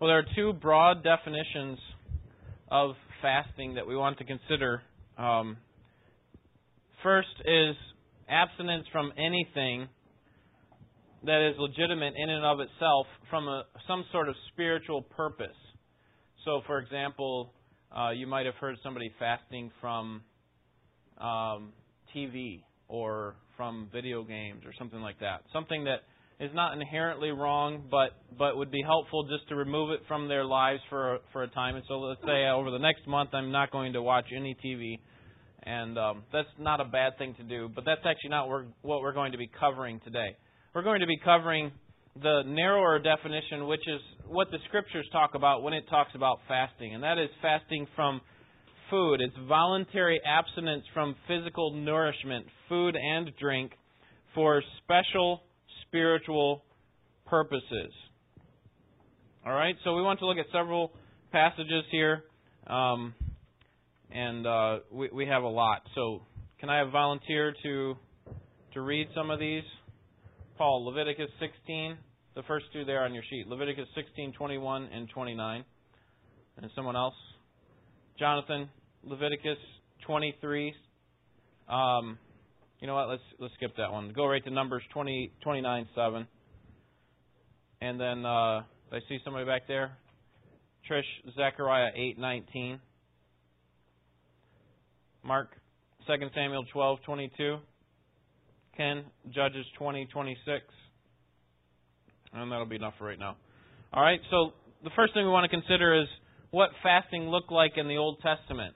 Well, 0.00 0.06
there 0.06 0.18
are 0.18 0.26
two 0.36 0.52
broad 0.52 1.02
definitions 1.02 1.76
of 2.70 2.92
fasting 3.20 3.74
that 3.74 3.86
we 3.88 3.96
want 3.96 4.16
to 4.18 4.24
consider. 4.24 4.80
Um, 5.18 5.56
first 7.02 7.34
is 7.44 7.74
abstinence 8.28 8.86
from 8.92 9.12
anything 9.18 9.88
that 11.24 11.50
is 11.50 11.56
legitimate 11.58 12.14
in 12.16 12.30
and 12.30 12.44
of 12.44 12.60
itself 12.60 13.08
from 13.28 13.48
a, 13.48 13.64
some 13.88 14.04
sort 14.12 14.28
of 14.28 14.36
spiritual 14.52 15.02
purpose. 15.02 15.48
So, 16.44 16.60
for 16.68 16.78
example, 16.78 17.52
uh, 17.90 18.10
you 18.10 18.28
might 18.28 18.46
have 18.46 18.54
heard 18.54 18.76
somebody 18.84 19.10
fasting 19.18 19.72
from 19.80 20.22
um, 21.20 21.72
TV 22.14 22.62
or 22.86 23.34
from 23.56 23.88
video 23.92 24.22
games 24.22 24.62
or 24.64 24.72
something 24.78 25.00
like 25.00 25.18
that. 25.18 25.42
Something 25.52 25.82
that 25.84 26.02
is 26.40 26.50
not 26.54 26.72
inherently 26.80 27.30
wrong, 27.30 27.84
but 27.90 28.10
but 28.38 28.56
would 28.56 28.70
be 28.70 28.82
helpful 28.82 29.26
just 29.28 29.48
to 29.48 29.56
remove 29.56 29.90
it 29.90 30.00
from 30.06 30.28
their 30.28 30.44
lives 30.44 30.80
for 30.88 31.18
for 31.32 31.42
a 31.42 31.48
time. 31.48 31.74
And 31.74 31.84
so, 31.88 31.98
let's 31.98 32.20
say 32.24 32.46
over 32.48 32.70
the 32.70 32.78
next 32.78 33.06
month, 33.06 33.30
I'm 33.32 33.50
not 33.50 33.72
going 33.72 33.92
to 33.94 34.02
watch 34.02 34.26
any 34.34 34.56
TV, 34.64 34.98
and 35.64 35.98
um, 35.98 36.22
that's 36.32 36.48
not 36.58 36.80
a 36.80 36.84
bad 36.84 37.18
thing 37.18 37.34
to 37.36 37.42
do. 37.42 37.68
But 37.74 37.84
that's 37.84 38.02
actually 38.06 38.30
not 38.30 38.48
what 38.82 39.00
we're 39.00 39.12
going 39.12 39.32
to 39.32 39.38
be 39.38 39.50
covering 39.58 40.00
today. 40.04 40.36
We're 40.74 40.84
going 40.84 41.00
to 41.00 41.06
be 41.06 41.18
covering 41.24 41.72
the 42.22 42.42
narrower 42.46 42.98
definition, 43.00 43.66
which 43.66 43.86
is 43.86 44.00
what 44.26 44.50
the 44.50 44.58
scriptures 44.68 45.06
talk 45.12 45.34
about 45.34 45.62
when 45.62 45.72
it 45.72 45.84
talks 45.90 46.10
about 46.14 46.38
fasting, 46.46 46.94
and 46.94 47.02
that 47.02 47.18
is 47.18 47.30
fasting 47.42 47.86
from 47.96 48.20
food. 48.90 49.20
It's 49.20 49.34
voluntary 49.48 50.20
abstinence 50.24 50.84
from 50.94 51.16
physical 51.26 51.72
nourishment, 51.74 52.46
food 52.68 52.96
and 52.96 53.30
drink, 53.40 53.72
for 54.34 54.62
special 54.84 55.42
spiritual 55.88 56.64
purposes. 57.26 57.92
All 59.44 59.52
right, 59.52 59.74
so 59.84 59.94
we 59.94 60.02
want 60.02 60.18
to 60.20 60.26
look 60.26 60.38
at 60.38 60.46
several 60.52 60.92
passages 61.32 61.84
here, 61.90 62.24
um, 62.66 63.14
and 64.10 64.46
uh, 64.46 64.78
we, 64.92 65.08
we 65.12 65.26
have 65.26 65.42
a 65.42 65.48
lot. 65.48 65.82
So, 65.94 66.22
can 66.60 66.70
I 66.70 66.78
have 66.78 66.88
a 66.88 66.90
volunteer 66.90 67.54
to 67.62 67.96
to 68.74 68.80
read 68.80 69.08
some 69.14 69.30
of 69.30 69.38
these? 69.38 69.62
Paul, 70.58 70.84
Leviticus 70.84 71.30
16, 71.40 71.96
the 72.34 72.42
first 72.42 72.66
two 72.72 72.84
there 72.84 73.04
on 73.04 73.14
your 73.14 73.22
sheet. 73.30 73.46
Leviticus 73.46 73.86
16, 73.94 74.32
21 74.32 74.88
and 74.92 75.08
29. 75.08 75.64
And 76.56 76.70
someone 76.74 76.96
else? 76.96 77.14
Jonathan, 78.18 78.68
Leviticus 79.04 79.58
23. 80.04 80.74
Um, 81.68 82.18
you 82.80 82.86
know 82.86 82.94
what? 82.94 83.08
Let's 83.08 83.22
let's 83.38 83.54
skip 83.54 83.76
that 83.76 83.92
one. 83.92 84.12
Go 84.14 84.26
right 84.26 84.42
to 84.44 84.50
Numbers 84.50 84.82
20, 84.92 85.32
29, 85.42 85.88
7. 85.94 86.26
And 87.80 88.00
then 88.00 88.24
uh, 88.24 88.62
I 88.92 88.98
see 89.08 89.18
somebody 89.24 89.46
back 89.46 89.68
there. 89.68 89.96
Trish, 90.90 91.02
Zechariah 91.36 91.90
8, 91.94 92.18
19. 92.18 92.80
Mark, 95.24 95.50
2 96.06 96.14
Samuel 96.34 96.64
12, 96.72 96.98
22. 97.04 97.56
Ken, 98.76 99.04
Judges 99.34 99.66
20, 99.76 100.06
26. 100.06 100.64
And 102.32 102.52
that'll 102.52 102.66
be 102.66 102.76
enough 102.76 102.94
for 102.98 103.06
right 103.06 103.18
now. 103.18 103.36
All 103.92 104.02
right, 104.02 104.20
so 104.30 104.52
the 104.84 104.90
first 104.94 105.14
thing 105.14 105.24
we 105.24 105.30
want 105.30 105.50
to 105.50 105.54
consider 105.54 106.00
is 106.00 106.08
what 106.50 106.70
fasting 106.82 107.28
looked 107.28 107.50
like 107.50 107.72
in 107.76 107.88
the 107.88 107.96
Old 107.96 108.20
Testament. 108.20 108.74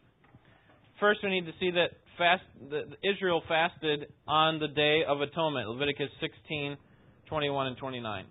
First, 1.01 1.21
we 1.23 1.31
need 1.31 1.47
to 1.47 1.53
see 1.61 1.71
that 1.73 1.91
fast 2.19 2.43
Israel 3.03 3.43
fasted 3.49 4.07
on 4.27 4.59
the 4.59 4.69
Day 4.69 5.03
of 5.07 5.21
Atonement, 5.21 5.69
Leviticus 5.69 6.11
16, 6.21 6.77
21 7.29 7.67
and 7.67 7.77
29. 7.77 8.25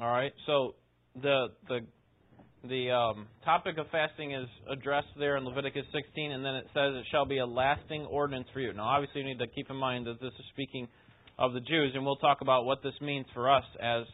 All 0.00 0.10
right. 0.10 0.32
So 0.46 0.76
the 1.20 1.48
the 1.68 1.80
the 2.66 2.90
um, 2.90 3.26
topic 3.44 3.76
of 3.76 3.86
fasting 3.92 4.32
is 4.32 4.48
addressed 4.70 5.08
there 5.18 5.36
in 5.36 5.44
Leviticus 5.44 5.84
16, 5.92 6.32
and 6.32 6.44
then 6.44 6.54
it 6.54 6.66
says 6.72 6.94
it 6.94 7.04
shall 7.10 7.26
be 7.26 7.38
a 7.38 7.46
lasting 7.46 8.06
ordinance 8.06 8.46
for 8.52 8.60
you. 8.60 8.72
Now, 8.72 8.84
obviously, 8.84 9.20
you 9.22 9.26
need 9.26 9.38
to 9.38 9.46
keep 9.46 9.70
in 9.70 9.76
mind 9.76 10.06
that 10.06 10.20
this 10.20 10.32
is 10.38 10.44
speaking 10.52 10.88
of 11.38 11.52
the 11.52 11.60
Jews, 11.60 11.92
and 11.94 12.04
we'll 12.04 12.16
talk 12.16 12.40
about 12.40 12.64
what 12.64 12.82
this 12.82 12.94
means 13.02 13.26
for 13.34 13.50
us 13.50 13.64
as 13.82 14.04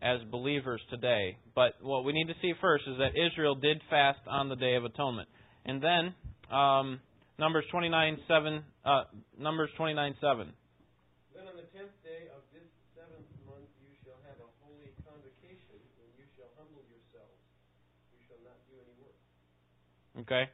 as 0.00 0.20
believers 0.30 0.80
today. 0.90 1.36
But 1.56 1.72
what 1.82 2.04
we 2.04 2.12
need 2.12 2.28
to 2.28 2.34
see 2.40 2.52
first 2.60 2.84
is 2.86 2.96
that 2.98 3.10
Israel 3.18 3.56
did 3.56 3.80
fast 3.90 4.20
on 4.28 4.48
the 4.48 4.56
Day 4.56 4.76
of 4.76 4.84
Atonement, 4.84 5.28
and 5.64 5.82
then 5.82 6.56
um, 6.56 7.00
Numbers 7.36 7.64
29:7, 7.74 8.62
Uh, 8.84 9.02
Numbers 9.40 9.70
29 9.76 10.14
Okay? 20.20 20.44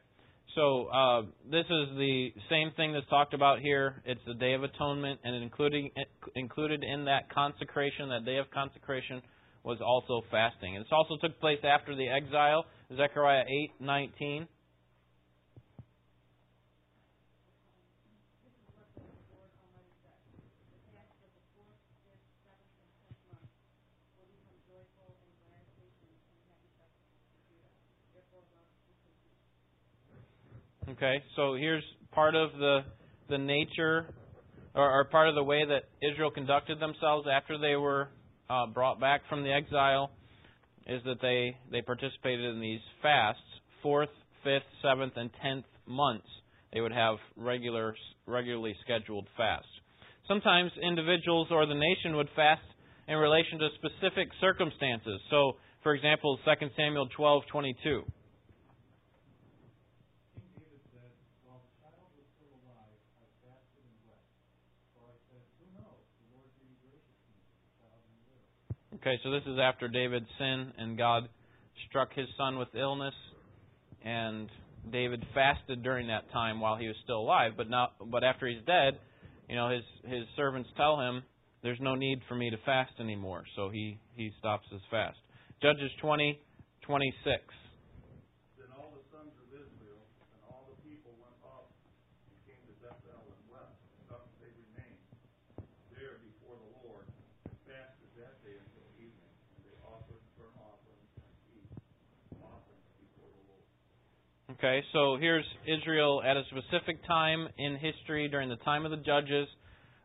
So 0.55 0.85
uh, 0.87 1.21
this 1.49 1.65
is 1.65 1.97
the 1.97 2.29
same 2.49 2.71
thing 2.77 2.93
that's 2.93 3.07
talked 3.09 3.33
about 3.33 3.59
here. 3.59 4.01
It's 4.05 4.21
the 4.27 4.35
Day 4.35 4.53
of 4.53 4.63
Atonement, 4.63 5.19
and 5.23 5.41
including, 5.41 5.89
included 6.35 6.83
in 6.83 7.05
that 7.05 7.33
consecration, 7.33 8.09
that 8.09 8.25
day 8.25 8.37
of 8.37 8.45
consecration, 8.51 9.21
was 9.63 9.79
also 9.81 10.21
fasting. 10.29 10.75
And 10.75 10.85
this 10.85 10.91
also 10.91 11.17
took 11.21 11.39
place 11.39 11.59
after 11.63 11.95
the 11.95 12.07
exile, 12.07 12.65
Zechariah 12.95 13.45
8:19. 13.81 14.47
Okay, 30.89 31.23
so 31.37 31.55
here's 31.55 31.83
part 32.11 32.35
of 32.35 32.51
the 32.59 32.79
the 33.29 33.37
nature 33.37 34.05
or, 34.75 34.99
or 34.99 35.05
part 35.05 35.29
of 35.29 35.35
the 35.35 35.43
way 35.43 35.63
that 35.65 35.83
Israel 36.05 36.29
conducted 36.29 36.79
themselves 36.79 37.25
after 37.31 37.57
they 37.57 37.75
were 37.77 38.09
uh, 38.49 38.67
brought 38.67 38.99
back 38.99 39.21
from 39.29 39.43
the 39.43 39.51
exile 39.51 40.11
is 40.85 41.01
that 41.05 41.21
they 41.21 41.55
they 41.71 41.81
participated 41.81 42.53
in 42.53 42.59
these 42.59 42.81
fasts 43.01 43.41
fourth, 43.81 44.09
fifth, 44.43 44.67
seventh, 44.81 45.13
and 45.15 45.29
tenth 45.41 45.65
months. 45.87 46.27
They 46.73 46.81
would 46.81 46.91
have 46.91 47.15
regular 47.37 47.95
regularly 48.27 48.75
scheduled 48.83 49.27
fasts. 49.37 49.67
Sometimes 50.27 50.71
individuals 50.81 51.47
or 51.49 51.65
the 51.65 51.75
nation 51.75 52.17
would 52.17 52.29
fast 52.35 52.61
in 53.07 53.17
relation 53.17 53.57
to 53.59 53.69
specific 53.75 54.27
circumstances. 54.41 55.21
So, 55.29 55.53
for 55.81 55.95
example, 55.95 56.37
2 56.43 56.69
Samuel 56.75 57.07
12:22. 57.17 58.03
Okay, 69.05 69.19
so 69.21 69.31
this 69.31 69.43
is 69.47 69.59
after 69.61 69.89
David's 69.89 70.29
sin 70.37 70.71
and 70.77 70.97
God 70.97 71.27
struck 71.89 72.13
his 72.13 72.27
son 72.37 72.57
with 72.57 72.69
illness, 72.73 73.13
and 74.01 74.47
David 74.93 75.25
fasted 75.33 75.83
during 75.83 76.07
that 76.07 76.31
time 76.31 76.61
while 76.61 76.77
he 76.77 76.87
was 76.87 76.95
still 77.03 77.19
alive. 77.19 77.51
But 77.57 77.69
now, 77.69 77.89
but 78.09 78.23
after 78.23 78.47
he's 78.47 78.63
dead, 78.65 78.97
you 79.49 79.57
know 79.57 79.69
his 79.69 79.83
his 80.05 80.23
servants 80.37 80.69
tell 80.77 81.01
him 81.01 81.21
there's 81.63 81.81
no 81.81 81.95
need 81.95 82.21
for 82.29 82.35
me 82.35 82.49
to 82.49 82.55
fast 82.65 82.93
anymore. 83.01 83.43
So 83.57 83.69
he 83.69 83.99
he 84.15 84.31
stops 84.39 84.67
his 84.71 84.79
fast. 84.89 85.17
Judges 85.61 85.91
20, 85.99 86.39
26. 86.83 87.41
Okay, 104.63 104.81
so 104.93 105.17
here's 105.19 105.43
Israel 105.67 106.21
at 106.25 106.37
a 106.37 106.43
specific 106.45 107.05
time 107.05 107.49
in 107.57 107.75
history 107.75 108.29
during 108.29 108.47
the 108.47 108.55
time 108.63 108.85
of 108.85 108.91
the 108.91 108.97
judges 108.97 109.45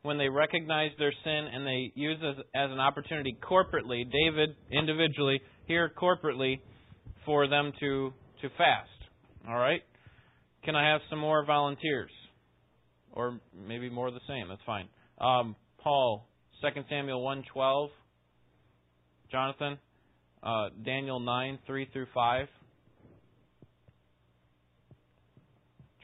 when 0.02 0.19
they 0.19 0.28
recognize 0.28 0.90
their 0.99 1.12
sin 1.22 1.46
and 1.55 1.64
they 1.64 1.93
use 1.94 2.19
it 2.20 2.38
as 2.56 2.69
an 2.69 2.81
opportunity 2.81 3.38
corporately, 3.40 4.02
David 4.10 4.56
individually, 4.72 5.40
here 5.66 5.88
corporately, 5.96 6.58
for 7.25 7.46
them 7.46 7.72
to, 7.78 8.12
to 8.43 8.49
fast. 8.58 8.90
All 9.49 9.55
right? 9.55 9.82
Can 10.64 10.75
I 10.75 10.90
have 10.90 11.02
some 11.08 11.20
more 11.20 11.44
volunteers? 11.46 12.11
Or 13.12 13.38
maybe 13.54 13.88
more 13.88 14.08
of 14.08 14.14
the 14.14 14.20
same. 14.26 14.49
That's 14.49 14.61
fine. 14.66 14.88
Um, 15.20 15.54
Paul, 15.84 16.26
2 16.62 16.82
Samuel 16.90 17.22
1.12. 17.22 17.90
Jonathan, 19.31 19.78
uh, 20.43 20.70
Daniel 20.84 21.20
9, 21.20 21.61
3 21.64 21.88
through 21.93 22.06
5. 22.12 22.49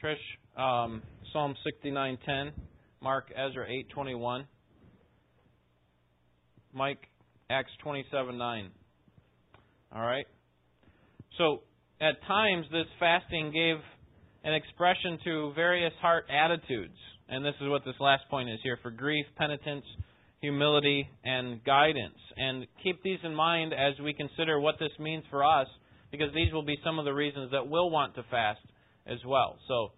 Trish, 0.05 0.61
um, 0.61 1.01
Psalm 1.33 1.55
69:10, 1.65 2.51
Mark, 3.01 3.31
Ezra 3.35 3.65
8:21, 3.67 4.45
Mike, 6.73 7.09
Acts 7.49 7.71
27:9. 7.83 8.69
All 9.91 10.01
right. 10.01 10.27
So 11.39 11.63
at 11.99 12.21
times 12.23 12.69
this 12.69 12.85
fasting 12.99 13.51
gave 13.51 13.77
an 14.43 14.53
expression 14.53 15.17
to 15.23 15.53
various 15.53 15.93
heart 15.95 16.27
attitudes, 16.29 16.97
and 17.27 17.43
this 17.43 17.55
is 17.59 17.67
what 17.67 17.83
this 17.83 17.99
last 17.99 18.29
point 18.29 18.47
is 18.49 18.59
here: 18.61 18.77
for 18.83 18.91
grief, 18.91 19.25
penitence, 19.37 19.85
humility, 20.39 21.09
and 21.23 21.63
guidance. 21.63 22.19
And 22.37 22.67
keep 22.83 23.01
these 23.01 23.23
in 23.23 23.33
mind 23.33 23.73
as 23.73 23.97
we 23.99 24.13
consider 24.13 24.59
what 24.59 24.77
this 24.77 24.91
means 24.99 25.25
for 25.31 25.43
us, 25.43 25.67
because 26.11 26.31
these 26.35 26.53
will 26.53 26.61
be 26.61 26.77
some 26.83 26.99
of 26.99 27.05
the 27.05 27.13
reasons 27.13 27.49
that 27.49 27.67
we'll 27.67 27.89
want 27.89 28.13
to 28.15 28.23
fast 28.29 28.61
as 29.05 29.19
well. 29.25 29.57
So 29.67 29.91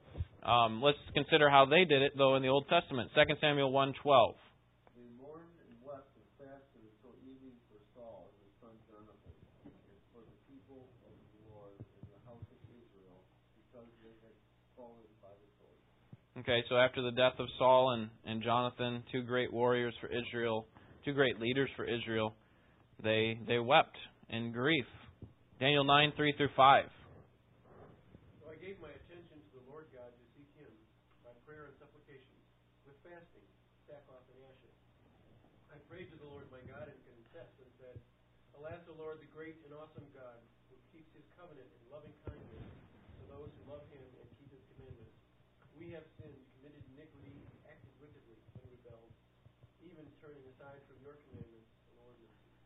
um, 0.47 0.81
let's 0.81 0.97
consider 1.13 1.49
how 1.49 1.65
they 1.65 1.85
did 1.85 2.01
it, 2.01 2.13
though, 2.17 2.35
in 2.35 2.41
the 2.41 2.49
Old 2.49 2.67
Testament. 2.69 3.11
2 3.15 3.35
Samuel 3.41 3.71
1.12. 3.71 4.35
They 4.95 5.07
mourned 5.19 5.55
and 5.63 5.73
wept 5.83 6.11
and 6.15 6.27
fasted 6.39 6.83
until 6.83 7.15
evening 7.23 7.55
for 7.71 7.79
Saul 7.95 8.29
and 8.31 8.39
his 8.43 8.55
son 8.59 8.73
and 8.75 10.03
for 10.11 10.21
the 10.23 10.37
people 10.51 10.87
of 11.07 11.15
the 11.33 11.41
Lord 11.51 11.75
in 11.79 12.05
the 12.11 12.21
house 12.27 12.47
of 12.47 12.59
Israel, 12.71 13.19
because 13.55 13.89
they 14.03 14.15
had 14.23 14.35
fallen 14.75 15.07
by 15.23 15.31
the 15.35 15.49
sword. 15.59 15.79
Okay, 16.43 16.63
so 16.69 16.77
after 16.77 17.01
the 17.01 17.15
death 17.15 17.39
of 17.39 17.47
Saul 17.57 17.95
and, 17.95 18.09
and 18.25 18.43
Jonathan, 18.43 19.03
two 19.11 19.23
great 19.23 19.51
warriors 19.51 19.95
for 19.99 20.07
Israel, 20.07 20.67
two 21.03 21.13
great 21.13 21.39
leaders 21.39 21.69
for 21.75 21.85
Israel, 21.85 22.35
they 23.03 23.37
they 23.47 23.59
wept 23.59 23.95
in 24.29 24.51
grief. 24.51 24.85
Daniel 25.59 25.85
9, 25.85 26.13
3 26.13 26.33
through 26.37 26.53
5. 26.53 26.85
So 28.41 28.45
I 28.51 28.57
gave 28.61 28.77
my 28.77 28.93
attention 28.93 29.41
to 29.41 29.51
the 29.57 29.65
Lord 29.65 29.89
God 29.89 30.13
to 30.13 30.23
seek 30.37 30.49
him 30.53 30.69
by 31.25 31.33
prayer 31.49 31.71
and 31.71 31.75
supplication, 31.81 32.37
with 32.85 32.97
fasting, 33.01 33.45
sackcloth, 33.89 34.25
and 34.29 34.37
ashes. 34.45 34.75
I 35.73 35.81
prayed 35.89 36.13
to 36.13 36.17
the 36.21 36.29
Lord 36.29 36.45
my 36.53 36.61
God 36.69 36.89
and 36.91 36.99
confessed 37.09 37.57
and 37.57 37.71
said, 37.81 37.95
Alas, 38.57 38.81
O 38.85 38.93
Lord, 39.01 39.17
the 39.17 39.26
great 39.37 39.53
and 39.69 39.77
awesome 39.77 40.09
God, 40.17 40.41
who 40.73 40.75
keeps 40.89 41.13
his 41.13 41.21
covenant 41.37 41.69
in 41.69 41.81
loving 41.93 42.09
kindness 42.25 42.65
to 43.21 43.23
those 43.29 43.53
who 43.53 43.69
love 43.69 43.85
him 43.93 44.01
and 44.01 44.25
keep 44.41 44.49
his 44.49 44.65
commandments. 44.73 45.13
We 45.77 45.93
have 45.93 46.01
sinned, 46.17 46.41
committed 46.57 46.81
iniquity, 46.97 47.37
acted 47.69 47.93
wickedly, 48.01 48.33
and 48.57 48.65
rebelled, 48.65 49.13
even 49.85 50.09
turning 50.25 50.41
aside 50.57 50.81
from 50.89 50.97
your 51.05 51.21
commandments 51.29 51.69
and 51.85 51.95
ordinances. 52.01 52.57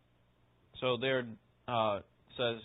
So 0.79 0.95
there 0.95 1.27
uh, 1.67 2.07
says, 2.39 2.63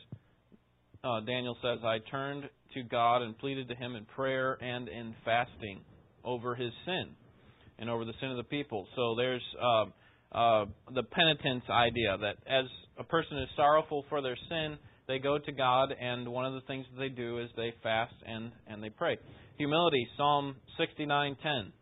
uh, 1.02 1.26
Daniel 1.26 1.58
says, 1.58 1.82
I 1.82 1.98
turned 2.06 2.46
to 2.78 2.86
God 2.86 3.26
and 3.26 3.34
pleaded 3.34 3.66
to 3.70 3.74
him 3.74 3.98
in 3.98 4.06
prayer 4.14 4.54
and 4.62 4.86
in 4.86 5.18
fasting 5.26 5.82
over 6.22 6.54
his 6.54 6.70
sin 6.86 7.10
and 7.82 7.90
over 7.90 8.06
the 8.06 8.14
sin 8.22 8.30
of 8.30 8.38
the 8.38 8.46
people. 8.46 8.86
So 8.94 9.18
there's 9.18 9.42
uh, 9.58 9.84
uh, 10.30 10.64
the 10.94 11.02
penitence 11.02 11.66
idea 11.66 12.14
that 12.22 12.38
as 12.46 12.70
a 12.98 13.04
person 13.04 13.38
is 13.38 13.48
sorrowful 13.56 14.04
for 14.08 14.22
their 14.22 14.36
sin, 14.48 14.78
they 15.08 15.18
go 15.18 15.38
to 15.38 15.52
God, 15.52 15.94
and 15.98 16.28
one 16.28 16.44
of 16.44 16.54
the 16.54 16.62
things 16.62 16.86
that 16.92 17.00
they 17.00 17.08
do 17.08 17.38
is 17.38 17.48
they 17.56 17.72
fast 17.82 18.14
and, 18.26 18.50
and 18.66 18.82
they 18.82 18.90
pray. 18.90 19.18
Humility, 19.58 20.06
Psalm 20.16 20.56
69:10. 20.78 21.72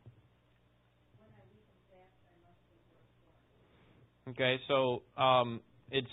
Okay, 4.31 4.59
so 4.69 5.03
um, 5.21 5.61
it's 5.91 6.07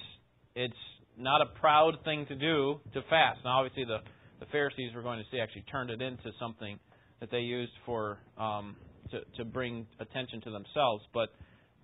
it's 0.55 0.73
not 1.17 1.41
a 1.41 1.45
proud 1.59 1.93
thing 2.03 2.25
to 2.27 2.35
do 2.35 2.79
to 2.93 3.01
fast. 3.03 3.39
Now, 3.45 3.59
obviously, 3.59 3.85
the 3.85 3.99
the 4.39 4.45
Pharisees 4.51 4.91
we're 4.93 5.01
going 5.01 5.19
to 5.19 5.25
see 5.31 5.39
actually 5.39 5.63
turned 5.71 5.89
it 5.89 6.01
into 6.01 6.31
something 6.39 6.77
that 7.19 7.29
they 7.31 7.39
used 7.39 7.71
for 7.85 8.17
um, 8.37 8.75
to 9.11 9.21
to 9.37 9.45
bring 9.45 9.85
attention 9.99 10.41
to 10.41 10.51
themselves. 10.51 11.03
But 11.13 11.29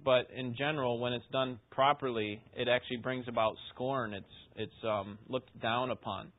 but 0.07 0.29
in 0.33 0.55
general, 0.55 0.99
when 0.99 1.11
it's 1.11 1.25
done 1.33 1.59
properly, 1.69 2.41
it 2.55 2.69
actually 2.69 2.95
brings 2.95 3.25
about 3.27 3.55
scorn. 3.73 4.13
It's 4.13 4.25
it's 4.55 4.83
um, 4.85 5.17
looked 5.27 5.49
down 5.61 5.91
upon. 5.91 6.31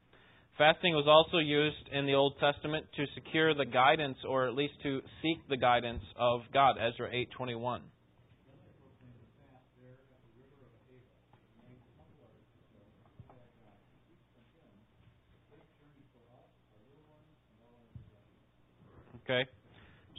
Fasting 0.56 0.94
was 0.94 1.04
also 1.06 1.36
used 1.36 1.76
in 1.92 2.06
the 2.06 2.14
Old 2.14 2.32
Testament 2.40 2.86
to 2.96 3.04
secure 3.14 3.52
the 3.52 3.66
guidance, 3.66 4.16
or 4.26 4.48
at 4.48 4.54
least 4.54 4.72
to 4.84 5.02
seek 5.20 5.46
the 5.50 5.58
guidance 5.58 6.00
of 6.18 6.40
God. 6.54 6.76
Ezra 6.80 7.10
eight 7.12 7.28
twenty 7.36 7.54
one. 7.54 7.82
Okay? 19.24 19.44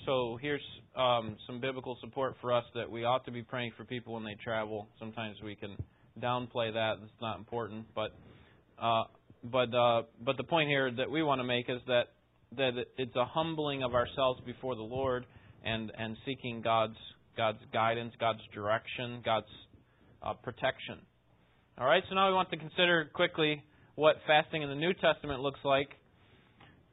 So 0.06 0.38
here's 0.40 0.62
um, 0.96 1.38
some 1.48 1.60
biblical 1.60 1.98
support 2.02 2.36
for 2.42 2.54
us 2.54 2.64
that 2.76 2.90
we 2.90 3.04
ought 3.04 3.26
to 3.26 3.32
be 3.32 3.44
praying 3.44 3.74
for 3.78 3.84
people 3.84 4.14
when 4.14 4.24
they 4.24 4.36
travel. 4.44 4.88
Sometimes 5.00 5.38
we 5.44 5.56
can 5.56 5.76
downplay 6.22 6.74
that; 6.74 6.96
it's 7.04 7.22
not 7.22 7.38
important. 7.38 7.86
But 7.96 8.12
uh, 8.82 9.04
but 9.44 9.74
uh, 9.74 10.04
but 10.24 10.38
the 10.38 10.44
point 10.44 10.70
here 10.70 10.92
that 10.92 11.10
we 11.10 11.24
want 11.24 11.40
to 11.40 11.46
make 11.46 11.70
is 11.70 11.82
that 11.88 12.08
that 12.58 12.72
it's 12.98 13.16
a 13.16 13.26
humbling 13.26 13.84
of 13.84 13.94
ourselves 13.94 14.42
before 14.46 14.76
the 14.76 14.82
Lord 14.82 15.26
and 15.64 15.92
and 15.98 16.18
seeking 16.26 16.62
God's 16.62 16.98
God's 17.38 17.60
guidance, 17.72 18.14
God's 18.20 18.42
direction, 18.54 19.22
God's 19.24 19.48
uh, 20.24 20.34
protection. 20.34 21.00
All 21.78 21.86
right. 21.86 22.04
So 22.10 22.16
now 22.16 22.28
we 22.28 22.34
want 22.34 22.50
to 22.52 22.58
consider 22.58 23.10
quickly 23.14 23.64
what 23.96 24.16
fasting 24.28 24.64
in 24.64 24.70
the 24.70 24.76
New 24.76 24.94
Testament 24.94 25.42
looks 25.42 25.60
like. 25.64 25.90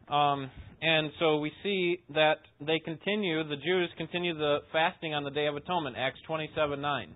Um, 0.08 0.50
and 0.82 1.10
so 1.18 1.38
we 1.38 1.50
see 1.62 2.00
that 2.14 2.38
they 2.60 2.78
continue, 2.84 3.42
the 3.44 3.56
Jews 3.56 3.90
continue 3.96 4.36
the 4.36 4.58
fasting 4.72 5.14
on 5.14 5.24
the 5.24 5.30
Day 5.30 5.46
of 5.46 5.56
Atonement, 5.56 5.96
Acts 5.98 6.18
27 6.26 6.80
9. 6.80 7.14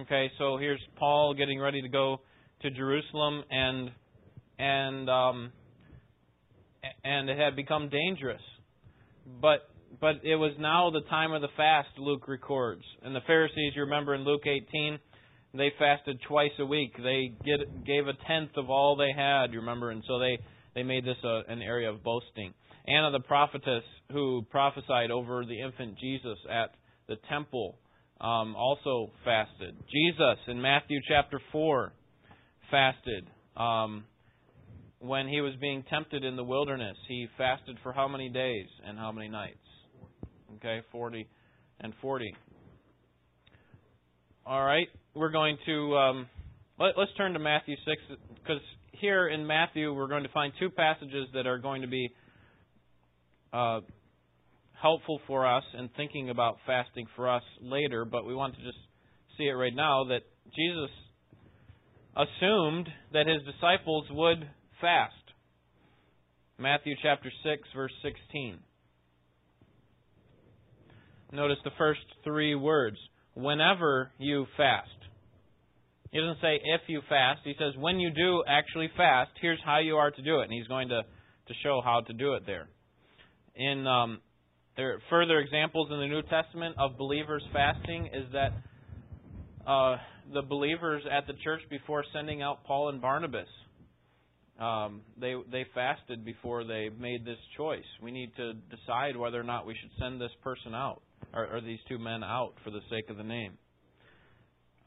Okay, 0.00 0.30
so 0.38 0.56
here's 0.58 0.80
Paul 0.96 1.34
getting 1.34 1.60
ready 1.60 1.82
to 1.82 1.88
go 1.88 2.20
to 2.62 2.70
Jerusalem, 2.70 3.42
and 3.50 3.90
and 4.56 5.10
um, 5.10 5.52
and 7.04 7.28
it 7.28 7.36
had 7.36 7.56
become 7.56 7.88
dangerous. 7.88 8.40
But 9.40 9.68
but 10.00 10.16
it 10.22 10.36
was 10.36 10.52
now 10.58 10.90
the 10.90 11.08
time 11.08 11.32
of 11.32 11.42
the 11.42 11.48
fast, 11.56 11.88
Luke 11.98 12.28
records. 12.28 12.82
And 13.02 13.14
the 13.14 13.20
Pharisees, 13.26 13.72
you 13.74 13.82
remember 13.82 14.14
in 14.14 14.22
Luke 14.24 14.46
18, 14.46 14.98
they 15.54 15.72
fasted 15.78 16.20
twice 16.28 16.52
a 16.58 16.66
week. 16.66 16.92
They 16.96 17.32
get, 17.44 17.84
gave 17.84 18.06
a 18.06 18.12
tenth 18.26 18.56
of 18.56 18.70
all 18.70 18.96
they 18.96 19.12
had, 19.12 19.52
you 19.52 19.60
remember, 19.60 19.90
and 19.90 20.02
so 20.06 20.18
they, 20.18 20.38
they 20.74 20.82
made 20.82 21.04
this 21.04 21.16
a, 21.24 21.42
an 21.48 21.62
area 21.62 21.90
of 21.90 22.02
boasting. 22.02 22.54
Anna 22.86 23.10
the 23.10 23.20
prophetess, 23.20 23.84
who 24.12 24.42
prophesied 24.50 25.10
over 25.10 25.44
the 25.44 25.60
infant 25.60 25.98
Jesus 25.98 26.38
at 26.50 26.74
the 27.08 27.16
temple, 27.28 27.76
um, 28.20 28.56
also 28.56 29.10
fasted. 29.24 29.76
Jesus 29.90 30.38
in 30.46 30.60
Matthew 30.60 31.00
chapter 31.08 31.40
4 31.52 31.92
fasted. 32.70 33.26
Um, 33.56 34.04
when 35.00 35.28
he 35.28 35.40
was 35.40 35.54
being 35.60 35.84
tempted 35.88 36.24
in 36.24 36.36
the 36.36 36.44
wilderness, 36.44 36.96
he 37.06 37.28
fasted 37.36 37.76
for 37.82 37.92
how 37.92 38.08
many 38.08 38.28
days 38.28 38.66
and 38.86 38.98
how 38.98 39.12
many 39.12 39.28
nights? 39.28 39.58
Okay, 40.58 40.80
40 40.90 41.24
and 41.80 41.92
40. 42.02 42.34
All 44.44 44.64
right, 44.64 44.88
we're 45.14 45.30
going 45.30 45.56
to 45.66 45.96
um, 45.96 46.26
let, 46.80 46.98
us 46.98 47.06
turn 47.16 47.34
to 47.34 47.38
Matthew 47.38 47.76
6 47.86 48.18
because 48.42 48.60
here 48.90 49.28
in 49.28 49.46
Matthew 49.46 49.94
we're 49.94 50.08
going 50.08 50.24
to 50.24 50.28
find 50.30 50.52
two 50.58 50.70
passages 50.70 51.28
that 51.34 51.46
are 51.46 51.58
going 51.58 51.82
to 51.82 51.86
be 51.86 52.10
uh, 53.52 53.80
helpful 54.82 55.20
for 55.28 55.46
us 55.46 55.62
in 55.78 55.90
thinking 55.96 56.28
about 56.28 56.56
fasting 56.66 57.06
for 57.14 57.32
us 57.32 57.44
later, 57.62 58.04
but 58.04 58.26
we 58.26 58.34
want 58.34 58.56
to 58.56 58.62
just 58.62 58.78
see 59.36 59.44
it 59.44 59.52
right 59.52 59.74
now 59.76 60.06
that 60.08 60.22
Jesus 60.56 60.90
assumed 62.16 62.88
that 63.12 63.28
his 63.28 63.42
disciples 63.54 64.06
would 64.10 64.48
fast. 64.80 65.14
Matthew 66.58 66.96
chapter 67.00 67.30
6 67.44 67.62
verse 67.76 67.92
16. 68.02 68.58
Notice 71.32 71.58
the 71.64 71.70
first 71.76 72.00
three 72.24 72.54
words. 72.54 72.96
Whenever 73.34 74.10
you 74.18 74.46
fast. 74.56 74.88
He 76.10 76.18
doesn't 76.18 76.40
say 76.40 76.60
if 76.64 76.80
you 76.86 77.02
fast. 77.08 77.40
He 77.44 77.54
says 77.58 77.74
when 77.78 78.00
you 78.00 78.10
do 78.10 78.42
actually 78.48 78.90
fast, 78.96 79.30
here's 79.40 79.60
how 79.64 79.78
you 79.78 79.96
are 79.96 80.10
to 80.10 80.22
do 80.22 80.40
it. 80.40 80.44
And 80.44 80.52
he's 80.52 80.66
going 80.66 80.88
to, 80.88 81.02
to 81.02 81.54
show 81.62 81.82
how 81.84 82.00
to 82.06 82.12
do 82.14 82.34
it 82.34 82.44
there. 82.46 82.68
In 83.54 83.86
um, 83.86 84.20
there 84.76 84.94
are 84.94 84.98
further 85.10 85.38
examples 85.38 85.88
in 85.90 85.98
the 85.98 86.06
New 86.06 86.22
Testament 86.22 86.76
of 86.78 86.96
believers 86.96 87.42
fasting 87.52 88.06
is 88.06 88.32
that 88.32 88.52
uh, 89.66 89.96
the 90.32 90.42
believers 90.42 91.02
at 91.10 91.26
the 91.26 91.34
church 91.44 91.60
before 91.68 92.04
sending 92.14 92.40
out 92.40 92.64
Paul 92.64 92.88
and 92.88 93.02
Barnabas, 93.02 93.48
um, 94.58 95.02
they 95.20 95.34
they 95.52 95.66
fasted 95.74 96.24
before 96.24 96.64
they 96.64 96.88
made 96.98 97.26
this 97.26 97.38
choice. 97.56 97.84
We 98.02 98.12
need 98.12 98.30
to 98.36 98.54
decide 98.54 99.16
whether 99.16 99.38
or 99.38 99.44
not 99.44 99.66
we 99.66 99.76
should 99.78 99.90
send 99.98 100.20
this 100.20 100.30
person 100.42 100.74
out 100.74 101.02
or, 101.34 101.56
or 101.56 101.60
these 101.60 101.78
two 101.88 101.98
men 101.98 102.22
out 102.22 102.54
for 102.64 102.70
the 102.70 102.80
sake 102.90 103.10
of 103.10 103.16
the 103.16 103.22
name. 103.22 103.52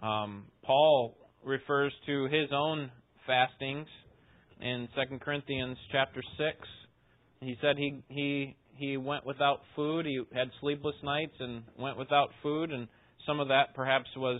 Um, 0.01 0.45
Paul 0.63 1.17
refers 1.43 1.93
to 2.05 2.25
his 2.25 2.49
own 2.53 2.91
fastings 3.27 3.87
in 4.59 4.87
2 4.95 5.17
Corinthians 5.19 5.77
chapter 5.91 6.21
6. 6.37 6.57
He 7.41 7.55
said 7.61 7.75
he 7.77 8.03
he 8.07 8.55
he 8.75 8.97
went 8.97 9.25
without 9.25 9.61
food. 9.75 10.05
He 10.05 10.21
had 10.33 10.49
sleepless 10.59 10.95
nights 11.03 11.33
and 11.39 11.63
went 11.77 11.97
without 11.97 12.29
food, 12.43 12.71
and 12.71 12.87
some 13.25 13.39
of 13.39 13.47
that 13.49 13.75
perhaps 13.75 14.07
was 14.15 14.39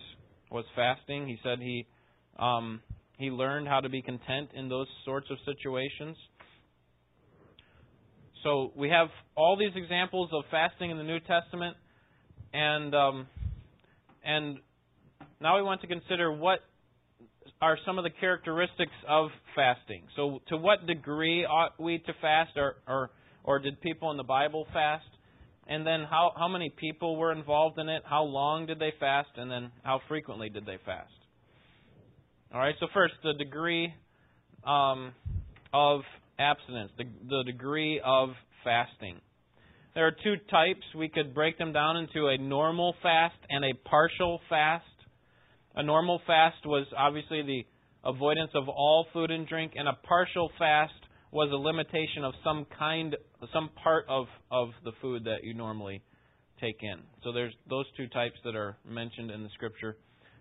was 0.52 0.66
fasting. 0.76 1.28
He 1.28 1.38
said 1.44 1.60
he 1.60 1.88
um, 2.40 2.82
he 3.18 3.30
learned 3.30 3.68
how 3.68 3.80
to 3.80 3.90
be 3.90 4.02
content 4.02 4.50
in 4.54 4.70
those 4.70 4.88
sorts 5.06 5.28
of 5.30 5.38
situations. 5.46 6.18
So 8.44 8.72
we 8.76 8.90
have 8.90 9.08
all 9.36 9.56
these 9.58 9.76
examples 9.76 10.30
of 10.34 10.44
fasting 10.50 10.90
in 10.90 10.98
the 10.98 11.04
New 11.04 11.20
Testament, 11.20 11.78
and 12.54 12.96
um, 12.96 13.28
and 14.24 14.60
now 15.40 15.58
we 15.58 15.64
want 15.64 15.82
to 15.82 15.88
consider 15.88 16.32
what 16.32 16.60
are 17.62 17.78
some 17.86 17.98
of 17.98 18.04
the 18.04 18.10
characteristics 18.10 18.92
of 19.08 19.30
fasting. 19.56 20.04
So, 20.16 20.42
to 20.50 20.58
what 20.58 20.86
degree 20.88 21.46
ought 21.46 21.80
we 21.80 22.00
to 22.00 22.14
fast, 22.22 22.52
or 22.56 22.76
or, 22.88 23.12
or 23.44 23.60
did 23.60 23.80
people 23.82 24.12
in 24.12 24.18
the 24.18 24.24
Bible 24.24 24.68
fast? 24.74 25.06
And 25.68 25.86
then 25.86 26.04
how 26.10 26.32
how 26.38 26.48
many 26.48 26.70
people 26.70 27.16
were 27.16 27.32
involved 27.32 27.78
in 27.80 27.88
it? 27.88 28.04
How 28.06 28.24
long 28.24 28.66
did 28.66 28.80
they 28.80 28.94
fast? 29.00 29.30
And 29.38 29.50
then 29.50 29.72
how 29.84 30.02
frequently 30.08 30.50
did 30.50 30.66
they 30.66 30.78
fast? 30.86 31.12
All 32.54 32.60
right. 32.60 32.76
So 32.80 32.88
first, 32.94 33.14
the 33.24 33.34
degree 33.34 33.94
um, 34.66 35.14
of 35.74 36.02
abstinence, 36.40 36.92
the 36.98 37.06
the 37.30 37.44
degree 37.46 38.02
of 38.04 38.30
fasting. 38.64 39.22
There 39.94 40.08
are 40.08 40.12
two 40.12 40.36
types. 40.50 40.84
We 40.96 41.10
could 41.10 41.34
break 41.34 41.58
them 41.58 41.74
down 41.74 41.98
into 41.98 42.28
a 42.28 42.38
normal 42.38 42.96
fast 43.04 43.36
and 43.50 43.66
a 43.66 43.74
partial 43.90 44.40
fast. 44.50 44.86
A 45.76 45.84
normal 45.84 46.22
fast 46.26 46.66
was 46.66 46.88
obviously 46.98 47.42
the 47.42 47.66
avoidance 48.04 48.52
of 48.56 48.70
all 48.70 49.06
food 49.14 49.32
and 49.32 49.48
drink, 49.48 49.74
and 49.76 49.88
a 49.88 49.94
partial 49.94 50.50
fast 50.58 50.94
was 51.32 51.50
a 51.52 51.56
limitation 51.56 52.24
of 52.24 52.34
some 52.44 52.66
kind, 52.78 53.16
some 53.54 53.70
part 53.84 54.06
of, 54.10 54.28
of 54.50 54.70
the 54.84 54.92
food 55.02 55.26
that 55.26 55.44
you 55.44 55.54
normally 55.54 56.02
take 56.60 56.78
in. 56.82 57.00
So 57.24 57.32
there's 57.32 57.54
those 57.70 57.86
two 57.98 58.08
types 58.08 58.36
that 58.44 58.56
are 58.56 58.78
mentioned 58.88 59.32
in 59.32 59.44
the 59.44 59.50
scripture. 59.54 59.98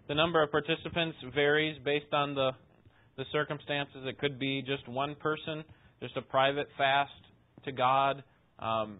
The 0.08 0.14
number 0.14 0.42
of 0.42 0.50
participants 0.50 1.16
varies 1.34 1.76
based 1.84 2.12
on 2.12 2.34
the 2.34 2.50
the 3.16 3.24
circumstances. 3.32 3.98
It 4.06 4.18
could 4.18 4.38
be 4.38 4.62
just 4.62 4.88
one 4.88 5.14
person, 5.14 5.62
just 6.00 6.16
a 6.16 6.22
private 6.22 6.68
fast 6.78 7.12
to 7.64 7.72
God, 7.72 8.22
um, 8.58 8.98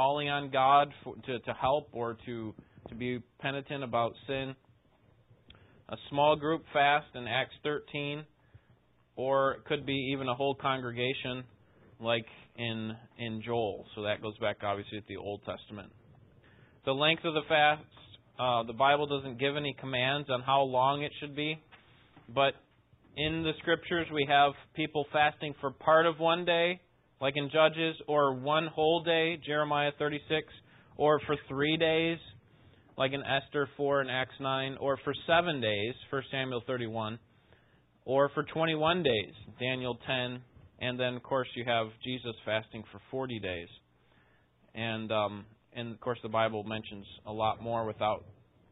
calling 0.00 0.30
on 0.30 0.48
God 0.48 0.88
for, 1.04 1.14
to 1.26 1.38
to 1.40 1.52
help 1.52 1.88
or 1.92 2.16
to 2.24 2.54
to 2.88 2.94
be 2.94 3.18
penitent 3.38 3.84
about 3.84 4.14
sin 4.26 4.54
a 5.90 5.96
small 6.08 6.36
group 6.36 6.62
fast 6.72 7.08
in 7.14 7.26
Acts 7.26 7.54
13, 7.64 8.24
or 9.16 9.52
it 9.52 9.64
could 9.66 9.84
be 9.84 10.12
even 10.14 10.26
a 10.28 10.34
whole 10.34 10.54
congregation 10.54 11.44
like 12.00 12.24
in 12.56 12.92
in 13.18 13.42
Joel. 13.44 13.84
So 13.94 14.02
that 14.04 14.22
goes 14.22 14.38
back 14.38 14.56
obviously 14.62 15.00
to 15.00 15.04
the 15.06 15.16
Old 15.18 15.42
Testament. 15.44 15.92
The 16.86 16.92
length 16.92 17.26
of 17.26 17.34
the 17.34 17.42
fast, 17.46 17.82
uh, 18.38 18.62
the 18.62 18.72
Bible 18.72 19.06
doesn't 19.06 19.38
give 19.38 19.54
any 19.54 19.76
commands 19.78 20.30
on 20.30 20.40
how 20.40 20.62
long 20.62 21.02
it 21.02 21.12
should 21.20 21.36
be, 21.36 21.60
but 22.34 22.54
in 23.18 23.42
the 23.42 23.52
scriptures 23.60 24.06
we 24.14 24.26
have 24.30 24.52
people 24.74 25.04
fasting 25.12 25.54
for 25.60 25.72
part 25.72 26.06
of 26.06 26.18
one 26.18 26.46
day, 26.46 26.80
like 27.20 27.36
in 27.36 27.50
Judges, 27.50 27.96
or 28.06 28.34
one 28.34 28.66
whole 28.66 29.02
day, 29.02 29.38
Jeremiah 29.44 29.92
36, 29.98 30.46
or 30.96 31.20
for 31.26 31.36
three 31.48 31.76
days, 31.76 32.18
like 32.96 33.12
in 33.12 33.22
Esther 33.22 33.68
4 33.76 34.02
and 34.02 34.10
Acts 34.10 34.34
9, 34.40 34.76
or 34.80 34.98
for 35.04 35.14
seven 35.26 35.60
days, 35.60 35.94
1 36.10 36.22
Samuel 36.30 36.62
31, 36.66 37.18
or 38.04 38.30
for 38.34 38.42
21 38.42 39.02
days, 39.02 39.32
Daniel 39.58 39.98
10, 40.06 40.40
and 40.80 40.98
then 40.98 41.14
of 41.14 41.22
course 41.22 41.48
you 41.54 41.64
have 41.66 41.88
Jesus 42.04 42.34
fasting 42.44 42.82
for 42.90 43.00
40 43.10 43.38
days, 43.38 43.68
and 44.74 45.12
um, 45.12 45.44
and 45.74 45.92
of 45.92 46.00
course 46.00 46.18
the 46.22 46.28
Bible 46.28 46.64
mentions 46.64 47.06
a 47.26 47.32
lot 47.32 47.62
more 47.62 47.86
without 47.86 48.24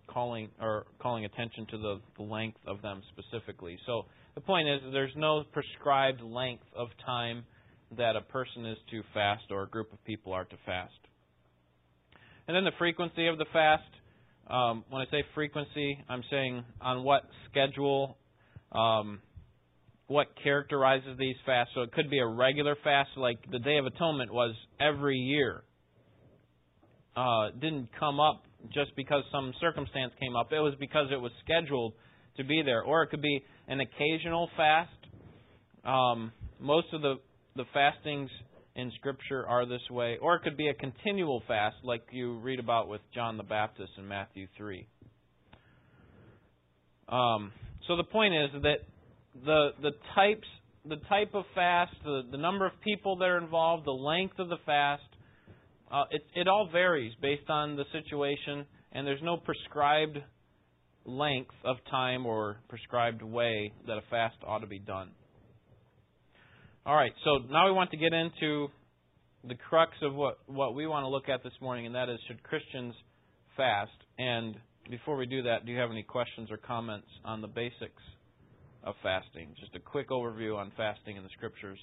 calling 0.08 0.48
or 0.60 0.86
calling 1.00 1.24
attention 1.26 1.66
to 1.70 1.78
the, 1.78 2.00
the 2.16 2.22
length 2.22 2.58
of 2.66 2.80
them 2.82 3.02
specifically. 3.12 3.78
So 3.86 4.06
the 4.34 4.40
point 4.40 4.68
is 4.68 4.80
there's 4.92 5.12
no 5.16 5.44
prescribed 5.52 6.22
length 6.22 6.64
of 6.74 6.88
time 7.04 7.44
that 7.96 8.16
a 8.16 8.20
person 8.20 8.66
is 8.66 8.76
to 8.90 9.02
fast 9.14 9.44
or 9.50 9.62
a 9.62 9.68
group 9.68 9.92
of 9.92 10.04
people 10.04 10.32
are 10.32 10.44
to 10.44 10.56
fast. 10.66 10.92
And 12.46 12.56
then 12.56 12.64
the 12.64 12.72
frequency 12.78 13.26
of 13.26 13.38
the 13.38 13.46
fast. 13.52 13.84
Um, 14.48 14.84
when 14.88 15.02
I 15.02 15.10
say 15.10 15.24
frequency, 15.34 15.98
I'm 16.08 16.22
saying 16.30 16.64
on 16.80 17.04
what 17.04 17.22
schedule, 17.50 18.16
um, 18.72 19.20
what 20.06 20.28
characterizes 20.42 21.18
these 21.18 21.36
fasts. 21.44 21.72
So 21.74 21.82
it 21.82 21.92
could 21.92 22.08
be 22.08 22.18
a 22.18 22.26
regular 22.26 22.76
fast, 22.82 23.10
like 23.16 23.38
the 23.50 23.58
Day 23.58 23.76
of 23.76 23.84
Atonement 23.84 24.32
was 24.32 24.54
every 24.80 25.18
year. 25.18 25.62
Uh, 27.14 27.50
didn't 27.60 27.90
come 27.98 28.20
up 28.20 28.44
just 28.72 28.96
because 28.96 29.22
some 29.30 29.52
circumstance 29.60 30.12
came 30.18 30.34
up. 30.34 30.50
It 30.50 30.60
was 30.60 30.74
because 30.80 31.08
it 31.12 31.20
was 31.20 31.32
scheduled 31.44 31.92
to 32.38 32.44
be 32.44 32.62
there. 32.64 32.82
Or 32.82 33.02
it 33.02 33.08
could 33.10 33.22
be 33.22 33.42
an 33.66 33.80
occasional 33.80 34.48
fast. 34.56 34.90
Um, 35.84 36.32
most 36.58 36.86
of 36.94 37.02
the 37.02 37.16
the 37.58 37.64
fastings 37.74 38.30
in 38.76 38.92
Scripture 38.92 39.44
are 39.46 39.66
this 39.66 39.82
way, 39.90 40.16
or 40.22 40.36
it 40.36 40.42
could 40.42 40.56
be 40.56 40.68
a 40.68 40.74
continual 40.74 41.42
fast, 41.48 41.76
like 41.82 42.02
you 42.12 42.38
read 42.38 42.60
about 42.60 42.88
with 42.88 43.00
John 43.12 43.36
the 43.36 43.42
Baptist 43.42 43.90
in 43.98 44.06
Matthew 44.06 44.46
3. 44.56 44.86
Um, 47.08 47.52
so 47.88 47.96
the 47.96 48.04
point 48.04 48.34
is 48.34 48.62
that 48.62 48.78
the 49.44 49.70
the 49.82 49.90
types, 50.14 50.46
the 50.88 50.98
type 51.08 51.34
of 51.34 51.44
fast, 51.54 51.92
the, 52.04 52.22
the 52.30 52.38
number 52.38 52.64
of 52.64 52.72
people 52.84 53.16
that 53.16 53.24
are 53.24 53.38
involved, 53.38 53.84
the 53.84 53.90
length 53.90 54.38
of 54.38 54.48
the 54.48 54.58
fast, 54.64 55.02
uh, 55.90 56.04
it 56.12 56.22
it 56.36 56.46
all 56.46 56.68
varies 56.70 57.12
based 57.20 57.50
on 57.50 57.74
the 57.74 57.84
situation, 57.92 58.64
and 58.92 59.04
there's 59.04 59.22
no 59.22 59.36
prescribed 59.36 60.18
length 61.04 61.54
of 61.64 61.78
time 61.90 62.24
or 62.26 62.58
prescribed 62.68 63.22
way 63.22 63.72
that 63.88 63.98
a 63.98 64.02
fast 64.10 64.36
ought 64.46 64.60
to 64.60 64.66
be 64.68 64.78
done. 64.78 65.10
All 66.88 66.96
right, 66.96 67.12
so 67.22 67.40
now 67.50 67.66
we 67.66 67.72
want 67.72 67.90
to 67.90 67.98
get 67.98 68.14
into 68.14 68.68
the 69.46 69.54
crux 69.68 69.92
of 70.00 70.14
what, 70.14 70.38
what 70.46 70.74
we 70.74 70.86
want 70.86 71.04
to 71.04 71.08
look 71.08 71.28
at 71.28 71.44
this 71.44 71.52
morning, 71.60 71.84
and 71.84 71.94
that 71.94 72.08
is 72.08 72.18
should 72.26 72.42
Christians 72.42 72.94
fast? 73.58 73.90
And 74.18 74.56
before 74.88 75.18
we 75.18 75.26
do 75.26 75.42
that, 75.42 75.66
do 75.66 75.72
you 75.72 75.78
have 75.78 75.90
any 75.90 76.02
questions 76.02 76.50
or 76.50 76.56
comments 76.56 77.06
on 77.26 77.42
the 77.42 77.46
basics 77.46 78.02
of 78.84 78.94
fasting? 79.02 79.48
Just 79.60 79.74
a 79.74 79.80
quick 79.80 80.08
overview 80.08 80.56
on 80.56 80.72
fasting 80.78 81.18
in 81.18 81.22
the 81.22 81.28
scriptures. 81.36 81.78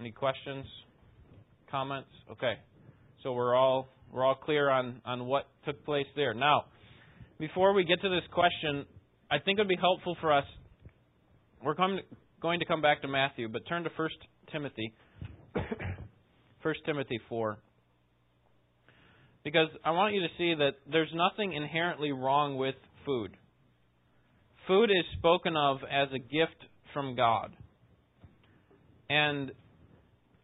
Any 0.00 0.10
questions? 0.10 0.64
Comments? 1.70 2.08
Okay. 2.32 2.54
So 3.22 3.34
we're 3.34 3.54
all 3.54 3.90
we're 4.10 4.24
all 4.24 4.36
clear 4.36 4.70
on, 4.70 5.02
on 5.04 5.26
what 5.26 5.48
took 5.66 5.84
place 5.84 6.06
there. 6.16 6.32
Now, 6.32 6.64
before 7.38 7.74
we 7.74 7.84
get 7.84 8.00
to 8.00 8.08
this 8.08 8.24
question, 8.32 8.86
I 9.30 9.38
think 9.38 9.58
it 9.58 9.60
would 9.60 9.68
be 9.68 9.76
helpful 9.78 10.16
for 10.22 10.32
us. 10.32 10.46
We're 11.62 11.74
coming, 11.74 12.00
going 12.40 12.60
to 12.60 12.66
come 12.66 12.82
back 12.82 13.02
to 13.02 13.08
Matthew, 13.08 13.48
but 13.48 13.66
turn 13.68 13.84
to 13.84 13.90
1 13.96 14.08
Timothy. 14.52 14.92
1 15.54 16.74
Timothy 16.84 17.20
4. 17.28 17.58
Because 19.44 19.68
I 19.84 19.92
want 19.92 20.14
you 20.14 20.22
to 20.22 20.28
see 20.36 20.54
that 20.54 20.72
there's 20.90 21.12
nothing 21.14 21.52
inherently 21.52 22.10
wrong 22.12 22.56
with 22.56 22.74
food. 23.04 23.36
Food 24.66 24.90
is 24.90 25.04
spoken 25.18 25.56
of 25.56 25.78
as 25.84 26.08
a 26.12 26.18
gift 26.18 26.56
from 26.92 27.14
God. 27.14 27.52
And 29.08 29.52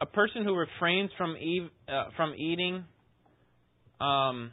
a 0.00 0.06
person 0.06 0.44
who 0.44 0.54
refrains 0.54 1.10
from, 1.18 1.36
e- 1.36 1.70
uh, 1.88 2.04
from 2.16 2.34
eating 2.34 2.84
um, 4.00 4.52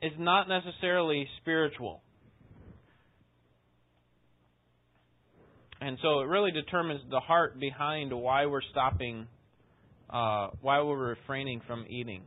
is 0.00 0.12
not 0.18 0.48
necessarily 0.48 1.26
spiritual. 1.40 2.02
And 5.80 5.98
so 6.02 6.20
it 6.20 6.28
really 6.28 6.52
determines 6.52 7.00
the 7.10 7.20
heart 7.20 7.60
behind 7.60 8.12
why 8.12 8.46
we're 8.46 8.62
stopping, 8.70 9.26
uh, 10.08 10.48
why 10.60 10.80
we're 10.80 11.10
refraining 11.10 11.60
from 11.66 11.84
eating. 11.88 12.22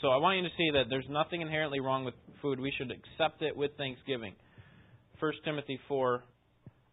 So 0.00 0.08
I 0.08 0.16
want 0.16 0.38
you 0.38 0.44
to 0.44 0.56
see 0.56 0.70
that 0.72 0.84
there's 0.88 1.08
nothing 1.08 1.40
inherently 1.40 1.80
wrong 1.80 2.04
with 2.04 2.14
food, 2.42 2.58
we 2.58 2.72
should 2.76 2.90
accept 2.90 3.42
it 3.42 3.56
with 3.56 3.70
thanksgiving. 3.76 4.34
1 5.18 5.32
Timothy 5.44 5.78
4, 5.88 6.22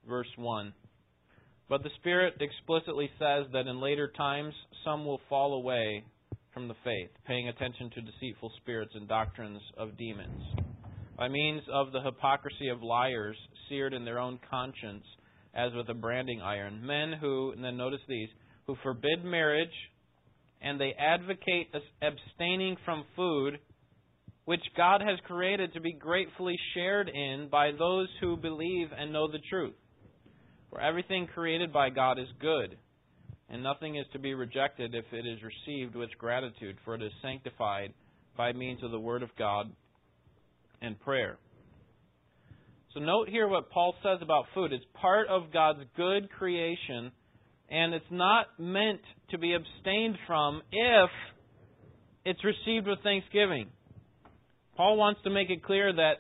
verse 0.07 0.27
1. 0.35 0.73
But 1.69 1.83
the 1.83 1.89
Spirit 1.99 2.35
explicitly 2.39 3.09
says 3.19 3.45
that 3.53 3.67
in 3.67 3.81
later 3.81 4.11
times 4.15 4.53
some 4.83 5.05
will 5.05 5.21
fall 5.29 5.53
away 5.53 6.03
from 6.53 6.67
the 6.67 6.75
faith, 6.83 7.09
paying 7.25 7.49
attention 7.49 7.89
to 7.91 8.01
deceitful 8.01 8.51
spirits 8.61 8.91
and 8.95 9.07
doctrines 9.07 9.61
of 9.77 9.97
demons. 9.97 10.43
By 11.17 11.27
means 11.27 11.61
of 11.71 11.91
the 11.91 12.01
hypocrisy 12.01 12.69
of 12.69 12.83
liars, 12.83 13.37
seared 13.69 13.93
in 13.93 14.05
their 14.05 14.19
own 14.19 14.39
conscience 14.49 15.03
as 15.57 15.73
with 15.73 15.89
a 15.89 15.93
branding 15.93 16.41
iron. 16.41 16.85
Men 16.85 17.13
who, 17.19 17.51
and 17.51 17.63
then 17.63 17.75
notice 17.75 17.99
these, 18.07 18.29
who 18.67 18.75
forbid 18.83 19.25
marriage 19.25 19.69
and 20.61 20.79
they 20.79 20.93
advocate 20.97 21.67
abstaining 22.01 22.77
from 22.85 23.03
food 23.15 23.59
which 24.45 24.61
God 24.77 25.01
has 25.01 25.19
created 25.27 25.73
to 25.73 25.81
be 25.81 25.91
gratefully 25.91 26.55
shared 26.73 27.09
in 27.09 27.49
by 27.51 27.71
those 27.77 28.07
who 28.21 28.37
believe 28.37 28.87
and 28.97 29.11
know 29.11 29.29
the 29.29 29.41
truth. 29.49 29.75
For 30.69 30.79
everything 30.79 31.27
created 31.27 31.73
by 31.73 31.89
God 31.89 32.17
is 32.17 32.27
good, 32.39 32.77
and 33.49 33.61
nothing 33.61 33.97
is 33.97 34.05
to 34.13 34.19
be 34.19 34.33
rejected 34.33 34.95
if 34.95 35.05
it 35.11 35.25
is 35.27 35.39
received 35.43 35.95
with 35.95 36.09
gratitude, 36.17 36.77
for 36.85 36.95
it 36.95 37.01
is 37.01 37.11
sanctified 37.21 37.93
by 38.37 38.53
means 38.53 38.83
of 38.83 38.91
the 38.91 38.99
Word 38.99 39.21
of 39.21 39.29
God 39.37 39.69
and 40.81 40.99
prayer. 41.01 41.37
So 42.93 42.99
note 42.99 43.29
here 43.29 43.47
what 43.47 43.69
Paul 43.69 43.95
says 44.01 44.19
about 44.21 44.45
food. 44.53 44.71
It's 44.73 44.85
part 44.93 45.27
of 45.27 45.51
God's 45.53 45.81
good 45.95 46.29
creation, 46.31 47.11
and 47.69 47.93
it's 47.93 48.05
not 48.09 48.47
meant 48.57 49.01
to 49.31 49.37
be 49.37 49.53
abstained 49.53 50.17
from 50.25 50.61
if 50.71 51.09
it's 52.25 52.43
received 52.43 52.87
with 52.87 52.99
thanksgiving. 53.03 53.67
Paul 54.75 54.97
wants 54.97 55.21
to 55.23 55.29
make 55.29 55.49
it 55.49 55.63
clear 55.63 55.91
that 55.91 56.13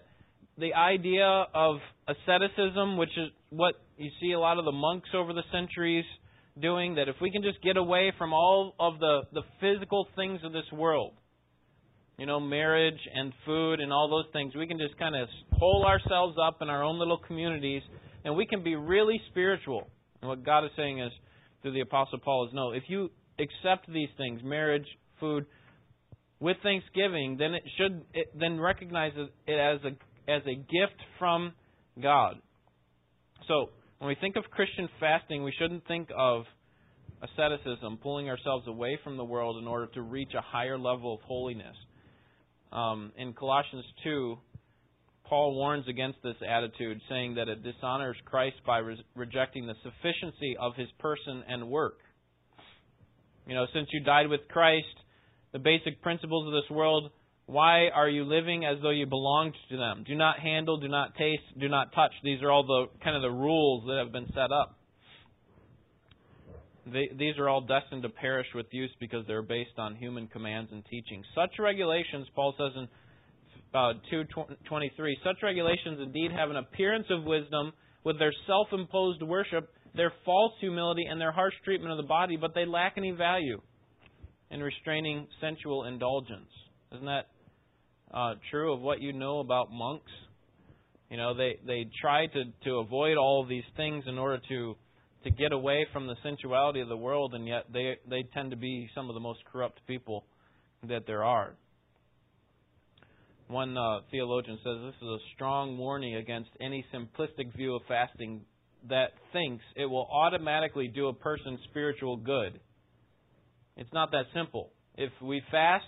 the 0.57 0.73
idea 0.73 1.45
of 1.53 1.77
asceticism, 2.07 2.97
which 2.97 3.15
is 3.17 3.29
what 3.49 3.75
you 3.97 4.09
see 4.19 4.31
a 4.31 4.39
lot 4.39 4.57
of 4.57 4.65
the 4.65 4.71
monks 4.71 5.09
over 5.13 5.33
the 5.33 5.43
centuries 5.51 6.05
doing, 6.59 6.95
that 6.95 7.07
if 7.07 7.15
we 7.21 7.31
can 7.31 7.43
just 7.43 7.61
get 7.61 7.77
away 7.77 8.11
from 8.17 8.33
all 8.33 8.73
of 8.79 8.99
the, 8.99 9.21
the 9.33 9.43
physical 9.61 10.07
things 10.15 10.41
of 10.43 10.51
this 10.51 10.65
world, 10.73 11.13
you 12.17 12.25
know, 12.25 12.39
marriage 12.39 12.99
and 13.13 13.31
food 13.45 13.79
and 13.79 13.93
all 13.93 14.09
those 14.09 14.31
things, 14.33 14.55
we 14.55 14.67
can 14.67 14.79
just 14.79 14.97
kind 14.97 15.15
of 15.15 15.27
pull 15.59 15.85
ourselves 15.85 16.35
up 16.43 16.61
in 16.61 16.69
our 16.69 16.83
own 16.83 16.97
little 16.97 17.19
communities 17.27 17.83
and 18.25 18.35
we 18.35 18.45
can 18.45 18.63
be 18.63 18.75
really 18.75 19.21
spiritual. 19.29 19.87
And 20.21 20.29
what 20.29 20.43
God 20.43 20.65
is 20.65 20.71
saying 20.75 20.99
is, 20.99 21.11
through 21.61 21.73
the 21.73 21.81
Apostle 21.81 22.19
Paul, 22.19 22.47
is 22.47 22.53
no, 22.53 22.71
if 22.71 22.83
you 22.87 23.09
accept 23.39 23.91
these 23.91 24.09
things, 24.17 24.41
marriage, 24.43 24.85
food, 25.19 25.45
with 26.39 26.57
thanksgiving, 26.61 27.37
then 27.37 27.53
it 27.53 27.63
should 27.77 28.03
it, 28.13 28.27
then 28.39 28.59
recognize 28.59 29.11
it 29.15 29.53
as 29.53 29.79
a 29.83 30.31
as 30.31 30.41
a 30.45 30.55
gift 30.55 31.01
from 31.17 31.53
God. 32.01 32.35
So 33.47 33.69
when 33.99 34.09
we 34.09 34.15
think 34.15 34.35
of 34.35 34.43
Christian 34.51 34.87
fasting, 34.99 35.43
we 35.43 35.53
shouldn't 35.57 35.87
think 35.87 36.09
of 36.15 36.43
asceticism, 37.23 37.97
pulling 38.03 38.29
ourselves 38.29 38.67
away 38.67 38.99
from 39.03 39.17
the 39.17 39.23
world 39.23 39.57
in 39.61 39.67
order 39.67 39.87
to 39.93 40.01
reach 40.01 40.31
a 40.37 40.41
higher 40.41 40.77
level 40.77 41.15
of 41.15 41.21
holiness. 41.21 41.75
Um, 42.71 43.11
in 43.17 43.33
Colossians 43.33 43.85
2, 44.03 44.37
Paul 45.25 45.55
warns 45.55 45.87
against 45.87 46.19
this 46.23 46.35
attitude, 46.47 47.01
saying 47.09 47.35
that 47.35 47.49
it 47.49 47.63
dishonors 47.63 48.17
Christ 48.25 48.57
by 48.65 48.79
re- 48.79 49.03
rejecting 49.15 49.67
the 49.67 49.75
sufficiency 49.83 50.55
of 50.59 50.75
his 50.75 50.87
person 50.99 51.43
and 51.47 51.69
work. 51.69 51.97
You 53.45 53.55
know, 53.55 53.65
since 53.73 53.87
you 53.91 54.03
died 54.03 54.27
with 54.27 54.41
Christ, 54.49 54.85
the 55.53 55.59
basic 55.59 56.01
principles 56.01 56.47
of 56.47 56.53
this 56.53 56.69
world 56.69 57.11
why 57.47 57.87
are 57.87 58.09
you 58.09 58.25
living 58.25 58.65
as 58.65 58.75
though 58.81 58.91
you 58.91 59.05
belonged 59.05 59.55
to 59.69 59.77
them? 59.77 60.03
Do 60.05 60.15
not 60.15 60.37
handle, 60.39 60.77
do 60.77 60.89
not 60.89 61.15
taste, 61.15 61.43
do 61.57 61.69
not 61.69 61.93
touch. 61.93 62.11
These 62.21 62.41
are 62.43 62.51
all 62.51 62.63
the 62.63 62.87
kind 63.01 63.15
of 63.15 63.21
the 63.21 63.31
rules 63.31 63.85
that 63.87 63.97
have 64.03 64.11
been 64.11 64.27
set 64.33 64.51
up. 64.51 64.77
They, 66.91 67.09
these 67.17 67.37
are 67.37 67.49
all 67.49 67.61
destined 67.61 68.03
to 68.03 68.09
perish 68.09 68.47
with 68.55 68.65
use 68.71 68.91
because 68.99 69.25
they're 69.27 69.41
based 69.41 69.77
on 69.77 69.95
human 69.95 70.27
commands 70.27 70.71
and 70.71 70.83
teachings. 70.85 71.25
Such 71.35 71.51
regulations, 71.59 72.27
Paul 72.35 72.53
says 72.57 72.71
in 72.75 72.87
uh, 73.73 73.93
2:23, 74.11 74.89
such 75.23 75.37
regulations 75.43 75.99
indeed 76.01 76.31
have 76.31 76.49
an 76.49 76.57
appearance 76.57 77.07
of 77.09 77.23
wisdom 77.23 77.73
with 78.03 78.17
their 78.19 78.33
self-imposed 78.45 79.21
worship, 79.21 79.69
their 79.95 80.13
false 80.23 80.53
humility, 80.59 81.05
and 81.09 81.19
their 81.19 81.31
harsh 81.31 81.53
treatment 81.65 81.91
of 81.91 81.97
the 81.97 82.07
body, 82.07 82.37
but 82.37 82.53
they 82.55 82.65
lack 82.65 82.93
any 82.97 83.11
value 83.11 83.61
in 84.49 84.61
restraining 84.61 85.27
sensual 85.41 85.83
indulgence. 85.83 86.49
Isn't 86.93 87.05
that 87.05 87.27
uh, 88.13 88.35
true 88.51 88.73
of 88.73 88.81
what 88.81 89.01
you 89.01 89.13
know 89.13 89.39
about 89.39 89.71
monks. 89.71 90.11
You 91.09 91.17
know, 91.17 91.33
they 91.35 91.59
they 91.65 91.87
try 92.01 92.27
to 92.27 92.43
to 92.65 92.75
avoid 92.77 93.17
all 93.17 93.41
of 93.41 93.49
these 93.49 93.63
things 93.75 94.03
in 94.07 94.17
order 94.17 94.41
to 94.49 94.75
to 95.27 95.35
get 95.35 95.51
away 95.51 95.85
from 95.91 96.07
the 96.07 96.15
sensuality 96.23 96.79
of 96.79 96.87
the 96.87 96.95
world, 96.95 97.33
and 97.33 97.45
yet 97.45 97.65
they 97.71 97.97
they 98.09 98.23
tend 98.33 98.51
to 98.51 98.57
be 98.57 98.89
some 98.95 99.09
of 99.09 99.13
the 99.13 99.19
most 99.19 99.39
corrupt 99.51 99.85
people 99.85 100.23
that 100.87 101.05
there 101.05 101.23
are. 101.23 101.53
One 103.47 103.77
uh, 103.77 103.99
theologian 104.09 104.57
says 104.63 104.77
this 104.85 104.95
is 105.01 105.07
a 105.07 105.17
strong 105.35 105.77
warning 105.77 106.15
against 106.15 106.49
any 106.61 106.85
simplistic 106.93 107.53
view 107.55 107.75
of 107.75 107.81
fasting 107.87 108.41
that 108.89 109.11
thinks 109.33 109.63
it 109.75 109.85
will 109.85 110.07
automatically 110.09 110.87
do 110.87 111.07
a 111.07 111.13
person 111.13 111.57
spiritual 111.69 112.15
good. 112.15 112.59
It's 113.75 113.91
not 113.91 114.11
that 114.11 114.25
simple. 114.33 114.71
If 114.95 115.11
we 115.21 115.41
fast, 115.51 115.85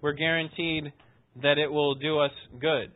we're 0.00 0.12
guaranteed 0.12 0.92
that 1.40 1.58
it 1.58 1.70
will 1.70 1.94
do 1.94 2.18
us 2.18 2.32
good. 2.60 2.92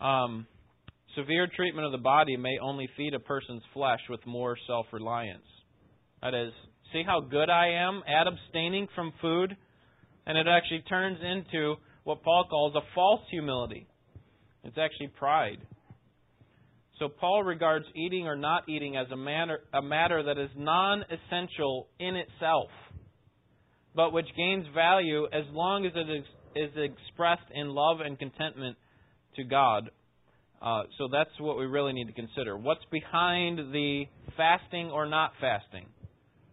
Um, 0.00 0.46
severe 1.16 1.48
treatment 1.54 1.86
of 1.86 1.92
the 1.92 1.98
body 1.98 2.36
may 2.36 2.58
only 2.62 2.88
feed 2.96 3.14
a 3.14 3.18
person's 3.18 3.62
flesh 3.72 4.00
with 4.08 4.24
more 4.26 4.56
self 4.66 4.86
reliance. 4.92 5.46
That 6.22 6.34
is, 6.34 6.52
see 6.92 7.02
how 7.04 7.20
good 7.20 7.50
I 7.50 7.68
am 7.70 8.02
at 8.06 8.26
abstaining 8.26 8.88
from 8.94 9.12
food? 9.20 9.56
And 10.26 10.36
it 10.36 10.46
actually 10.48 10.82
turns 10.88 11.18
into 11.22 11.76
what 12.04 12.22
Paul 12.22 12.46
calls 12.50 12.74
a 12.74 12.80
false 12.94 13.22
humility. 13.30 13.86
It's 14.64 14.78
actually 14.78 15.08
pride. 15.18 15.58
So 16.98 17.08
Paul 17.08 17.44
regards 17.44 17.84
eating 17.94 18.26
or 18.26 18.36
not 18.36 18.68
eating 18.68 18.96
as 18.96 19.06
a 19.12 19.16
matter, 19.16 19.60
a 19.72 19.82
matter 19.82 20.22
that 20.22 20.38
is 20.38 20.50
non 20.56 21.04
essential 21.10 21.88
in 21.98 22.16
itself 22.16 22.70
but 23.96 24.12
which 24.12 24.26
gains 24.36 24.66
value 24.74 25.24
as 25.32 25.44
long 25.52 25.86
as 25.86 25.92
it 25.96 26.08
is, 26.10 26.24
expressed 26.76 27.50
in 27.54 27.68
love 27.68 28.00
and 28.00 28.18
contentment 28.18 28.78
to 29.36 29.44
God. 29.44 29.90
Uh, 30.66 30.82
so 30.98 31.06
that's 31.06 31.30
what 31.38 31.56
we 31.56 31.64
really 31.64 31.92
need 31.92 32.08
to 32.08 32.12
consider. 32.12 32.56
What's 32.56 32.84
behind 32.90 33.72
the 33.72 34.06
fasting 34.36 34.90
or 34.90 35.06
not 35.06 35.30
fasting? 35.40 35.86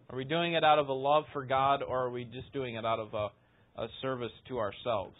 Are 0.08 0.16
we 0.16 0.22
doing 0.22 0.54
it 0.54 0.62
out 0.62 0.78
of 0.78 0.86
a 0.86 0.92
love 0.92 1.24
for 1.32 1.44
God, 1.44 1.82
or 1.82 2.06
are 2.06 2.10
we 2.10 2.22
just 2.24 2.52
doing 2.52 2.76
it 2.76 2.84
out 2.84 3.00
of 3.00 3.12
a, 3.12 3.82
a 3.82 3.88
service 4.02 4.30
to 4.46 4.60
ourselves? 4.60 5.16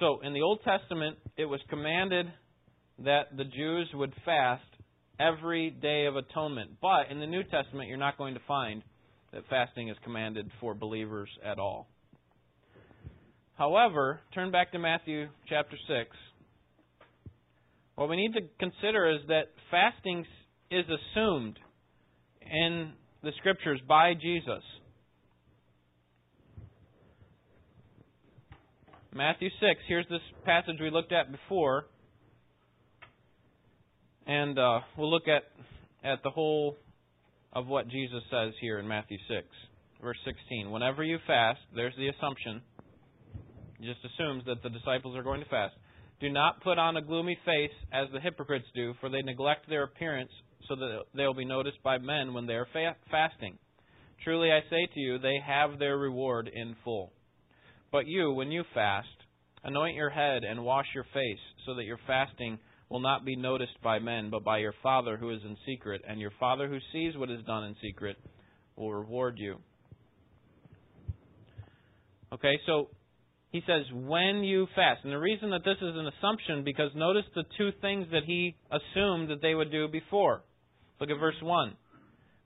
So, 0.00 0.20
in 0.22 0.32
the 0.32 0.40
Old 0.40 0.60
Testament, 0.64 1.18
it 1.36 1.44
was 1.44 1.60
commanded 1.68 2.24
that 3.04 3.36
the 3.36 3.44
Jews 3.44 3.90
would 3.92 4.14
fast 4.24 4.62
every 5.20 5.68
day 5.68 6.06
of 6.06 6.16
atonement. 6.16 6.70
But 6.80 7.10
in 7.10 7.20
the 7.20 7.26
New 7.26 7.42
Testament, 7.42 7.90
you're 7.90 7.98
not 7.98 8.16
going 8.16 8.32
to 8.32 8.40
find 8.48 8.82
that 9.34 9.42
fasting 9.50 9.90
is 9.90 9.96
commanded 10.04 10.50
for 10.58 10.72
believers 10.72 11.28
at 11.44 11.58
all. 11.58 11.86
However, 13.58 14.20
turn 14.32 14.50
back 14.50 14.72
to 14.72 14.78
Matthew 14.78 15.28
chapter 15.50 15.76
6. 15.86 16.16
What 17.98 18.08
we 18.08 18.14
need 18.14 18.32
to 18.34 18.42
consider 18.60 19.10
is 19.10 19.22
that 19.26 19.46
fasting 19.72 20.24
is 20.70 20.84
assumed 20.84 21.58
in 22.48 22.92
the 23.24 23.32
scriptures 23.38 23.80
by 23.88 24.14
Jesus. 24.14 24.62
Matthew 29.12 29.48
6, 29.48 29.80
here's 29.88 30.06
this 30.08 30.20
passage 30.44 30.76
we 30.80 30.90
looked 30.90 31.10
at 31.10 31.32
before. 31.32 31.86
And 34.28 34.56
uh, 34.56 34.78
we'll 34.96 35.10
look 35.10 35.26
at, 35.26 35.42
at 36.08 36.22
the 36.22 36.30
whole 36.30 36.76
of 37.52 37.66
what 37.66 37.88
Jesus 37.88 38.22
says 38.30 38.52
here 38.60 38.78
in 38.78 38.86
Matthew 38.86 39.18
6, 39.28 39.44
verse 40.00 40.18
16. 40.24 40.70
Whenever 40.70 41.02
you 41.02 41.18
fast, 41.26 41.58
there's 41.74 41.94
the 41.98 42.10
assumption, 42.10 42.62
just 43.82 43.98
assumes 44.04 44.44
that 44.46 44.62
the 44.62 44.70
disciples 44.70 45.16
are 45.16 45.24
going 45.24 45.40
to 45.40 45.48
fast. 45.48 45.74
Do 46.20 46.30
not 46.30 46.62
put 46.62 46.78
on 46.78 46.96
a 46.96 47.02
gloomy 47.02 47.38
face 47.44 47.70
as 47.92 48.08
the 48.12 48.20
hypocrites 48.20 48.66
do, 48.74 48.94
for 49.00 49.08
they 49.08 49.22
neglect 49.22 49.68
their 49.68 49.84
appearance 49.84 50.30
so 50.68 50.74
that 50.74 51.04
they 51.14 51.24
will 51.24 51.34
be 51.34 51.44
noticed 51.44 51.82
by 51.84 51.98
men 51.98 52.34
when 52.34 52.46
they 52.46 52.54
are 52.54 52.66
fa- 52.72 52.96
fasting. 53.10 53.56
Truly 54.24 54.50
I 54.50 54.60
say 54.68 54.88
to 54.94 55.00
you, 55.00 55.18
they 55.18 55.38
have 55.46 55.78
their 55.78 55.96
reward 55.96 56.50
in 56.52 56.74
full. 56.84 57.12
But 57.92 58.06
you, 58.06 58.32
when 58.32 58.50
you 58.50 58.64
fast, 58.74 59.06
anoint 59.62 59.94
your 59.94 60.10
head 60.10 60.42
and 60.42 60.64
wash 60.64 60.86
your 60.94 61.06
face, 61.14 61.38
so 61.64 61.74
that 61.74 61.84
your 61.84 61.98
fasting 62.06 62.58
will 62.88 63.00
not 63.00 63.24
be 63.24 63.36
noticed 63.36 63.80
by 63.82 63.98
men, 63.98 64.28
but 64.30 64.44
by 64.44 64.58
your 64.58 64.74
Father 64.82 65.16
who 65.16 65.30
is 65.30 65.40
in 65.44 65.56
secret, 65.66 66.02
and 66.08 66.20
your 66.20 66.32
Father 66.40 66.68
who 66.68 66.78
sees 66.92 67.16
what 67.16 67.30
is 67.30 67.44
done 67.44 67.64
in 67.64 67.76
secret 67.80 68.16
will 68.76 68.92
reward 68.92 69.38
you. 69.38 69.56
Okay, 72.32 72.58
so 72.66 72.88
he 73.50 73.62
says, 73.66 73.84
when 73.92 74.44
you 74.44 74.66
fast. 74.74 75.04
And 75.04 75.12
the 75.12 75.18
reason 75.18 75.50
that 75.50 75.64
this 75.64 75.78
is 75.80 75.94
an 75.96 76.10
assumption, 76.18 76.64
because 76.64 76.90
notice 76.94 77.24
the 77.34 77.44
two 77.56 77.70
things 77.80 78.06
that 78.12 78.24
he 78.26 78.56
assumed 78.70 79.30
that 79.30 79.40
they 79.40 79.54
would 79.54 79.70
do 79.70 79.88
before. 79.88 80.42
Look 81.00 81.10
at 81.10 81.18
verse 81.18 81.40
1. 81.40 81.74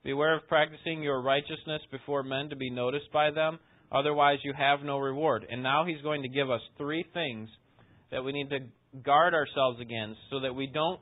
Beware 0.03 0.37
of 0.37 0.47
practicing 0.47 1.01
your 1.01 1.21
righteousness 1.21 1.81
before 1.91 2.23
men 2.23 2.49
to 2.49 2.55
be 2.55 2.69
noticed 2.69 3.11
by 3.11 3.31
them, 3.31 3.59
otherwise 3.91 4.39
you 4.43 4.53
have 4.57 4.81
no 4.81 4.97
reward. 4.97 5.45
And 5.49 5.63
now 5.63 5.85
he's 5.85 6.01
going 6.01 6.21
to 6.23 6.29
give 6.29 6.49
us 6.49 6.61
three 6.77 7.05
things 7.13 7.49
that 8.11 8.23
we 8.23 8.31
need 8.31 8.49
to 8.49 8.59
guard 9.03 9.33
ourselves 9.33 9.79
against 9.81 10.19
so 10.29 10.39
that 10.41 10.53
we 10.53 10.67
don't 10.67 10.99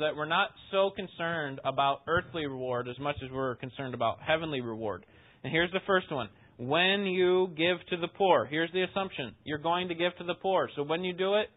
that 0.00 0.16
we're 0.16 0.24
not 0.24 0.48
so 0.72 0.90
concerned 0.90 1.60
about 1.64 2.00
earthly 2.08 2.44
reward 2.46 2.88
as 2.88 2.98
much 2.98 3.14
as 3.24 3.30
we're 3.30 3.54
concerned 3.54 3.94
about 3.94 4.18
heavenly 4.20 4.60
reward. 4.60 5.06
And 5.44 5.52
here's 5.52 5.70
the 5.70 5.80
first 5.86 6.10
one. 6.10 6.28
When 6.58 7.04
you 7.04 7.48
give 7.56 7.76
to 7.90 7.96
the 7.98 8.08
poor, 8.08 8.46
here's 8.46 8.72
the 8.72 8.82
assumption. 8.82 9.34
You're 9.44 9.58
going 9.58 9.88
to 9.88 9.94
give 9.94 10.16
to 10.18 10.24
the 10.24 10.34
poor. 10.34 10.70
So 10.74 10.82
when 10.82 11.04
you 11.04 11.12
do 11.12 11.34
it, 11.34 11.48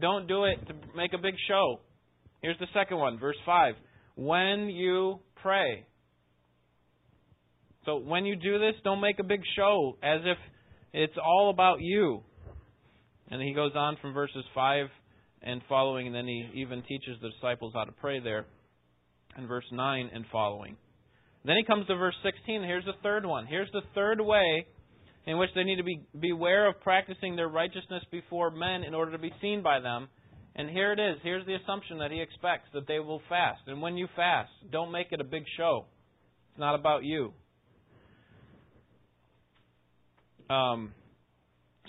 don't 0.00 0.26
do 0.26 0.44
it 0.44 0.58
to 0.66 0.74
make 0.96 1.12
a 1.12 1.18
big 1.18 1.34
show. 1.48 1.80
Here's 2.42 2.58
the 2.58 2.66
second 2.74 2.98
one, 2.98 3.18
verse 3.18 3.36
5. 3.46 3.74
When 4.16 4.68
you 4.68 5.20
pray. 5.42 5.86
So 7.84 7.98
when 7.98 8.24
you 8.24 8.36
do 8.36 8.58
this, 8.58 8.74
don't 8.82 9.00
make 9.00 9.18
a 9.20 9.24
big 9.24 9.40
show 9.56 9.96
as 10.02 10.20
if 10.24 10.38
it's 10.92 11.16
all 11.24 11.50
about 11.50 11.80
you. 11.80 12.22
And 13.30 13.40
he 13.40 13.54
goes 13.54 13.72
on 13.74 13.96
from 14.00 14.12
verses 14.12 14.44
5 14.54 14.86
and 15.42 15.62
following, 15.68 16.06
and 16.06 16.14
then 16.14 16.26
he 16.26 16.50
even 16.54 16.82
teaches 16.82 17.16
the 17.22 17.30
disciples 17.30 17.72
how 17.74 17.84
to 17.84 17.92
pray 17.92 18.20
there 18.20 18.46
in 19.36 19.46
verse 19.46 19.64
9 19.70 20.10
and 20.12 20.24
following. 20.32 20.76
Then 21.44 21.56
he 21.56 21.64
comes 21.64 21.86
to 21.86 21.96
verse 21.96 22.16
16. 22.22 22.62
Here's 22.62 22.84
the 22.84 22.92
third 23.02 23.24
one. 23.24 23.46
Here's 23.46 23.70
the 23.72 23.82
third 23.94 24.20
way 24.20 24.66
in 25.26 25.38
which 25.38 25.50
they 25.54 25.64
need 25.64 25.76
to 25.76 25.84
be 25.84 26.00
beware 26.18 26.68
of 26.68 26.80
practicing 26.80 27.36
their 27.36 27.48
righteousness 27.48 28.02
before 28.10 28.50
men 28.50 28.82
in 28.82 28.94
order 28.94 29.12
to 29.12 29.18
be 29.18 29.32
seen 29.40 29.62
by 29.62 29.80
them. 29.80 30.08
And 30.56 30.68
here 30.68 30.92
it 30.92 30.98
is. 30.98 31.18
Here's 31.22 31.46
the 31.46 31.54
assumption 31.54 31.98
that 31.98 32.10
he 32.10 32.20
expects 32.20 32.68
that 32.74 32.88
they 32.88 32.98
will 32.98 33.22
fast. 33.28 33.60
And 33.66 33.80
when 33.80 33.96
you 33.96 34.08
fast, 34.16 34.50
don't 34.72 34.90
make 34.90 35.08
it 35.12 35.20
a 35.20 35.24
big 35.24 35.44
show. 35.56 35.86
It's 36.50 36.58
not 36.58 36.74
about 36.74 37.04
you. 37.04 37.32
Um, 40.50 40.92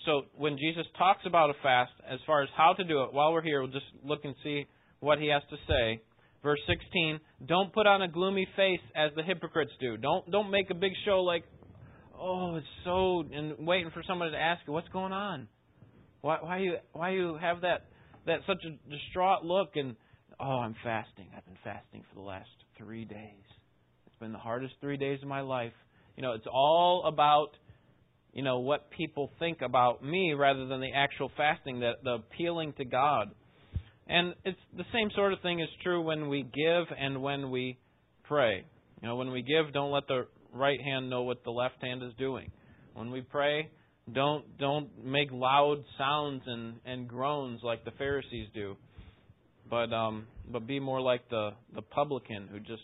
so 0.06 0.24
when 0.38 0.58
Jesus 0.58 0.86
talks 0.98 1.22
about 1.26 1.50
a 1.50 1.54
fast, 1.64 1.92
as 2.10 2.20
far 2.28 2.44
as 2.44 2.50
how 2.56 2.74
to 2.74 2.84
do 2.84 3.04
it, 3.04 3.14
while 3.14 3.34
we're 3.34 3.42
here, 3.42 3.62
we'll 3.62 3.72
just 3.72 3.86
look 4.04 4.20
and 4.24 4.36
see 4.44 4.68
what 5.00 5.20
he 5.20 5.30
has 5.30 5.42
to 5.50 5.58
say. 5.68 6.02
Verse 6.44 6.60
16, 6.68 7.20
don't 7.46 7.72
put 7.74 7.88
on 7.88 8.02
a 8.02 8.08
gloomy 8.08 8.48
face 8.56 8.82
as 8.96 9.12
the 9.16 9.24
hypocrites 9.24 9.72
do. 9.80 9.98
Don't 9.98 10.30
don't 10.30 10.52
make 10.52 10.70
a 10.70 10.76
big 10.76 10.92
show 11.06 11.22
like, 11.22 11.44
oh, 12.20 12.56
it's 12.56 12.68
so 12.84 13.24
and 13.32 13.66
waiting 13.66 13.92
for 13.92 14.04
somebody 14.08 14.32
to 14.32 14.38
ask 14.38 14.62
you 14.68 14.74
what's 14.74 14.90
going 14.90 15.14
on. 15.14 15.48
Why 16.22 16.38
why 16.42 16.58
you 16.60 16.78
why 16.92 17.12
you 17.12 17.38
have 17.40 17.62
that 17.62 17.86
that 18.26 18.40
such 18.46 18.64
a 18.66 18.90
distraught 18.90 19.46
look 19.46 19.76
and 19.76 19.96
oh, 20.40 20.60
I'm 20.60 20.76
fasting. 20.84 21.28
I've 21.36 21.46
been 21.46 21.58
fasting 21.64 22.04
for 22.10 22.16
the 22.16 22.26
last 22.26 22.50
3 22.78 23.06
days. 23.06 23.44
It's 24.08 24.16
been 24.20 24.32
the 24.32 24.38
hardest 24.38 24.74
3 24.82 24.98
days 24.98 25.20
of 25.22 25.28
my 25.28 25.42
life. 25.42 25.74
You 26.16 26.24
know, 26.24 26.34
it's 26.34 26.48
all 26.52 27.06
about 27.06 27.52
you 28.34 28.44
know 28.44 28.60
what 28.60 28.92
people 28.92 29.32
think 29.40 29.62
about 29.62 30.04
me 30.04 30.34
rather 30.34 30.68
than 30.68 30.82
the 30.82 30.92
actual 30.94 31.32
fasting, 31.38 31.80
that 31.80 32.04
the 32.04 32.16
appealing 32.16 32.74
to 32.78 32.86
God. 32.86 33.32
And 34.10 34.34
it's 34.44 34.60
the 34.76 34.86
same 34.92 35.12
sort 35.16 35.34
of 35.34 35.42
thing 35.42 35.60
is 35.60 35.70
true 35.84 36.02
when 36.02 36.30
we 36.30 36.42
give 36.42 36.86
and 37.00 37.22
when 37.22 37.52
we 37.52 37.78
pray. 38.24 38.66
You 39.02 39.08
know, 39.08 39.16
when 39.16 39.32
we 39.32 39.44
give, 39.44 39.72
don't 39.72 39.92
let 39.92 40.08
the 40.08 40.26
right 40.52 40.82
hand 40.82 41.12
know 41.12 41.22
what 41.22 41.44
the 41.44 41.52
left 41.52 41.76
hand 41.82 42.02
is 42.02 42.12
doing. 42.18 42.52
When 42.96 43.12
we 43.12 43.22
pray, 43.22 43.70
don't 44.12 44.58
don't 44.58 44.90
make 45.06 45.32
loud 45.32 45.84
sounds 45.98 46.42
and, 46.48 46.80
and 46.86 47.08
groans 47.08 47.62
like 47.64 47.86
the 47.86 47.92
Pharisees 47.92 48.48
do. 48.54 48.76
But 49.70 49.94
um 49.94 50.26
but 50.52 50.66
be 50.66 50.80
more 50.80 51.02
like 51.02 51.30
the, 51.30 51.52
the 51.76 51.84
publican 51.84 52.48
who 52.52 52.60
just 52.60 52.82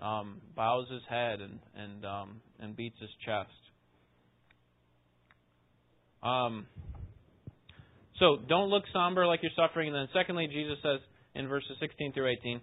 um 0.00 0.40
bows 0.54 0.86
his 0.88 1.02
head 1.08 1.40
and, 1.40 1.58
and 1.76 2.04
um 2.06 2.40
and 2.60 2.76
beats 2.76 2.96
his 3.00 3.10
chest. 3.26 3.50
Um 6.22 6.66
so 8.18 8.38
don't 8.48 8.68
look 8.68 8.84
somber 8.92 9.26
like 9.26 9.40
you're 9.42 9.52
suffering. 9.56 9.88
And 9.88 9.96
then, 9.96 10.08
secondly, 10.12 10.46
Jesus 10.46 10.78
says 10.82 11.00
in 11.34 11.48
verses 11.48 11.76
16 11.80 12.12
through 12.12 12.32
18, 12.40 12.60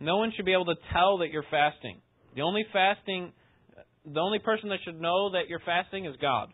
no 0.00 0.16
one 0.16 0.32
should 0.34 0.44
be 0.44 0.52
able 0.52 0.66
to 0.66 0.76
tell 0.92 1.18
that 1.18 1.30
you're 1.30 1.44
fasting. 1.50 2.00
The 2.34 2.42
only 2.42 2.64
fasting, 2.72 3.32
the 4.04 4.20
only 4.20 4.38
person 4.38 4.68
that 4.70 4.78
should 4.84 5.00
know 5.00 5.32
that 5.32 5.48
you're 5.48 5.60
fasting 5.64 6.06
is 6.06 6.14
God. 6.20 6.48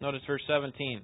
Notice 0.00 0.22
verse 0.26 0.42
17. 0.46 1.02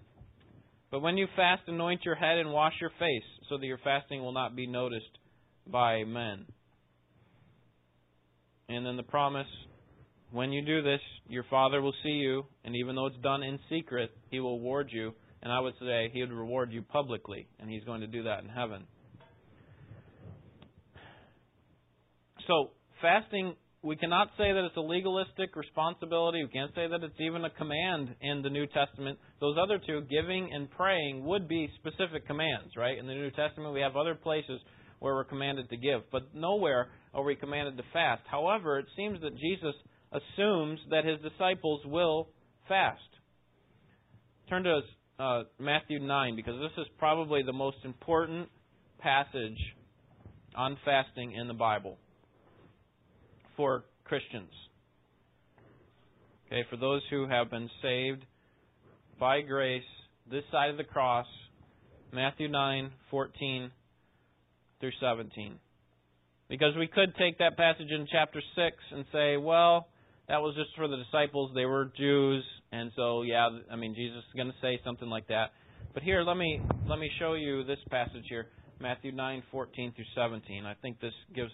But 0.90 1.00
when 1.00 1.16
you 1.16 1.26
fast, 1.36 1.62
anoint 1.68 2.04
your 2.04 2.16
head 2.16 2.38
and 2.38 2.52
wash 2.52 2.74
your 2.80 2.90
face, 2.98 3.22
so 3.48 3.56
that 3.56 3.66
your 3.66 3.78
fasting 3.82 4.20
will 4.22 4.32
not 4.32 4.56
be 4.56 4.66
noticed 4.66 5.18
by 5.66 6.04
men. 6.04 6.46
And 8.68 8.84
then 8.84 8.96
the 8.96 9.02
promise 9.02 9.46
when 10.32 10.52
you 10.52 10.64
do 10.64 10.82
this, 10.82 11.00
your 11.28 11.44
Father 11.50 11.80
will 11.80 11.94
see 12.02 12.10
you, 12.10 12.44
and 12.64 12.76
even 12.76 12.94
though 12.94 13.06
it's 13.06 13.16
done 13.22 13.42
in 13.42 13.58
secret, 13.68 14.10
He 14.30 14.38
will 14.40 14.58
reward 14.58 14.90
you 14.92 15.12
and 15.42 15.52
I 15.52 15.60
would 15.60 15.74
say 15.80 16.10
he 16.12 16.20
would 16.20 16.32
reward 16.32 16.72
you 16.72 16.82
publicly, 16.82 17.46
and 17.58 17.70
he's 17.70 17.84
going 17.84 18.00
to 18.00 18.06
do 18.06 18.24
that 18.24 18.42
in 18.42 18.48
heaven. 18.48 18.84
So, 22.46 22.70
fasting, 23.00 23.54
we 23.82 23.96
cannot 23.96 24.28
say 24.36 24.52
that 24.52 24.64
it's 24.64 24.76
a 24.76 24.80
legalistic 24.80 25.56
responsibility. 25.56 26.42
We 26.42 26.50
can't 26.50 26.74
say 26.74 26.86
that 26.88 27.02
it's 27.02 27.20
even 27.20 27.44
a 27.44 27.50
command 27.50 28.14
in 28.20 28.42
the 28.42 28.50
New 28.50 28.66
Testament. 28.66 29.18
Those 29.40 29.56
other 29.62 29.80
two, 29.84 30.02
giving 30.10 30.50
and 30.52 30.70
praying, 30.70 31.24
would 31.24 31.48
be 31.48 31.70
specific 31.78 32.26
commands, 32.26 32.76
right? 32.76 32.98
In 32.98 33.06
the 33.06 33.14
New 33.14 33.30
Testament, 33.30 33.72
we 33.72 33.80
have 33.80 33.96
other 33.96 34.14
places 34.14 34.60
where 34.98 35.14
we're 35.14 35.24
commanded 35.24 35.70
to 35.70 35.76
give, 35.78 36.02
but 36.12 36.34
nowhere 36.34 36.88
are 37.14 37.24
we 37.24 37.34
commanded 37.34 37.76
to 37.78 37.82
fast. 37.92 38.22
However, 38.30 38.78
it 38.78 38.86
seems 38.96 39.18
that 39.22 39.32
Jesus 39.38 39.74
assumes 40.12 40.78
that 40.90 41.06
his 41.06 41.18
disciples 41.20 41.80
will 41.86 42.28
fast. 42.68 43.00
Turn 44.48 44.62
to 44.64 44.80
uh, 45.20 45.42
Matthew 45.58 45.98
9 45.98 46.36
because 46.36 46.54
this 46.60 46.72
is 46.78 46.90
probably 46.98 47.42
the 47.42 47.52
most 47.52 47.76
important 47.84 48.48
passage 48.98 49.58
on 50.56 50.78
fasting 50.84 51.32
in 51.32 51.46
the 51.46 51.54
Bible 51.54 51.98
for 53.56 53.84
Christians. 54.04 54.50
Okay, 56.46 56.64
for 56.70 56.76
those 56.76 57.02
who 57.10 57.28
have 57.28 57.50
been 57.50 57.68
saved 57.82 58.24
by 59.18 59.42
grace 59.42 59.82
this 60.30 60.42
side 60.50 60.70
of 60.70 60.76
the 60.76 60.84
cross, 60.84 61.26
Matthew 62.12 62.48
9, 62.48 62.90
14 63.10 63.70
through 64.80 64.90
17. 65.00 65.56
Because 66.48 66.74
we 66.76 66.88
could 66.88 67.14
take 67.16 67.38
that 67.38 67.56
passage 67.56 67.90
in 67.90 68.06
chapter 68.10 68.40
6 68.56 68.76
and 68.92 69.04
say, 69.12 69.36
well, 69.36 69.88
that 70.28 70.38
was 70.38 70.56
just 70.56 70.70
for 70.76 70.88
the 70.88 70.96
disciples. 70.96 71.52
They 71.54 71.66
were 71.66 71.92
Jews, 71.96 72.44
and 72.72 72.90
so 72.96 73.22
yeah, 73.22 73.48
I 73.70 73.76
mean 73.76 73.94
Jesus 73.94 74.18
is 74.18 74.36
going 74.36 74.48
to 74.48 74.54
say 74.60 74.80
something 74.84 75.08
like 75.08 75.28
that. 75.28 75.50
But 75.94 76.02
here, 76.02 76.22
let 76.22 76.36
me 76.36 76.60
let 76.88 76.98
me 76.98 77.10
show 77.18 77.34
you 77.34 77.64
this 77.64 77.78
passage 77.90 78.24
here, 78.28 78.46
Matthew 78.80 79.12
nine 79.12 79.42
fourteen 79.50 79.92
through 79.94 80.04
seventeen. 80.14 80.66
I 80.66 80.74
think 80.74 81.00
this 81.00 81.14
gives 81.34 81.52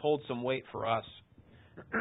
holds 0.00 0.24
some 0.28 0.42
weight 0.42 0.64
for 0.72 0.86
us. 0.86 1.04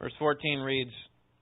Verse 0.00 0.12
14 0.18 0.60
reads, 0.60 0.90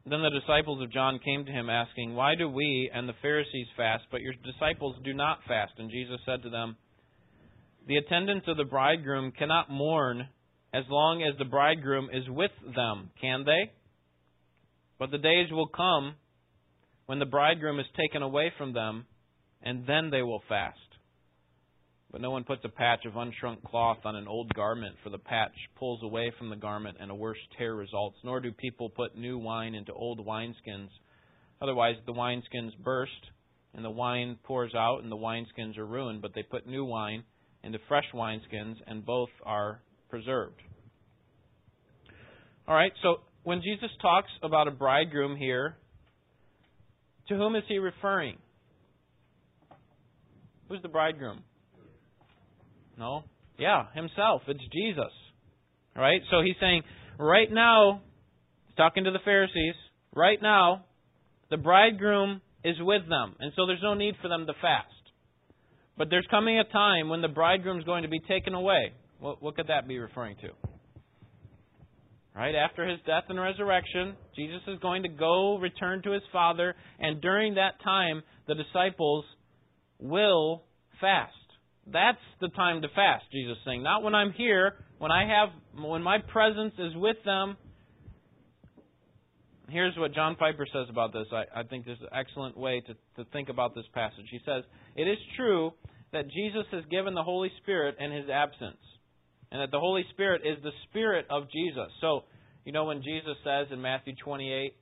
Then 0.05 0.23
the 0.23 0.39
disciples 0.39 0.83
of 0.83 0.93
John 0.93 1.19
came 1.25 1.45
to 1.47 1.51
him, 1.51 1.71
asking, 1.71 2.15
Why 2.15 2.35
do 2.35 2.49
we 2.49 2.91
and 2.93 3.09
the 3.09 3.15
Pharisees 3.23 3.69
fast, 3.77 4.05
but 4.11 4.21
your 4.21 4.35
disciples 4.45 4.97
do 5.03 5.15
not 5.15 5.39
fast? 5.49 5.73
And 5.79 5.91
Jesus 5.91 6.19
said 6.27 6.43
to 6.43 6.51
them, 6.51 6.77
The 7.89 7.97
attendants 7.97 8.47
of 8.49 8.59
the 8.59 8.65
bridegroom 8.65 9.33
cannot 9.33 9.71
mourn 9.71 10.29
as 10.73 10.85
long 10.89 11.23
as 11.23 11.37
the 11.39 11.45
bridegroom 11.45 12.09
is 12.13 12.29
with 12.29 12.53
them, 12.75 13.11
can 13.21 13.45
they? 13.45 13.73
But 14.99 15.11
the 15.11 15.19
days 15.19 15.51
will 15.51 15.67
come 15.67 16.15
when 17.07 17.19
the 17.19 17.27
bridegroom 17.27 17.81
is 17.81 17.87
taken 17.97 18.23
away 18.23 18.53
from 18.57 18.73
them, 18.73 19.07
and 19.63 19.87
then 19.87 20.11
they 20.11 20.23
will 20.23 20.43
fast. 20.49 20.79
But 22.13 22.21
no 22.21 22.31
one 22.31 22.45
puts 22.45 22.65
a 22.65 22.69
patch 22.69 23.05
of 23.05 23.15
unshrunk 23.15 23.63
cloth 23.63 23.99
on 24.05 24.17
an 24.17 24.27
old 24.27 24.53
garment, 24.55 24.97
for 25.03 25.11
the 25.11 25.19
patch 25.19 25.55
pulls 25.77 26.03
away 26.03 26.33
from 26.39 26.51
the 26.51 26.57
garment, 26.57 26.99
and 27.01 27.11
a 27.11 27.15
worse 27.15 27.39
tear 27.57 27.75
results. 27.75 28.19
Nor 28.25 28.41
do 28.41 28.53
people 28.53 28.91
put 28.91 29.17
new 29.17 29.39
wine 29.39 29.75
into 29.75 29.93
old 29.93 30.25
wineskins. 30.25 30.89
Otherwise, 31.63 31.97
the 32.07 32.13
wineskins 32.13 32.77
burst, 32.83 33.31
and 33.75 33.85
the 33.85 33.91
wine 33.91 34.39
pours 34.43 34.75
out, 34.75 35.03
and 35.03 35.11
the 35.11 35.17
wineskins 35.17 35.79
are 35.79 35.87
ruined. 35.87 36.21
But 36.21 36.35
they 36.35 36.43
put 36.43 36.67
new 36.67 36.85
wine 36.85 37.23
into 37.63 37.79
fresh 37.87 38.07
wineskins, 38.13 38.77
and 38.87 39.07
both 39.07 39.31
are 39.45 39.81
preserved. 40.11 40.61
All 42.69 42.75
right, 42.75 42.93
so 43.03 43.21
when 43.43 43.63
Jesus 43.63 43.91
talks 44.03 44.29
about 44.43 44.69
a 44.69 44.71
bridegroom 44.71 45.37
here, 45.37 45.77
to 47.29 47.37
whom 47.37 47.57
is 47.57 47.63
he 47.69 47.79
referring? 47.79 48.37
Who's 50.69 50.83
the 50.83 50.89
bridegroom? 50.89 51.43
No? 52.99 53.25
Yeah, 53.59 53.87
himself. 53.95 54.43
It's 54.47 54.61
Jesus. 54.73 55.13
All 55.97 56.03
right? 56.03 56.21
So 56.31 56.43
he's 56.43 56.57
saying, 56.61 56.83
right 57.19 57.51
now, 57.51 58.03
it's 58.69 58.77
talking 58.77 59.05
to 59.05 59.11
the 59.11 59.19
Pharisees. 59.25 59.75
Right 60.15 60.39
now, 60.41 60.85
the 61.51 61.57
bridegroom 61.57 62.41
is 62.65 62.77
with 62.81 63.09
them, 63.09 63.37
and 63.41 63.53
so 63.57 63.67
there's 63.67 63.83
no 63.83 63.95
need 63.95 64.15
for 64.21 64.29
them 64.29 64.47
to 64.47 64.53
fast. 64.61 64.87
But 65.97 66.09
there's 66.11 66.27
coming 66.31 66.59
a 66.59 66.65
time 66.65 67.09
when 67.09 67.21
the 67.23 67.29
bridegroom 67.29 67.79
is 67.79 67.85
going 67.85 68.03
to 68.03 68.09
be 68.09 68.21
taken 68.21 68.55
away. 68.55 68.93
What, 69.21 69.43
what 69.43 69.55
could 69.57 69.69
that 69.69 69.87
be 69.87 69.99
referring 69.99 70.37
to? 70.37 70.49
Right? 72.35 72.55
After 72.55 72.89
his 72.89 72.99
death 73.07 73.25
and 73.29 73.39
resurrection, 73.39 74.15
Jesus 74.35 74.61
is 74.69 74.79
going 74.81 75.03
to 75.03 75.09
go 75.09 75.59
return 75.59 76.03
to 76.03 76.13
his 76.13 76.23
Father, 76.33 76.75
and 76.99 77.21
during 77.21 77.55
that 77.55 77.83
time, 77.85 78.23
the 78.49 78.55
disciples 78.55 79.25
will 79.99 80.63
fast. 81.01 81.33
That's 81.93 82.19
the 82.41 82.49
time 82.49 82.83
to 82.83 82.89
fast, 82.89 83.25
Jesus 83.33 83.57
is 83.59 83.65
saying. 83.67 83.83
Not 83.83 84.03
when 84.03 84.15
I'm 84.15 84.33
here, 84.33 84.75
when 84.99 85.11
I 85.11 85.27
have 85.27 85.49
when 85.83 86.03
my 86.03 86.19
presence 86.19 86.75
is 86.79 86.95
with 86.95 87.17
them. 87.25 87.57
Here's 89.69 89.97
what 89.97 90.15
John 90.15 90.37
Piper 90.37 90.67
says 90.73 90.87
about 90.89 91.13
this. 91.13 91.27
I, 91.33 91.61
I 91.61 91.63
think 91.63 91.87
this 91.87 91.97
is 91.97 92.03
an 92.03 92.19
excellent 92.19 92.57
way 92.57 92.83
to, 92.87 92.95
to 93.23 93.31
think 93.31 93.49
about 93.49 93.75
this 93.75 93.85
passage. 93.95 94.27
He 94.31 94.41
says, 94.45 94.65
It 94.97 95.05
is 95.05 95.19
true 95.37 95.73
that 96.13 96.25
Jesus 96.29 96.65
has 96.73 96.85
given 96.91 97.15
the 97.15 97.23
Holy 97.23 97.51
Spirit 97.63 97.97
in 98.01 98.11
his 98.11 98.29
absence 98.29 98.79
and 99.53 99.61
that 99.61 99.71
the 99.71 99.81
Holy 99.81 100.05
Spirit 100.11 100.43
is 100.45 100.63
the 100.63 100.73
Spirit 100.89 101.27
of 101.31 101.45
Jesus. 101.51 101.91
So, 102.01 102.25
you 102.65 102.73
know, 102.73 102.85
when 102.85 103.03
Jesus 103.03 103.37
says 103.45 103.67
in 103.71 103.81
Matthew 103.81 104.15
28, 104.23 104.75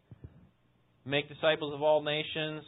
Make 1.08 1.26
disciples 1.26 1.72
of 1.72 1.80
all 1.80 2.02
nations, 2.02 2.62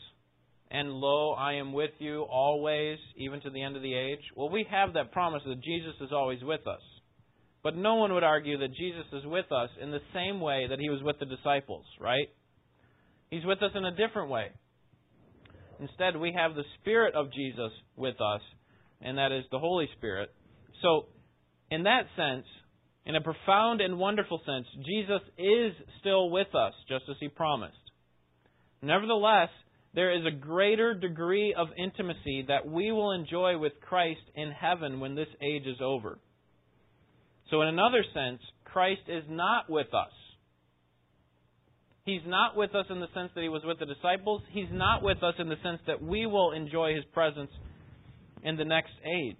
and 0.70 0.88
lo, 0.92 1.32
I 1.32 1.54
am 1.54 1.74
with 1.74 1.90
you 1.98 2.22
always, 2.22 2.96
even 3.16 3.38
to 3.42 3.50
the 3.50 3.62
end 3.62 3.76
of 3.76 3.82
the 3.82 3.92
age. 3.92 4.20
Well, 4.34 4.48
we 4.48 4.66
have 4.70 4.94
that 4.94 5.12
promise 5.12 5.42
that 5.44 5.62
Jesus 5.62 5.92
is 6.00 6.08
always 6.10 6.42
with 6.42 6.66
us. 6.66 6.80
But 7.62 7.76
no 7.76 7.96
one 7.96 8.14
would 8.14 8.24
argue 8.24 8.56
that 8.56 8.74
Jesus 8.74 9.04
is 9.12 9.26
with 9.26 9.52
us 9.52 9.68
in 9.82 9.90
the 9.90 10.00
same 10.14 10.40
way 10.40 10.66
that 10.70 10.78
he 10.78 10.88
was 10.88 11.02
with 11.02 11.18
the 11.18 11.26
disciples, 11.26 11.84
right? 12.00 12.28
He's 13.30 13.44
with 13.44 13.62
us 13.62 13.72
in 13.74 13.84
a 13.84 13.90
different 13.90 14.30
way. 14.30 14.46
Instead, 15.78 16.16
we 16.16 16.32
have 16.32 16.54
the 16.54 16.64
Spirit 16.80 17.14
of 17.14 17.30
Jesus 17.34 17.72
with 17.96 18.16
us, 18.22 18.40
and 19.02 19.18
that 19.18 19.32
is 19.32 19.44
the 19.50 19.58
Holy 19.58 19.88
Spirit. 19.98 20.30
So, 20.80 21.08
in 21.70 21.84
that 21.84 22.06
sense, 22.16 22.46
in 23.06 23.16
a 23.16 23.20
profound 23.20 23.80
and 23.80 23.98
wonderful 23.98 24.40
sense, 24.44 24.66
Jesus 24.84 25.22
is 25.38 25.72
still 26.00 26.30
with 26.30 26.54
us, 26.54 26.72
just 26.88 27.04
as 27.08 27.16
he 27.20 27.28
promised. 27.28 27.74
Nevertheless, 28.82 29.48
there 29.94 30.12
is 30.14 30.24
a 30.26 30.36
greater 30.36 30.94
degree 30.94 31.54
of 31.56 31.68
intimacy 31.76 32.44
that 32.48 32.66
we 32.66 32.92
will 32.92 33.12
enjoy 33.12 33.58
with 33.58 33.72
Christ 33.80 34.20
in 34.34 34.52
heaven 34.52 35.00
when 35.00 35.14
this 35.14 35.28
age 35.42 35.66
is 35.66 35.78
over. 35.82 36.18
So, 37.50 37.62
in 37.62 37.68
another 37.68 38.04
sense, 38.14 38.40
Christ 38.64 39.02
is 39.08 39.24
not 39.28 39.68
with 39.68 39.88
us. 39.92 40.12
He's 42.04 42.20
not 42.26 42.56
with 42.56 42.74
us 42.74 42.86
in 42.88 43.00
the 43.00 43.08
sense 43.14 43.30
that 43.34 43.42
he 43.42 43.48
was 43.48 43.62
with 43.64 43.78
the 43.78 43.86
disciples. 43.86 44.42
He's 44.52 44.70
not 44.70 45.02
with 45.02 45.22
us 45.22 45.34
in 45.38 45.48
the 45.48 45.56
sense 45.62 45.80
that 45.86 46.02
we 46.02 46.26
will 46.26 46.52
enjoy 46.52 46.94
his 46.94 47.04
presence 47.12 47.50
in 48.42 48.56
the 48.56 48.64
next 48.64 48.92
age. 49.04 49.36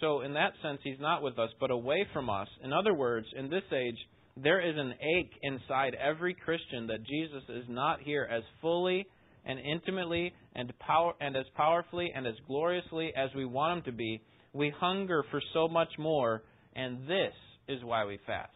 So, 0.00 0.20
in 0.20 0.34
that 0.34 0.52
sense, 0.62 0.80
he's 0.82 1.00
not 1.00 1.22
with 1.22 1.38
us, 1.38 1.50
but 1.58 1.70
away 1.70 2.06
from 2.12 2.28
us. 2.28 2.48
In 2.62 2.72
other 2.72 2.92
words, 2.92 3.26
in 3.36 3.48
this 3.48 3.62
age, 3.72 3.96
there 4.36 4.60
is 4.60 4.76
an 4.76 4.92
ache 4.92 5.32
inside 5.42 5.94
every 5.94 6.34
Christian 6.34 6.86
that 6.88 7.04
Jesus 7.04 7.42
is 7.48 7.64
not 7.68 8.00
here 8.00 8.28
as 8.30 8.42
fully 8.60 9.06
and 9.46 9.58
intimately 9.58 10.34
and 10.54 10.72
power 10.78 11.14
and 11.20 11.36
as 11.36 11.46
powerfully 11.56 12.12
and 12.14 12.26
as 12.26 12.34
gloriously 12.46 13.12
as 13.16 13.30
we 13.34 13.46
want 13.46 13.78
him 13.78 13.84
to 13.84 13.92
be. 13.92 14.20
We 14.52 14.70
hunger 14.78 15.24
for 15.30 15.40
so 15.54 15.68
much 15.68 15.88
more, 15.98 16.42
and 16.74 17.08
this 17.08 17.32
is 17.68 17.82
why 17.82 18.04
we 18.04 18.18
fast. 18.26 18.50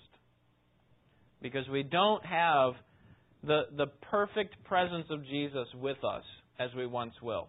Because 1.40 1.66
we 1.68 1.82
don't 1.82 2.24
have 2.26 2.72
the 3.42 3.62
the 3.76 3.86
perfect 4.10 4.62
presence 4.64 5.06
of 5.10 5.24
Jesus 5.24 5.66
with 5.80 6.02
us 6.04 6.24
as 6.58 6.68
we 6.76 6.86
once 6.86 7.14
will. 7.22 7.48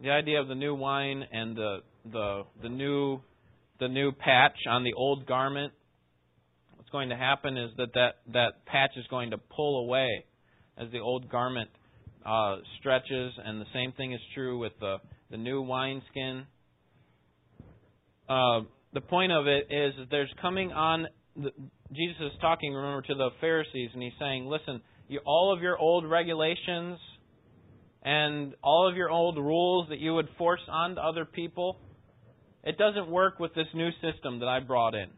The 0.00 0.10
idea 0.10 0.40
of 0.40 0.48
the 0.48 0.54
new 0.54 0.74
wine 0.74 1.24
and 1.32 1.56
the 1.56 1.78
the 2.10 2.42
the 2.62 2.68
new 2.68 3.20
the 3.80 3.88
new 3.88 4.12
patch 4.12 4.56
on 4.68 4.84
the 4.84 4.92
old 4.94 5.26
garment 5.26 5.72
what's 6.88 6.92
going 6.92 7.10
to 7.10 7.16
happen 7.16 7.58
is 7.58 7.70
that 7.76 7.92
that, 7.94 8.14
that 8.32 8.64
patch 8.64 8.92
is 8.96 9.04
going 9.10 9.30
to 9.30 9.36
pull 9.36 9.84
away 9.84 10.24
as 10.78 10.90
the 10.90 10.98
old 10.98 11.28
garment 11.28 11.68
uh, 12.24 12.56
stretches, 12.80 13.32
and 13.44 13.60
the 13.60 13.66
same 13.74 13.92
thing 13.92 14.12
is 14.14 14.20
true 14.34 14.58
with 14.58 14.72
the, 14.80 14.96
the 15.30 15.36
new 15.36 15.60
wineskin. 15.60 16.46
Uh, 18.26 18.60
the 18.94 19.02
point 19.02 19.32
of 19.32 19.46
it 19.46 19.66
is 19.70 19.92
that 19.98 20.06
there's 20.10 20.32
coming 20.40 20.72
on, 20.72 21.08
the, 21.36 21.50
Jesus 21.92 22.32
is 22.32 22.40
talking, 22.40 22.72
remember, 22.72 23.02
to 23.02 23.14
the 23.14 23.30
Pharisees, 23.38 23.90
and 23.92 24.02
he's 24.02 24.12
saying, 24.18 24.46
listen, 24.46 24.80
you, 25.08 25.20
all 25.26 25.52
of 25.54 25.60
your 25.60 25.76
old 25.76 26.08
regulations 26.08 26.98
and 28.02 28.54
all 28.62 28.88
of 28.88 28.96
your 28.96 29.10
old 29.10 29.36
rules 29.36 29.88
that 29.88 29.98
you 29.98 30.14
would 30.14 30.28
force 30.38 30.60
onto 30.68 31.00
other 31.00 31.24
people, 31.24 31.76
it 32.64 32.78
doesn't 32.78 33.08
work 33.08 33.38
with 33.38 33.54
this 33.54 33.66
new 33.74 33.90
system 34.02 34.40
that 34.40 34.48
I 34.48 34.60
brought 34.60 34.94
in. 34.94 35.08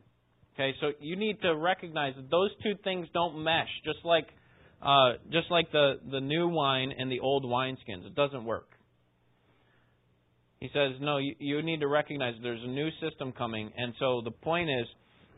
Okay, 0.54 0.74
so 0.80 0.92
you 1.00 1.16
need 1.16 1.40
to 1.42 1.56
recognize 1.56 2.14
that 2.16 2.30
those 2.30 2.50
two 2.62 2.74
things 2.84 3.06
don't 3.14 3.42
mesh, 3.42 3.68
just 3.84 3.98
like 4.04 4.26
uh, 4.82 5.12
just 5.30 5.50
like 5.50 5.70
the 5.72 6.00
the 6.10 6.20
new 6.20 6.48
wine 6.48 6.92
and 6.96 7.10
the 7.10 7.20
old 7.20 7.44
wineskins. 7.44 8.06
It 8.06 8.14
doesn't 8.14 8.44
work. 8.44 8.68
He 10.60 10.68
says, 10.74 10.92
no, 11.00 11.16
you, 11.16 11.34
you 11.38 11.62
need 11.62 11.80
to 11.80 11.88
recognize 11.88 12.34
there's 12.42 12.62
a 12.62 12.68
new 12.68 12.90
system 13.00 13.32
coming, 13.32 13.72
and 13.76 13.94
so 13.98 14.20
the 14.22 14.30
point 14.30 14.68
is 14.68 14.86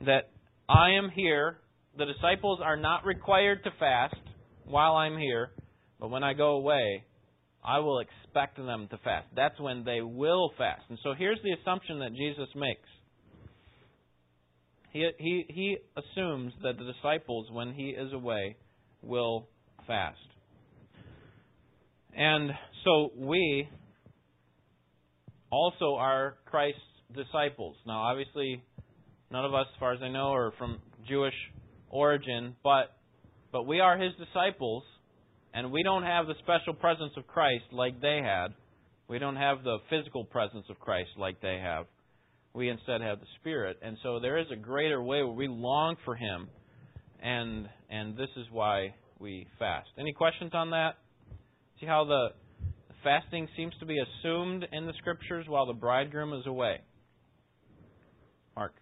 that 0.07 0.31
I 0.69 0.93
am 0.93 1.11
here. 1.15 1.59
The 1.97 2.07
disciples 2.07 2.61
are 2.65 2.77
not 2.77 3.05
required 3.05 3.63
to 3.65 3.71
fast 3.79 4.17
while 4.65 4.97
I'm 4.97 5.19
here, 5.19 5.51
but 6.01 6.11
when 6.11 6.25
I 6.25 6.33
go 6.33 6.57
away, 6.57 7.05
I 7.65 7.79
will 7.79 8.01
expect 8.01 8.57
them 8.57 8.89
to 8.91 8.99
fast. 8.99 9.27
That's 9.37 9.59
when 9.61 9.85
they 9.85 10.01
will 10.01 10.51
fast. 10.59 10.83
And 10.89 10.99
so 11.03 11.15
here's 11.17 11.39
the 11.43 11.53
assumption 11.61 12.01
that 12.01 12.11
Jesus 12.15 12.49
makes. 12.57 12.89
He, 14.93 15.09
he, 15.19 15.45
he 15.49 15.77
assumes 15.97 16.53
that 16.63 16.77
the 16.77 16.93
disciples, 16.93 17.47
when 17.51 17.73
he 17.73 17.91
is 17.91 18.13
away, 18.13 18.57
will 19.03 19.49
fast. 19.87 20.19
And 22.15 22.51
so 22.85 23.11
we 23.17 23.69
also 25.51 25.95
are 25.95 26.35
Christ's 26.47 26.81
disciples. 27.15 27.77
Now, 27.87 28.03
obviously, 28.03 28.63
none 29.31 29.45
of 29.45 29.55
us, 29.55 29.67
as 29.73 29.79
far 29.79 29.93
as 29.93 30.01
I 30.03 30.09
know, 30.09 30.33
are 30.33 30.53
from 30.59 30.79
Jewish 31.09 31.35
origin, 31.91 32.57
but 32.63 32.97
but 33.53 33.67
we 33.67 33.81
are 33.81 33.99
his 33.99 34.13
disciples, 34.15 34.83
and 35.55 35.71
we 35.71 35.83
don't 35.83 36.05
have 36.05 36.27
the 36.27 36.35
special 36.43 36.75
presence 36.75 37.13
of 37.17 37.27
Christ 37.27 37.65
like 37.73 38.01
they 38.01 38.21
had. 38.23 38.49
We 39.09 39.19
don't 39.19 39.37
have 39.37 39.63
the 39.65 39.79
physical 39.91 40.25
presence 40.25 40.65
of 40.71 40.79
Christ 40.79 41.11
like 41.19 41.41
they 41.41 41.59
have 41.63 41.87
we 42.55 42.69
instead 42.69 43.01
have 43.01 43.21
the 43.21 43.27
Spirit. 43.41 43.79
And 43.83 43.97
so 44.03 44.21
there 44.21 44.39
is 44.39 44.47
a 44.53 44.57
greater 44.57 45.03
way 45.03 45.23
where 45.23 45.33
we 45.33 45.49
long 45.49 45.97
for 46.05 46.15
Him, 46.15 46.49
and 47.23 47.69
and 47.91 48.17
this 48.17 48.29
is 48.37 48.47
why 48.51 48.95
we 49.19 49.47
fast. 49.59 49.89
Any 49.99 50.13
questions 50.13 50.53
on 50.55 50.71
that? 50.71 50.97
See 51.81 51.87
how 51.87 52.05
the 52.05 52.29
fasting 53.03 53.49
seems 53.57 53.73
to 53.81 53.87
be 53.87 53.99
assumed 53.99 54.67
in 54.73 54.87
the 54.87 54.93
Scriptures 54.99 55.47
while 55.49 55.67
the 55.67 55.73
bridegroom 55.73 56.33
is 56.35 56.47
away. 56.47 56.81
Mark. 58.57 58.73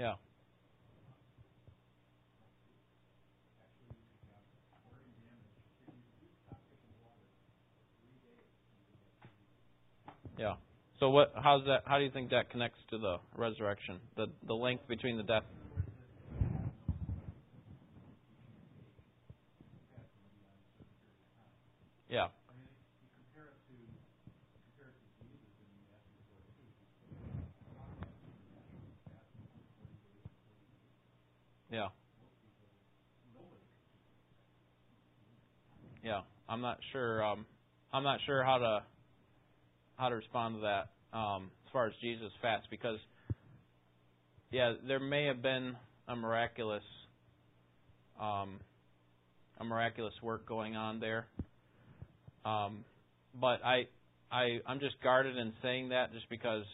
Yeah. 0.00 0.14
Yeah. 10.38 10.54
So 11.00 11.10
what? 11.10 11.32
How's 11.36 11.64
that? 11.66 11.82
How 11.86 11.98
do 11.98 12.04
you 12.04 12.10
think 12.10 12.30
that 12.30 12.50
connects 12.50 12.78
to 12.90 12.98
the 12.98 13.16
resurrection? 13.36 13.98
The 14.16 14.26
the 14.46 14.54
link 14.54 14.80
between 14.88 15.16
the 15.16 15.22
death. 15.22 15.44
Yeah. 22.08 22.28
Yeah. 31.72 31.88
Yeah. 36.04 36.20
I'm 36.48 36.60
not 36.60 36.69
sure. 36.92 37.24
Um, 37.24 37.46
I'm 37.92 38.02
not 38.02 38.20
sure 38.26 38.44
how 38.44 38.58
to 38.58 38.82
how 39.96 40.08
to 40.08 40.14
respond 40.16 40.56
to 40.56 40.60
that 40.62 41.16
um, 41.16 41.50
as 41.66 41.72
far 41.72 41.86
as 41.86 41.92
Jesus 42.00 42.32
fast 42.40 42.66
because 42.70 42.98
yeah, 44.50 44.74
there 44.86 45.00
may 45.00 45.26
have 45.26 45.42
been 45.42 45.76
a 46.08 46.16
miraculous 46.16 46.82
um, 48.20 48.60
a 49.58 49.64
miraculous 49.64 50.14
work 50.22 50.46
going 50.46 50.76
on 50.76 51.00
there. 51.00 51.26
Um, 52.44 52.84
but 53.38 53.64
I 53.64 53.86
I 54.30 54.60
I'm 54.66 54.80
just 54.80 55.00
guarded 55.02 55.36
in 55.36 55.52
saying 55.62 55.90
that 55.90 56.12
just 56.12 56.28
because 56.28 56.64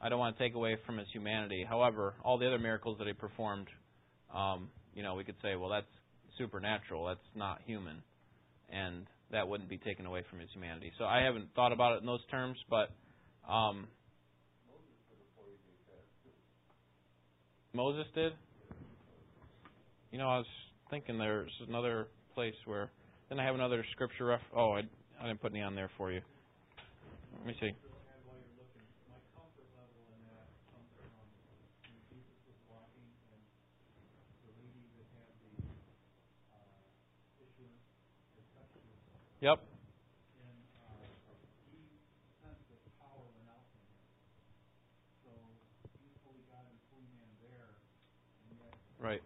I 0.00 0.08
don't 0.08 0.18
want 0.18 0.36
to 0.36 0.42
take 0.42 0.54
away 0.54 0.76
from 0.84 0.98
his 0.98 1.08
humanity. 1.12 1.64
However, 1.66 2.14
all 2.22 2.38
the 2.38 2.46
other 2.46 2.58
miracles 2.58 2.98
that 2.98 3.06
he 3.06 3.12
performed, 3.12 3.68
um, 4.34 4.68
you 4.94 5.02
know, 5.02 5.14
we 5.14 5.24
could 5.24 5.36
say, 5.42 5.56
well, 5.56 5.70
that's 5.70 5.86
supernatural. 6.36 7.06
That's 7.06 7.20
not 7.34 7.60
human, 7.64 8.02
and 8.70 9.06
that 9.30 9.48
wouldn't 9.48 9.68
be 9.68 9.78
taken 9.78 10.06
away 10.06 10.22
from 10.30 10.38
his 10.38 10.48
humanity. 10.52 10.92
So 10.98 11.04
I 11.04 11.22
haven't 11.22 11.48
thought 11.54 11.72
about 11.72 11.96
it 11.96 12.00
in 12.00 12.06
those 12.06 12.24
terms, 12.30 12.56
but 12.70 12.90
um, 13.48 13.86
Moses 17.72 18.06
did. 18.14 18.32
You 20.12 20.18
know, 20.18 20.28
I 20.28 20.38
was 20.38 20.46
thinking 20.90 21.18
there's 21.18 21.52
another 21.68 22.08
place 22.34 22.54
where. 22.64 22.90
Then 23.30 23.40
I 23.40 23.44
have 23.44 23.54
another 23.54 23.84
scripture. 23.92 24.26
Ref- 24.26 24.40
oh, 24.54 24.72
I, 24.72 24.82
I 25.20 25.26
didn't 25.26 25.40
put 25.40 25.52
any 25.52 25.62
on 25.62 25.74
there 25.74 25.90
for 25.96 26.12
you. 26.12 26.20
Let 27.38 27.46
me 27.46 27.56
see. 27.60 27.70
Yep. 39.44 39.60
Right. 48.98 49.20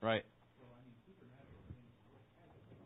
Right. 0.00 0.22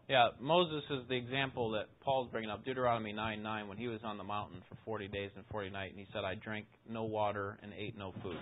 Yeah, 0.09 0.31
Moses 0.41 0.83
is 0.91 1.03
the 1.09 1.15
example 1.15 1.71
that 1.71 1.87
Paul's 2.01 2.29
bringing 2.33 2.51
up. 2.51 2.65
Deuteronomy 2.65 3.13
9 3.13 3.45
9, 3.45 3.69
when 3.69 3.79
he 3.79 3.87
was 3.87 4.01
on 4.03 4.19
the 4.19 4.25
mountain 4.25 4.61
for 4.69 4.77
40 4.85 5.07
days 5.07 5.31
and 5.37 5.45
40 5.53 5.71
nights, 5.71 5.93
and 5.97 6.01
he 6.01 6.07
said, 6.13 6.25
I 6.25 6.35
drank 6.35 6.67
no 6.91 7.05
water 7.05 7.59
and 7.63 7.73
ate 7.79 7.97
no 7.97 8.13
food. 8.25 8.39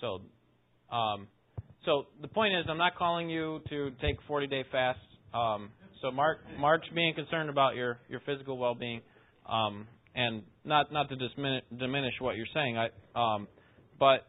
So, 0.00 0.22
um, 0.90 1.28
so 1.84 2.06
the 2.20 2.28
point 2.28 2.54
is, 2.54 2.66
I'm 2.68 2.78
not 2.78 2.96
calling 2.96 3.30
you 3.30 3.60
to 3.70 3.90
take 4.02 4.16
40 4.26 4.46
day 4.46 4.64
fast. 4.70 4.98
Um, 5.32 5.70
so, 6.02 6.10
Mark, 6.10 6.38
Mark's 6.58 6.88
being 6.94 7.14
concerned 7.14 7.50
about 7.50 7.74
your 7.74 7.98
your 8.08 8.20
physical 8.26 8.58
well 8.58 8.74
being, 8.74 9.00
um, 9.48 9.86
and 10.14 10.42
not 10.64 10.92
not 10.92 11.08
to 11.08 11.16
diminish, 11.16 11.64
diminish 11.78 12.14
what 12.20 12.36
you're 12.36 12.46
saying. 12.54 12.78
I, 12.78 12.88
um, 13.14 13.48
but 13.98 14.26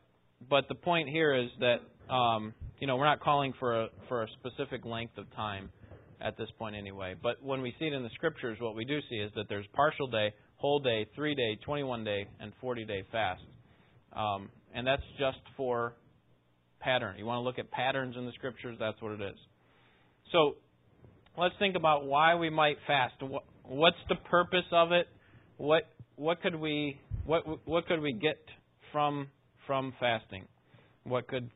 but 0.49 0.67
the 0.67 0.75
point 0.75 1.09
here 1.09 1.33
is 1.33 1.49
that 1.59 2.13
um, 2.13 2.53
you 2.79 2.87
know 2.87 2.97
we're 2.97 3.05
not 3.05 3.21
calling 3.21 3.53
for 3.59 3.83
a 3.83 3.87
for 4.07 4.23
a 4.23 4.27
specific 4.39 4.85
length 4.85 5.17
of 5.17 5.33
time 5.35 5.69
at 6.21 6.37
this 6.37 6.49
point 6.57 6.75
anyway. 6.75 7.15
But 7.21 7.41
when 7.43 7.61
we 7.61 7.73
see 7.79 7.85
it 7.85 7.93
in 7.93 8.03
the 8.03 8.09
scriptures, 8.15 8.57
what 8.61 8.75
we 8.75 8.85
do 8.85 8.99
see 9.09 9.15
is 9.15 9.31
that 9.35 9.49
there's 9.49 9.65
partial 9.73 10.07
day, 10.07 10.33
whole 10.57 10.79
day, 10.79 11.07
three 11.15 11.35
day, 11.35 11.57
21 11.65 12.03
day, 12.03 12.27
and 12.39 12.53
40 12.61 12.85
day 12.85 13.03
fast. 13.11 13.41
Um, 14.13 14.49
and 14.73 14.85
that's 14.85 15.01
just 15.17 15.39
for 15.57 15.93
pattern. 16.81 17.15
You 17.17 17.25
want 17.25 17.37
to 17.37 17.43
look 17.43 17.59
at 17.59 17.71
patterns 17.71 18.15
in 18.17 18.25
the 18.25 18.31
scriptures, 18.33 18.77
that's 18.79 19.01
what 19.01 19.13
it 19.13 19.21
is. 19.21 19.37
So 20.31 20.55
let's 21.37 21.55
think 21.59 21.75
about 21.75 22.05
why 22.05 22.35
we 22.35 22.49
might 22.49 22.77
fast. 22.87 23.13
What's 23.63 23.97
the 24.09 24.15
purpose 24.15 24.65
of 24.71 24.91
it? 24.91 25.07
What 25.57 25.83
what 26.15 26.41
could 26.41 26.55
we 26.55 26.99
what 27.25 27.43
what 27.67 27.87
could 27.87 28.01
we 28.01 28.13
get 28.13 28.39
from 28.91 29.27
from 29.67 29.93
fasting? 29.99 30.45
What 31.03 31.27
could 31.27 31.49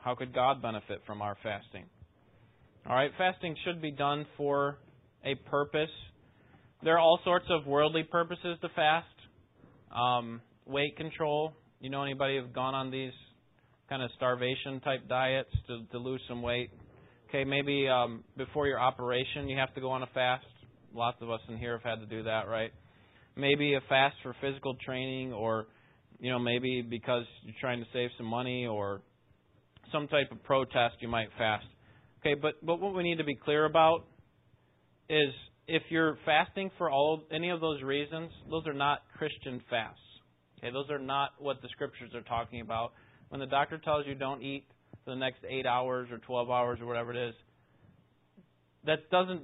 how 0.00 0.14
could 0.14 0.34
God 0.34 0.60
benefit 0.60 1.02
from 1.06 1.22
our 1.22 1.36
fasting? 1.42 1.84
All 2.86 2.94
right, 2.94 3.10
fasting 3.16 3.56
should 3.64 3.80
be 3.80 3.90
done 3.90 4.26
for 4.36 4.78
a 5.24 5.34
purpose. 5.34 5.90
There 6.82 6.94
are 6.94 6.98
all 6.98 7.18
sorts 7.24 7.46
of 7.48 7.66
worldly 7.66 8.02
purposes 8.02 8.58
to 8.60 8.68
fast. 8.76 9.06
Um, 9.90 10.42
weight 10.66 10.96
control, 10.96 11.54
you 11.80 11.88
know 11.88 12.02
anybody 12.02 12.38
who've 12.38 12.52
gone 12.52 12.74
on 12.74 12.90
these 12.90 13.12
kind 13.88 14.02
of 14.02 14.10
starvation 14.16 14.80
type 14.80 15.08
diets 15.08 15.50
to, 15.68 15.82
to 15.92 15.98
lose 15.98 16.20
some 16.28 16.42
weight? 16.42 16.70
Okay, 17.28 17.44
maybe 17.44 17.88
um, 17.88 18.22
before 18.36 18.66
your 18.66 18.80
operation 18.80 19.48
you 19.48 19.58
have 19.58 19.74
to 19.74 19.80
go 19.80 19.90
on 19.90 20.02
a 20.02 20.06
fast. 20.14 20.46
Lots 20.94 21.16
of 21.20 21.30
us 21.30 21.40
in 21.48 21.56
here 21.58 21.72
have 21.72 21.82
had 21.82 22.00
to 22.00 22.06
do 22.06 22.22
that, 22.24 22.46
right? 22.48 22.70
Maybe 23.36 23.74
a 23.74 23.80
fast 23.88 24.16
for 24.22 24.34
physical 24.40 24.76
training, 24.84 25.32
or 25.32 25.66
you 26.20 26.30
know 26.30 26.38
maybe 26.38 26.82
because 26.88 27.24
you're 27.42 27.56
trying 27.60 27.80
to 27.80 27.86
save 27.92 28.10
some 28.16 28.26
money, 28.26 28.66
or 28.66 29.02
some 29.90 30.06
type 30.08 30.30
of 30.30 30.42
protest 30.44 30.96
you 31.00 31.08
might 31.08 31.28
fast. 31.36 31.66
Okay, 32.20 32.34
but 32.40 32.54
but 32.64 32.80
what 32.80 32.94
we 32.94 33.02
need 33.02 33.18
to 33.18 33.24
be 33.24 33.34
clear 33.34 33.64
about 33.64 34.06
is 35.08 35.30
if 35.66 35.82
you're 35.90 36.18
fasting 36.24 36.70
for 36.78 36.90
all 36.90 37.22
any 37.32 37.50
of 37.50 37.60
those 37.60 37.82
reasons, 37.82 38.30
those 38.50 38.66
are 38.66 38.74
not 38.74 39.02
Christian 39.16 39.60
fasts. 39.68 39.98
Okay, 40.58 40.72
those 40.72 40.90
are 40.90 40.98
not 40.98 41.30
what 41.38 41.60
the 41.62 41.68
scriptures 41.72 42.10
are 42.14 42.22
talking 42.22 42.60
about. 42.60 42.92
When 43.34 43.40
the 43.40 43.46
doctor 43.46 43.78
tells 43.78 44.06
you 44.06 44.14
don't 44.14 44.42
eat 44.42 44.64
for 45.04 45.10
the 45.10 45.16
next 45.16 45.38
eight 45.50 45.66
hours 45.66 46.08
or 46.12 46.18
12 46.18 46.50
hours 46.50 46.78
or 46.80 46.86
whatever 46.86 47.10
it 47.10 47.30
is, 47.30 47.34
that 48.86 49.10
doesn't 49.10 49.42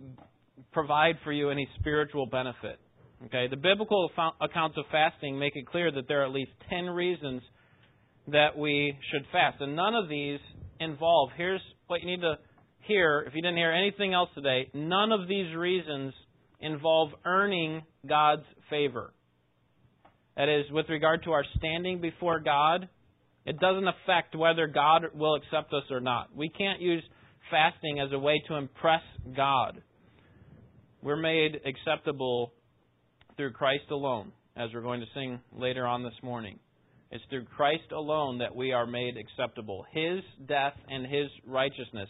provide 0.71 1.17
for 1.25 1.33
you 1.33 1.51
any 1.51 1.69
spiritual 1.81 2.27
benefit. 2.27 2.79
Okay, 3.27 3.49
the 3.51 3.57
biblical 3.57 4.09
accounts 4.41 4.79
of 4.79 4.85
fasting 4.93 5.41
make 5.41 5.57
it 5.57 5.67
clear 5.67 5.91
that 5.91 6.07
there 6.07 6.23
are 6.23 6.27
at 6.27 6.31
least 6.31 6.53
10 6.71 6.85
reasons 6.87 7.43
that 8.29 8.57
we 8.57 8.97
should 9.11 9.27
fast. 9.33 9.61
And 9.61 9.75
none 9.75 9.97
of 9.97 10.09
these 10.09 10.39
involve, 10.79 11.31
here's 11.37 11.61
what 11.89 12.01
you 12.01 12.07
need 12.07 12.21
to 12.21 12.37
hear, 12.83 13.25
if 13.27 13.35
you 13.35 13.43
didn't 13.43 13.57
hear 13.57 13.73
anything 13.73 14.15
else 14.15 14.29
today, 14.37 14.71
none 14.73 15.11
of 15.11 15.27
these 15.27 15.53
reasons 15.57 16.15
involve 16.61 17.11
earning 17.25 17.83
God's 18.09 18.45
favor. 18.71 19.13
That 20.37 20.49
is, 20.49 20.71
with 20.71 20.89
regard 20.89 21.25
to 21.25 21.33
our 21.33 21.45
standing 21.57 22.01
before 22.01 22.39
God, 22.39 22.89
it 23.47 23.59
doesn't 23.59 23.89
affect 23.89 24.37
whether 24.37 24.67
God 24.67 25.07
will 25.15 25.35
accept 25.35 25.73
us 25.73 25.85
or 25.91 26.01
not. 26.01 26.29
We 26.35 26.49
can't 26.49 26.81
use 26.81 27.03
fasting 27.51 28.01
as 28.01 28.13
a 28.13 28.19
way 28.19 28.43
to 28.49 28.55
impress 28.55 29.03
God. 29.37 29.83
We're 31.03 31.17
made 31.17 31.61
acceptable 31.65 32.53
through 33.37 33.53
Christ 33.53 33.91
alone, 33.91 34.33
as 34.57 34.71
we're 34.75 34.83
going 34.83 35.01
to 35.01 35.07
sing 35.15 35.41
later 35.53 35.87
on 35.87 36.03
this 36.03 36.15
morning. 36.23 36.59
It's 37.11 37.25
through 37.31 37.47
Christ 37.57 37.91
alone 37.93 38.39
that 38.39 38.55
we 38.55 38.73
are 38.73 38.87
made 38.87 39.15
acceptable. 39.17 39.85
His 39.93 40.21
death 40.47 40.75
and 40.89 41.07
His 41.07 41.29
righteousness. 41.47 42.09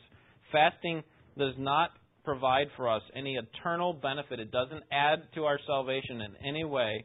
Fasting 0.53 1.03
does 1.38 1.55
not 1.57 1.90
provide 2.25 2.66
for 2.77 2.88
us 2.88 3.03
any 3.14 3.37
eternal 3.37 3.95
benefit, 3.95 4.40
it 4.40 4.51
doesn't 4.51 4.83
add 4.93 5.23
to 5.35 5.45
our 5.45 5.59
salvation 5.66 6.21
in 6.21 6.37
any 6.47 6.64
way 6.64 7.05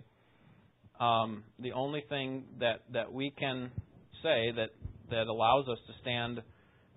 um, 1.00 1.44
the 1.60 1.74
only 1.74 2.04
thing 2.08 2.44
that, 2.60 2.82
that 2.94 3.12
we 3.12 3.32
can 3.32 3.72
say 4.26 4.52
that, 4.56 4.70
that 5.12 5.28
allows 5.28 5.68
us 5.68 5.78
to 5.86 5.94
stand 6.02 6.42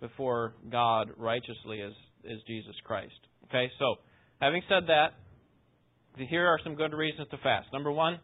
before 0.00 0.54
God 0.70 1.10
righteously 1.18 1.80
is, 1.80 1.92
is 2.24 2.40
Jesus 2.46 2.74
Christ. 2.84 3.20
Okay, 3.48 3.70
so 3.78 3.96
having 4.40 4.62
said 4.68 4.84
that, 4.88 5.08
here 6.28 6.46
are 6.46 6.58
some 6.64 6.74
good 6.74 6.92
reasons 6.94 7.28
to 7.30 7.36
fast. 7.38 7.68
Number 7.72 7.92
one, 7.92 8.18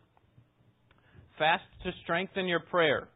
fast 1.38 1.64
to 1.85 1.90
strengthen 2.03 2.49
your 2.49 2.61
prayer. 2.61 3.09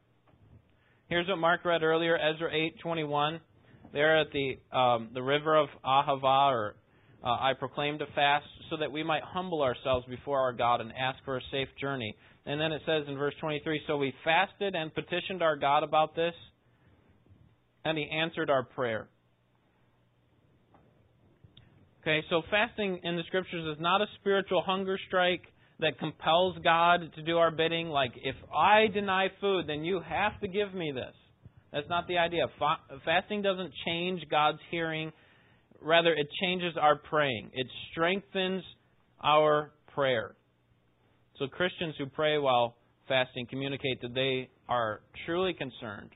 Here's 1.09 1.27
what 1.27 1.39
Mark 1.39 1.65
read 1.65 1.83
earlier, 1.83 2.17
Ezra 2.17 2.51
8:21. 2.85 3.41
There 3.93 4.21
at 4.21 4.27
the 4.33 4.59
um, 4.77 5.09
the 5.15 5.23
river 5.23 5.57
of 5.57 5.69
Ahava, 5.85 6.53
or 6.53 6.77
uh, 7.23 7.29
I 7.29 7.53
proclaimed 7.59 8.01
a 8.01 8.07
fast 8.15 8.47
so 8.71 8.77
that 8.77 8.93
we 8.93 9.03
might 9.03 9.23
humble 9.23 9.63
ourselves 9.63 10.07
before 10.07 10.41
our 10.41 10.53
God 10.53 10.81
and 10.81 10.93
ask 10.93 11.19
for 11.25 11.37
a 11.37 11.41
safe 11.51 11.69
journey. 11.81 12.15
And 12.47 12.61
then 12.61 12.73
it 12.73 12.83
says 12.87 13.05
in 13.09 13.17
verse 13.17 13.35
23 13.41 13.83
So 13.87 13.97
we 13.97 14.13
fasted 14.25 14.75
and 14.75 14.95
petitioned 14.95 15.43
our 15.43 15.57
God 15.57 15.83
about 15.83 16.15
this, 16.15 16.35
and 17.85 17.99
He 17.99 18.09
answered 18.09 18.51
our 18.51 18.63
prayer. 18.63 19.09
Okay, 22.03 22.25
so 22.31 22.43
fasting 22.51 23.01
in 23.03 23.17
the 23.17 23.23
scriptures 23.27 23.77
is 23.77 23.81
not 23.83 24.01
a 24.01 24.07
spiritual 24.21 24.63
hunger 24.63 24.99
strike 25.09 25.43
that 25.81 25.99
compels 25.99 26.57
God 26.63 27.01
to 27.17 27.23
do 27.23 27.39
our 27.39 27.51
bidding. 27.51 27.89
Like, 27.89 28.13
if 28.17 28.37
I 28.57 28.87
deny 28.93 29.29
food, 29.41 29.67
then 29.69 29.85
you 29.85 30.01
have 30.09 30.41
to 30.41 30.49
give 30.49 30.73
me 30.73 30.93
this. 30.93 31.15
That's 31.73 31.89
not 31.89 32.09
the 32.09 32.19
idea. 32.19 32.47
Fasting 33.05 33.43
doesn't 33.43 33.73
change 33.87 34.23
God's 34.31 34.59
hearing, 34.71 35.13
rather, 35.81 36.13
it 36.13 36.29
changes 36.43 36.75
our 36.81 36.97
praying, 36.97 37.51
it 37.53 37.67
strengthens 37.91 38.63
our 39.23 39.73
prayer. 39.95 40.35
So 41.39 41.47
Christians 41.47 41.95
who 41.99 42.07
pray 42.07 42.39
while 42.39 42.77
fasting 43.07 43.47
communicate 43.49 44.01
that 44.03 44.15
they 44.15 44.51
are 44.69 45.01
truly 45.25 45.55
concerned 45.55 46.11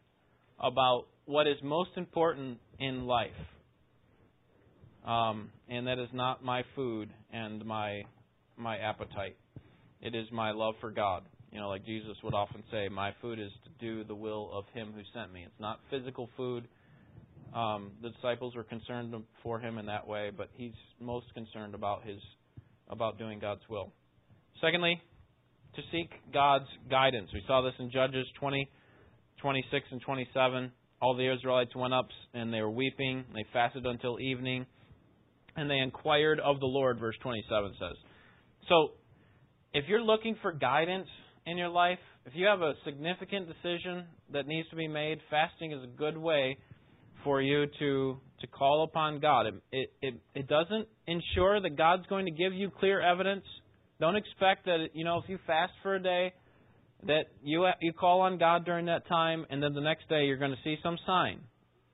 about 0.60 1.06
what 1.26 1.46
is 1.46 1.56
most 1.62 1.90
important 1.96 2.58
in 2.78 3.06
life. 3.06 3.30
Um, 5.06 5.50
and 5.68 5.86
that 5.86 5.98
is 5.98 6.08
not 6.12 6.44
my 6.44 6.62
food 6.74 7.10
and 7.32 7.64
my 7.64 8.02
my 8.56 8.76
appetite. 8.78 9.36
It 10.00 10.14
is 10.14 10.26
my 10.30 10.52
love 10.52 10.74
for 10.80 10.90
God. 10.90 11.24
You 11.50 11.60
know, 11.60 11.68
like 11.68 11.84
Jesus 11.84 12.16
would 12.22 12.34
often 12.34 12.62
say, 12.70 12.88
"My 12.88 13.12
food 13.20 13.38
is 13.38 13.50
to 13.64 13.70
do 13.80 14.04
the 14.04 14.14
will 14.14 14.50
of 14.52 14.64
Him 14.74 14.92
who 14.94 15.02
sent 15.12 15.32
me." 15.32 15.42
It's 15.44 15.60
not 15.60 15.80
physical 15.90 16.28
food. 16.36 16.68
Um, 17.54 17.92
the 18.00 18.10
disciples 18.10 18.54
were 18.54 18.64
concerned 18.64 19.14
for 19.42 19.60
him 19.60 19.78
in 19.78 19.86
that 19.86 20.06
way, 20.06 20.30
but 20.34 20.48
he's 20.54 20.72
most 21.00 21.26
concerned 21.34 21.74
about 21.74 22.04
his 22.04 22.18
about 22.88 23.18
doing 23.18 23.38
God's 23.38 23.62
will. 23.68 23.92
Secondly, 24.60 25.00
to 25.74 25.82
seek 25.90 26.10
God's 26.32 26.66
guidance. 26.90 27.30
We 27.32 27.42
saw 27.46 27.62
this 27.62 27.72
in 27.78 27.90
Judges 27.90 28.26
20, 28.38 28.68
26, 29.40 29.86
and 29.90 30.00
27. 30.02 30.72
All 31.00 31.16
the 31.16 31.32
Israelites 31.32 31.74
went 31.74 31.94
up 31.94 32.08
and 32.34 32.52
they 32.52 32.60
were 32.60 32.70
weeping. 32.70 33.24
They 33.34 33.44
fasted 33.52 33.86
until 33.86 34.20
evening, 34.20 34.66
and 35.56 35.70
they 35.70 35.78
inquired 35.78 36.40
of 36.40 36.60
the 36.60 36.66
Lord. 36.66 36.98
Verse 36.98 37.16
27 37.22 37.72
says. 37.78 37.96
So, 38.68 38.92
if 39.74 39.84
you're 39.88 40.02
looking 40.02 40.36
for 40.42 40.52
guidance 40.52 41.08
in 41.46 41.56
your 41.56 41.70
life, 41.70 41.98
if 42.26 42.32
you 42.34 42.46
have 42.46 42.60
a 42.60 42.74
significant 42.84 43.48
decision 43.48 44.04
that 44.32 44.46
needs 44.46 44.68
to 44.70 44.76
be 44.76 44.86
made, 44.86 45.18
fasting 45.30 45.72
is 45.72 45.82
a 45.82 45.98
good 45.98 46.16
way 46.16 46.56
for 47.24 47.40
you 47.40 47.66
to 47.78 48.18
to 48.40 48.46
call 48.48 48.84
upon 48.84 49.20
God. 49.20 49.46
It, 49.70 49.92
it 50.00 50.14
it 50.34 50.48
doesn't 50.48 50.88
ensure 51.06 51.60
that 51.60 51.76
God's 51.76 52.06
going 52.06 52.26
to 52.26 52.32
give 52.32 52.52
you 52.52 52.70
clear 52.70 53.00
evidence. 53.00 53.44
Don't 54.00 54.16
expect 54.16 54.66
that 54.66 54.88
you 54.94 55.04
know 55.04 55.18
if 55.18 55.28
you 55.28 55.38
fast 55.46 55.72
for 55.82 55.94
a 55.94 56.02
day 56.02 56.32
that 57.06 57.24
you 57.42 57.66
you 57.80 57.92
call 57.92 58.20
on 58.20 58.38
God 58.38 58.64
during 58.64 58.86
that 58.86 59.06
time 59.08 59.46
and 59.50 59.62
then 59.62 59.74
the 59.74 59.80
next 59.80 60.08
day 60.08 60.24
you're 60.24 60.38
going 60.38 60.52
to 60.52 60.62
see 60.64 60.76
some 60.82 60.96
sign. 61.06 61.40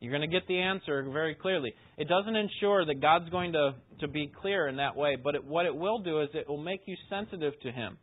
You're 0.00 0.12
going 0.12 0.28
to 0.28 0.32
get 0.32 0.46
the 0.46 0.58
answer 0.58 1.02
very 1.12 1.34
clearly. 1.34 1.74
It 1.96 2.08
doesn't 2.08 2.36
ensure 2.36 2.86
that 2.86 3.00
God's 3.00 3.28
going 3.30 3.52
to 3.52 3.74
to 4.00 4.08
be 4.08 4.30
clear 4.40 4.68
in 4.68 4.76
that 4.76 4.94
way, 4.96 5.16
but 5.22 5.34
it, 5.34 5.44
what 5.44 5.66
it 5.66 5.74
will 5.74 5.98
do 5.98 6.20
is 6.20 6.28
it 6.34 6.48
will 6.48 6.62
make 6.62 6.82
you 6.86 6.96
sensitive 7.10 7.54
to 7.62 7.72
Him. 7.72 7.98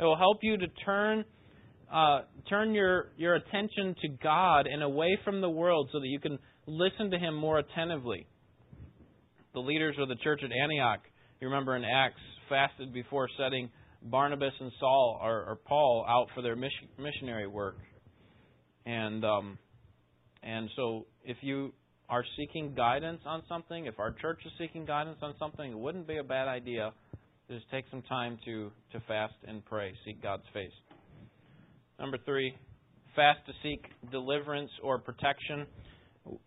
It 0.00 0.04
will 0.04 0.16
help 0.16 0.38
you 0.42 0.56
to 0.56 0.66
turn 0.84 1.24
uh, 1.92 2.22
turn 2.48 2.74
your 2.74 3.12
your 3.16 3.34
attention 3.36 3.94
to 4.02 4.08
God 4.22 4.66
and 4.66 4.82
away 4.82 5.18
from 5.24 5.40
the 5.40 5.50
world, 5.50 5.88
so 5.92 6.00
that 6.00 6.06
you 6.06 6.18
can 6.18 6.38
listen 6.70 7.10
to 7.10 7.18
Him 7.18 7.34
more 7.34 7.58
attentively. 7.58 8.26
The 9.52 9.60
leaders 9.60 9.96
of 9.98 10.08
the 10.08 10.14
church 10.16 10.40
at 10.44 10.50
Antioch, 10.52 11.00
you 11.40 11.48
remember 11.48 11.76
in 11.76 11.84
Acts, 11.84 12.20
fasted 12.48 12.92
before 12.92 13.28
setting 13.36 13.68
Barnabas 14.02 14.52
and 14.60 14.70
Saul 14.78 15.18
or, 15.22 15.44
or 15.44 15.58
Paul 15.66 16.06
out 16.08 16.28
for 16.34 16.42
their 16.42 16.56
mission, 16.56 16.88
missionary 16.98 17.46
work, 17.46 17.76
and 18.86 19.24
um, 19.24 19.58
and 20.42 20.70
so 20.76 21.06
if 21.24 21.36
you 21.42 21.72
are 22.08 22.24
seeking 22.36 22.74
guidance 22.74 23.20
on 23.26 23.42
something, 23.48 23.86
if 23.86 23.98
our 23.98 24.12
church 24.12 24.38
is 24.46 24.52
seeking 24.58 24.84
guidance 24.84 25.18
on 25.22 25.34
something, 25.38 25.70
it 25.70 25.78
wouldn't 25.78 26.08
be 26.08 26.16
a 26.16 26.24
bad 26.24 26.48
idea 26.48 26.92
to 27.48 27.58
just 27.58 27.70
take 27.70 27.84
some 27.90 28.02
time 28.02 28.38
to 28.44 28.70
to 28.92 29.00
fast 29.06 29.34
and 29.46 29.64
pray, 29.64 29.92
seek 30.04 30.22
God's 30.22 30.44
face. 30.54 30.72
Number 31.98 32.16
three, 32.24 32.54
fast 33.14 33.40
to 33.46 33.52
seek 33.62 33.84
deliverance 34.10 34.70
or 34.82 34.98
protection. 34.98 35.66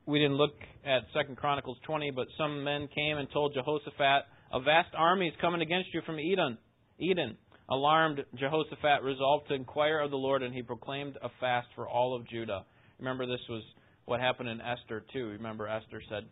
We 0.06 0.20
didn't 0.20 0.38
look 0.38 0.56
at 0.86 1.04
Second 1.14 1.38
Chronicles 1.38 1.78
20, 1.86 2.12
but 2.12 2.28
some 2.38 2.64
men 2.64 2.88
came 2.94 3.18
and 3.18 3.30
told 3.32 3.54
Jehoshaphat, 3.54 4.26
"A 4.52 4.60
vast 4.60 4.94
army 4.96 5.28
is 5.28 5.36
coming 5.42 5.62
against 5.62 5.94
you 5.94 6.02
from 6.02 6.20
Edom." 6.20 6.58
Edom. 7.02 7.38
Alarmed, 7.70 8.26
Jehoshaphat 8.36 9.04
resolved 9.04 9.48
to 9.48 9.54
inquire 9.54 10.00
of 10.00 10.12
the 10.12 10.18
Lord, 10.18 10.44
and 10.44 10.54
he 10.54 10.62
proclaimed 10.62 11.18
a 11.22 11.30
fast 11.40 11.68
for 11.76 11.88
all 11.88 12.14
of 12.16 12.28
Judah. 12.28 12.66
Remember, 13.00 13.26
this 13.26 13.40
was 13.50 13.64
what 14.06 14.20
happened 14.20 14.50
in 14.50 14.60
Esther 14.60 15.06
too. 15.14 15.28
Remember, 15.30 15.68
Esther 15.68 16.02
said, 16.10 16.26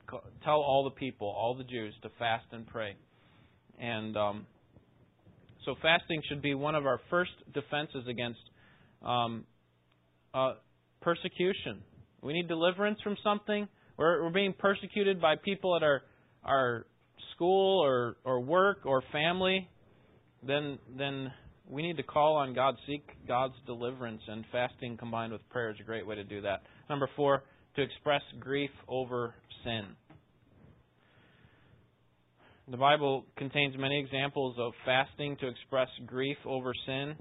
"Tell 0.43 0.59
all 0.61 0.83
the 0.83 0.91
people, 0.91 1.27
all 1.27 1.55
the 1.55 1.63
Jews, 1.63 1.95
to 2.01 2.09
fast 2.19 2.45
and 2.51 2.67
pray." 2.67 2.95
And 3.79 4.15
um, 4.17 4.45
so, 5.65 5.75
fasting 5.81 6.21
should 6.27 6.41
be 6.41 6.53
one 6.53 6.75
of 6.75 6.85
our 6.85 6.99
first 7.09 7.31
defenses 7.53 8.07
against 8.07 8.41
um, 9.03 9.45
uh, 10.33 10.53
persecution. 11.01 11.81
We 12.21 12.33
need 12.33 12.47
deliverance 12.47 12.99
from 13.03 13.17
something. 13.23 13.67
We're, 13.97 14.23
we're 14.23 14.31
being 14.31 14.53
persecuted 14.57 15.19
by 15.21 15.35
people 15.35 15.75
at 15.75 15.83
our 15.83 16.01
our 16.43 16.85
school 17.35 17.83
or 17.83 18.17
or 18.23 18.39
work 18.39 18.85
or 18.85 19.03
family. 19.11 19.69
Then 20.45 20.79
then 20.97 21.31
we 21.69 21.81
need 21.81 21.97
to 21.97 22.03
call 22.03 22.35
on 22.35 22.53
God, 22.53 22.75
seek 22.85 23.07
God's 23.27 23.53
deliverance, 23.65 24.21
and 24.27 24.43
fasting 24.51 24.97
combined 24.97 25.31
with 25.31 25.47
prayer 25.49 25.71
is 25.71 25.77
a 25.79 25.83
great 25.83 26.05
way 26.05 26.15
to 26.15 26.23
do 26.23 26.41
that. 26.41 26.63
Number 26.89 27.09
four, 27.15 27.43
to 27.75 27.81
express 27.81 28.21
grief 28.39 28.71
over 28.87 29.33
sin. 29.63 29.85
The 32.67 32.77
Bible 32.77 33.25
contains 33.37 33.75
many 33.77 33.99
examples 33.99 34.55
of 34.59 34.73
fasting 34.85 35.37
to 35.37 35.47
express 35.47 35.87
grief 36.05 36.37
over 36.45 36.73
sin. 36.85 37.15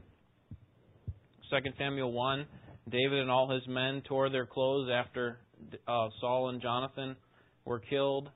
2 1.51 1.71
Samuel 1.79 2.13
1, 2.13 2.47
David 2.91 3.21
and 3.21 3.31
all 3.31 3.51
his 3.51 3.67
men 3.69 4.03
tore 4.07 4.31
their 4.31 4.47
clothes 4.47 4.89
after 4.93 5.39
uh, 5.87 6.09
Saul 6.21 6.49
and 6.49 6.61
Jonathan 6.61 7.17
were 7.65 7.79
killed. 7.79 8.29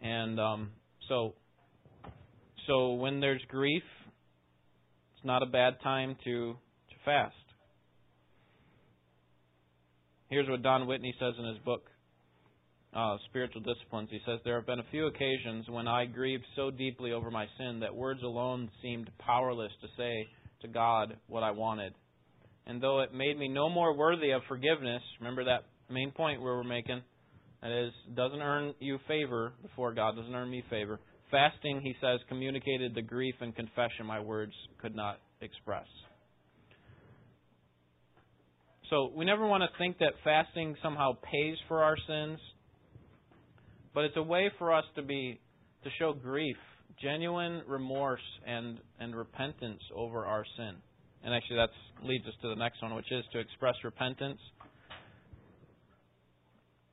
And 0.00 0.38
um, 0.38 0.70
so, 1.08 1.34
so 2.66 2.94
when 2.94 3.20
there's 3.20 3.42
grief, 3.48 3.82
it's 5.16 5.24
not 5.24 5.42
a 5.42 5.46
bad 5.46 5.74
time 5.82 6.16
to, 6.24 6.52
to 6.52 6.94
fast. 7.04 7.34
Here's 10.28 10.48
what 10.48 10.62
Don 10.62 10.86
Whitney 10.86 11.14
says 11.20 11.34
in 11.38 11.46
his 11.46 11.58
book, 11.58 11.86
uh, 12.94 13.16
Spiritual 13.28 13.62
Disciplines. 13.62 14.08
He 14.10 14.20
says, 14.26 14.40
There 14.44 14.56
have 14.56 14.66
been 14.66 14.80
a 14.80 14.90
few 14.90 15.06
occasions 15.06 15.66
when 15.68 15.86
I 15.86 16.06
grieved 16.06 16.44
so 16.56 16.70
deeply 16.70 17.12
over 17.12 17.30
my 17.30 17.46
sin 17.58 17.80
that 17.80 17.94
words 17.94 18.22
alone 18.22 18.68
seemed 18.82 19.10
powerless 19.18 19.72
to 19.82 19.88
say 19.96 20.26
to 20.62 20.68
God 20.68 21.16
what 21.28 21.42
I 21.42 21.52
wanted 21.52 21.94
and 22.66 22.82
though 22.82 23.00
it 23.00 23.14
made 23.14 23.38
me 23.38 23.48
no 23.48 23.68
more 23.68 23.96
worthy 23.96 24.30
of 24.30 24.42
forgiveness, 24.48 25.02
remember 25.20 25.44
that 25.44 25.64
main 25.90 26.10
point 26.10 26.42
where 26.42 26.56
we're 26.56 26.64
making, 26.64 27.00
that 27.62 27.70
is, 27.70 27.92
doesn't 28.14 28.40
earn 28.40 28.74
you 28.80 28.98
favor 29.06 29.52
before 29.62 29.94
God, 29.94 30.16
doesn't 30.16 30.34
earn 30.34 30.50
me 30.50 30.62
favor. 30.68 31.00
Fasting, 31.30 31.80
he 31.80 31.94
says, 32.00 32.20
communicated 32.28 32.94
the 32.94 33.02
grief 33.02 33.34
and 33.40 33.54
confession 33.54 34.06
my 34.06 34.20
words 34.20 34.52
could 34.80 34.94
not 34.94 35.18
express. 35.40 35.86
So 38.90 39.10
we 39.16 39.24
never 39.24 39.46
want 39.46 39.62
to 39.62 39.78
think 39.78 39.98
that 39.98 40.12
fasting 40.22 40.76
somehow 40.82 41.12
pays 41.14 41.56
for 41.66 41.82
our 41.82 41.96
sins, 42.06 42.38
but 43.94 44.04
it's 44.04 44.16
a 44.16 44.22
way 44.22 44.50
for 44.58 44.72
us 44.72 44.84
to 44.94 45.02
be 45.02 45.40
to 45.82 45.90
show 45.98 46.12
grief, 46.12 46.56
genuine 47.02 47.62
remorse 47.66 48.20
and 48.46 48.78
and 49.00 49.16
repentance 49.16 49.80
over 49.94 50.24
our 50.24 50.44
sin. 50.56 50.76
And 51.26 51.34
actually, 51.34 51.56
that 51.56 51.70
leads 52.04 52.24
us 52.24 52.34
to 52.42 52.48
the 52.48 52.54
next 52.54 52.80
one, 52.80 52.94
which 52.94 53.10
is 53.10 53.24
to 53.32 53.40
express 53.40 53.74
repentance. 53.82 54.38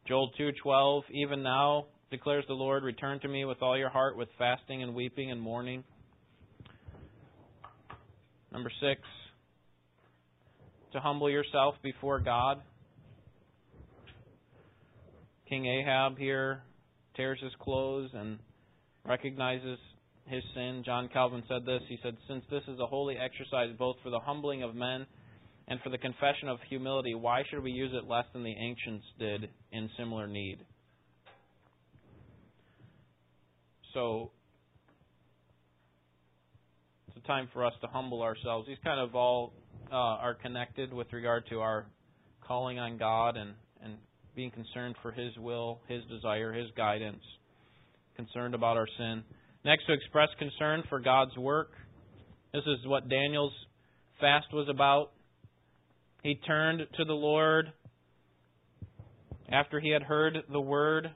Joel 0.07 0.31
2:12 0.31 1.03
Even 1.11 1.43
now 1.43 1.85
declares 2.09 2.43
the 2.47 2.55
Lord 2.55 2.83
return 2.83 3.19
to 3.19 3.27
me 3.27 3.45
with 3.45 3.61
all 3.61 3.77
your 3.77 3.89
heart 3.89 4.17
with 4.17 4.29
fasting 4.39 4.81
and 4.81 4.95
weeping 4.95 5.29
and 5.29 5.39
mourning. 5.39 5.83
Number 8.51 8.71
6 8.81 9.01
to 10.93 10.99
humble 10.99 11.29
yourself 11.29 11.75
before 11.83 12.19
God. 12.19 12.59
King 15.47 15.67
Ahab 15.67 16.17
here 16.17 16.63
tears 17.15 17.39
his 17.39 17.53
clothes 17.59 18.09
and 18.15 18.39
recognizes 19.05 19.77
his 20.25 20.43
sin. 20.53 20.83
John 20.85 21.09
Calvin 21.11 21.43
said 21.47 21.65
this. 21.65 21.81
He 21.87 21.97
said, 22.01 22.15
Since 22.27 22.43
this 22.49 22.63
is 22.67 22.79
a 22.79 22.85
holy 22.85 23.17
exercise 23.17 23.69
both 23.77 23.97
for 24.03 24.09
the 24.09 24.19
humbling 24.19 24.63
of 24.63 24.75
men 24.75 25.05
and 25.67 25.79
for 25.81 25.89
the 25.89 25.97
confession 25.97 26.47
of 26.47 26.59
humility, 26.69 27.15
why 27.15 27.43
should 27.49 27.63
we 27.63 27.71
use 27.71 27.91
it 27.93 28.07
less 28.07 28.25
than 28.33 28.43
the 28.43 28.51
ancients 28.53 29.05
did 29.19 29.49
in 29.71 29.89
similar 29.97 30.27
need? 30.27 30.59
So, 33.93 34.31
it's 37.07 37.17
a 37.23 37.27
time 37.27 37.47
for 37.53 37.65
us 37.65 37.73
to 37.81 37.87
humble 37.87 38.21
ourselves. 38.23 38.67
These 38.67 38.77
kind 38.83 38.99
of 38.99 39.15
all 39.15 39.53
uh, 39.91 39.95
are 39.95 40.33
connected 40.33 40.91
with 40.91 41.13
regard 41.13 41.43
to 41.49 41.59
our 41.59 41.85
calling 42.41 42.79
on 42.79 42.97
God 42.97 43.37
and, 43.37 43.53
and 43.83 43.97
being 44.35 44.51
concerned 44.51 44.95
for 45.01 45.11
His 45.11 45.37
will, 45.37 45.79
His 45.87 46.01
desire, 46.09 46.51
His 46.51 46.69
guidance, 46.75 47.21
concerned 48.15 48.55
about 48.55 48.77
our 48.77 48.87
sin. 48.97 49.23
Next, 49.65 49.85
to 49.85 49.93
express 49.93 50.29
concern 50.39 50.83
for 50.89 50.99
God's 50.99 51.35
work. 51.37 51.71
This 52.53 52.63
is 52.65 52.85
what 52.85 53.09
Daniel's 53.09 53.53
fast 54.19 54.47
was 54.53 54.67
about. 54.69 55.11
He 56.21 56.35
turned 56.35 56.81
to 56.97 57.05
the 57.05 57.13
Lord 57.13 57.71
after 59.49 59.79
he 59.79 59.89
had 59.89 60.03
heard 60.03 60.37
the 60.51 60.59
word 60.59 61.09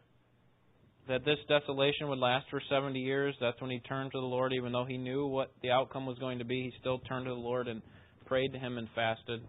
that 1.08 1.24
this 1.24 1.38
desolation 1.48 2.10
would 2.10 2.20
last 2.20 2.46
for 2.50 2.62
70 2.70 3.00
years. 3.00 3.36
That's 3.40 3.60
when 3.62 3.72
he 3.72 3.80
turned 3.80 4.12
to 4.12 4.20
the 4.20 4.26
Lord, 4.26 4.54
even 4.54 4.72
though 4.72 4.86
he 4.86 4.98
knew 4.98 5.26
what 5.28 5.52
the 5.62 5.72
outcome 5.72 6.06
was 6.06 6.18
going 6.20 6.40
to 6.40 6.46
be. 6.46 6.64
He 6.64 6.74
still 6.80 7.00
turned 7.00 7.26
to 7.26 7.32
the 7.32 7.40
Lord 7.40 7.68
and 7.68 7.82
prayed 8.26 8.52
to 8.54 8.60
him 8.60 8.78
and 8.78 8.88
fasted. 8.94 9.42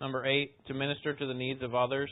Number 0.00 0.26
eight, 0.26 0.52
to 0.66 0.74
minister 0.74 1.14
to 1.14 1.26
the 1.26 1.34
needs 1.34 1.62
of 1.62 1.74
others. 1.74 2.10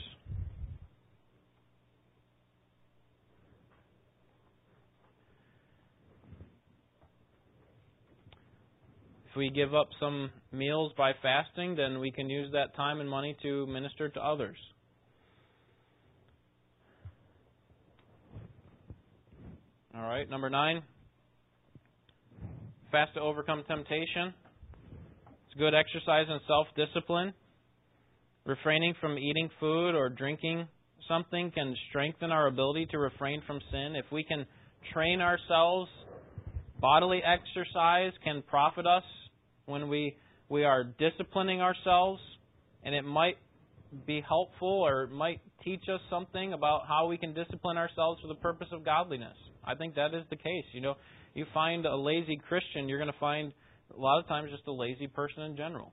If 9.24 9.24
we 9.37 9.51
give 9.51 9.75
up 9.75 9.89
some 10.01 10.31
meals 10.53 10.93
by 10.97 11.13
fasting, 11.23 11.77
then 11.77 11.99
we 11.99 12.11
can 12.11 12.29
use 12.29 12.51
that 12.53 12.75
time 12.77 13.01
and 13.01 13.09
money 13.09 13.37
to 13.43 13.67
minister 13.67 14.09
to 14.09 14.21
others. 14.21 14.57
All 19.97 20.03
right, 20.03 20.29
number 20.29 20.51
nine, 20.51 20.83
fast 22.91 23.15
to 23.15 23.21
overcome 23.21 23.63
temptation. 23.69 24.35
It's 25.47 25.59
good 25.59 25.75
exercise 25.75 26.27
and 26.29 26.41
self 26.49 26.67
discipline. 26.77 27.33
Refraining 28.45 28.95
from 29.01 29.17
eating 29.17 29.49
food 29.61 29.95
or 29.95 30.09
drinking 30.09 30.69
something 31.09 31.51
can 31.53 31.75
strengthen 31.89 32.31
our 32.31 32.47
ability 32.47 32.87
to 32.91 32.99
refrain 32.99 33.43
from 33.47 33.61
sin. 33.71 33.95
If 33.97 34.07
we 34.13 34.25
can 34.25 34.47
train 34.93 35.21
ourselves, 35.21 35.89
bodily 36.81 37.23
exercise 37.25 38.13
can 38.23 38.43
profit 38.43 38.87
us 38.87 39.05
when 39.67 39.89
we 39.89 40.17
we 40.49 40.65
are 40.65 40.85
disciplining 40.85 41.61
ourselves, 41.61 42.21
and 42.83 42.95
it 42.95 43.05
might 43.05 43.37
be 44.07 44.23
helpful 44.27 44.69
or 44.69 45.05
it 45.05 45.11
might 45.11 45.41
teach 45.63 45.83
us 45.93 46.01
something 46.11 46.53
about 46.53 46.83
how 46.87 47.07
we 47.07 47.17
can 47.17 47.33
discipline 47.33 47.77
ourselves 47.79 48.21
for 48.21 48.29
the 48.29 48.35
purpose 48.35 48.69
of 48.73 48.85
godliness. 48.85 49.37
I 49.65 49.75
think 49.75 49.95
that 49.95 50.15
is 50.15 50.25
the 50.31 50.37
case. 50.37 50.65
You 50.73 50.81
know, 50.81 50.95
you 51.35 51.47
find 51.55 51.87
a 51.87 51.97
lazy 51.97 52.41
Christian, 52.49 52.89
you're 52.89 52.99
going 52.99 53.13
to 53.13 53.19
find 53.19 53.53
a 53.97 54.01
lot 54.01 54.19
of 54.19 54.29
times 54.29 54.51
just 54.51 54.67
a 54.67 54.73
lazy 54.73 55.07
person 55.07 55.43
in 55.43 55.57
general. 55.57 55.93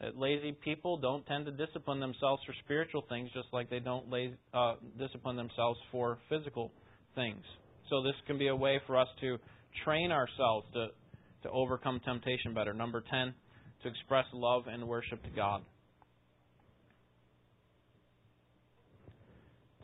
That 0.00 0.16
lazy 0.16 0.52
people 0.52 0.96
don't 0.96 1.26
tend 1.26 1.46
to 1.46 1.52
discipline 1.52 2.00
themselves 2.00 2.42
for 2.46 2.54
spiritual 2.64 3.04
things 3.08 3.30
just 3.34 3.48
like 3.52 3.68
they 3.68 3.80
don't 3.80 4.10
lazy, 4.10 4.36
uh, 4.54 4.74
discipline 4.98 5.36
themselves 5.36 5.78
for 5.92 6.18
physical 6.28 6.72
things. 7.14 7.42
So 7.90 8.02
this 8.02 8.14
can 8.26 8.38
be 8.38 8.48
a 8.48 8.56
way 8.56 8.80
for 8.86 8.98
us 8.98 9.08
to 9.20 9.36
train 9.84 10.10
ourselves 10.10 10.66
to, 10.74 10.88
to 11.42 11.50
overcome 11.50 12.00
temptation 12.04 12.54
better. 12.54 12.72
Number 12.72 13.02
10, 13.10 13.34
to 13.82 13.88
express 13.88 14.24
love 14.32 14.64
and 14.66 14.86
worship 14.86 15.22
to 15.24 15.30
God. 15.30 15.62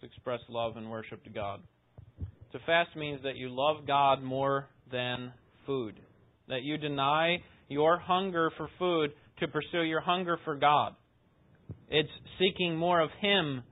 To 0.00 0.06
express 0.06 0.40
love 0.48 0.76
and 0.76 0.90
worship 0.90 1.24
to 1.24 1.30
God. 1.30 1.60
To 2.52 2.58
fast 2.66 2.96
means 2.96 3.22
that 3.22 3.36
you 3.36 3.48
love 3.50 3.86
God 3.86 4.22
more 4.22 4.68
than 4.90 5.32
food. 5.66 5.98
That 6.48 6.62
you 6.62 6.76
deny 6.76 7.38
your 7.68 7.98
hunger 7.98 8.50
for 8.56 8.68
food 8.78 9.10
to 9.40 9.48
pursue 9.48 9.82
your 9.82 10.00
hunger 10.00 10.38
for 10.44 10.54
God. 10.54 10.94
It's 11.88 12.08
seeking 12.38 12.76
more 12.76 13.00
of 13.00 13.10
Him 13.20 13.62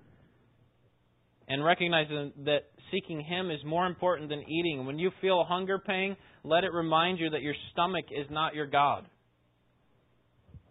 and 1.49 1.65
recognizing 1.65 2.33
that 2.45 2.65
seeking 2.91 3.21
Him 3.21 3.51
is 3.51 3.61
more 3.65 3.87
important 3.87 4.29
than 4.29 4.43
eating. 4.49 4.87
When 4.87 4.99
you 4.99 5.11
feel 5.21 5.41
a 5.41 5.45
hunger 5.45 5.79
pang, 5.79 6.17
let 6.45 6.63
it 6.63 6.73
remind 6.73 7.19
you 7.19 7.31
that 7.31 7.43
your 7.43 7.55
stomach 7.73 8.07
is 8.11 8.27
not 8.31 8.55
your 8.55 8.67
God. 8.67 9.07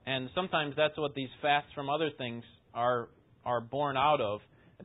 And 0.06 0.30
sometimes 0.36 0.76
that's 0.78 0.98
what 0.98 1.16
these 1.16 1.30
fasts 1.42 1.70
from 1.74 1.90
other 1.90 2.10
things 2.18 2.44
are 2.74 3.10
are 3.46 3.60
born 3.60 3.98
out 3.98 4.22
of. 4.22 4.40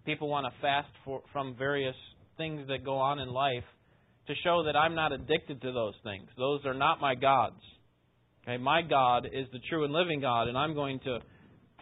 People 0.05 0.29
want 0.29 0.47
to 0.47 0.61
fast 0.61 0.89
for, 1.05 1.23
from 1.33 1.57
various 1.57 1.95
things 2.37 2.67
that 2.69 2.85
go 2.85 2.99
on 2.99 3.19
in 3.19 3.29
life 3.29 3.65
to 4.27 4.35
show 4.45 4.65
that 4.65 4.77
I'm 4.77 4.95
not 4.95 5.13
addicted 5.13 5.61
to 5.63 5.73
those 5.73 5.95
things. 6.05 6.29
Those 6.37 6.65
are 6.65 6.75
not 6.75 7.01
my 7.01 7.15
gods. 7.15 7.61
Okay, 8.43 8.57
my 8.57 8.83
God 8.83 9.27
is 9.27 9.47
the 9.53 9.59
true 9.69 9.85
and 9.85 9.93
living 9.93 10.21
God, 10.21 10.49
and 10.49 10.57
I'm 10.57 10.75
going 10.75 11.01
to 11.01 11.19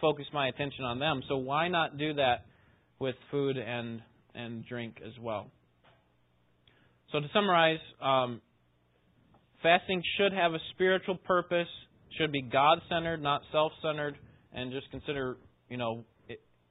focus 0.01 0.25
my 0.33 0.47
attention 0.47 0.83
on 0.83 0.99
them. 0.99 1.21
So 1.27 1.37
why 1.37 1.67
not 1.67 1.97
do 1.97 2.13
that 2.15 2.45
with 2.99 3.15
food 3.31 3.57
and 3.57 4.01
and 4.33 4.65
drink 4.65 4.97
as 5.05 5.13
well? 5.21 5.49
So 7.11 7.19
to 7.19 7.27
summarize, 7.33 7.79
um, 8.01 8.41
fasting 9.67 10.01
should 10.17 10.31
have 10.31 10.53
a 10.53 10.59
spiritual 10.73 11.15
purpose, 11.15 11.67
should 12.17 12.31
be 12.31 12.41
God-centered, 12.41 13.21
not 13.21 13.41
self-centered, 13.51 14.15
and 14.53 14.71
just 14.71 14.89
consider, 14.91 15.37
you 15.69 15.77
know, 15.77 16.05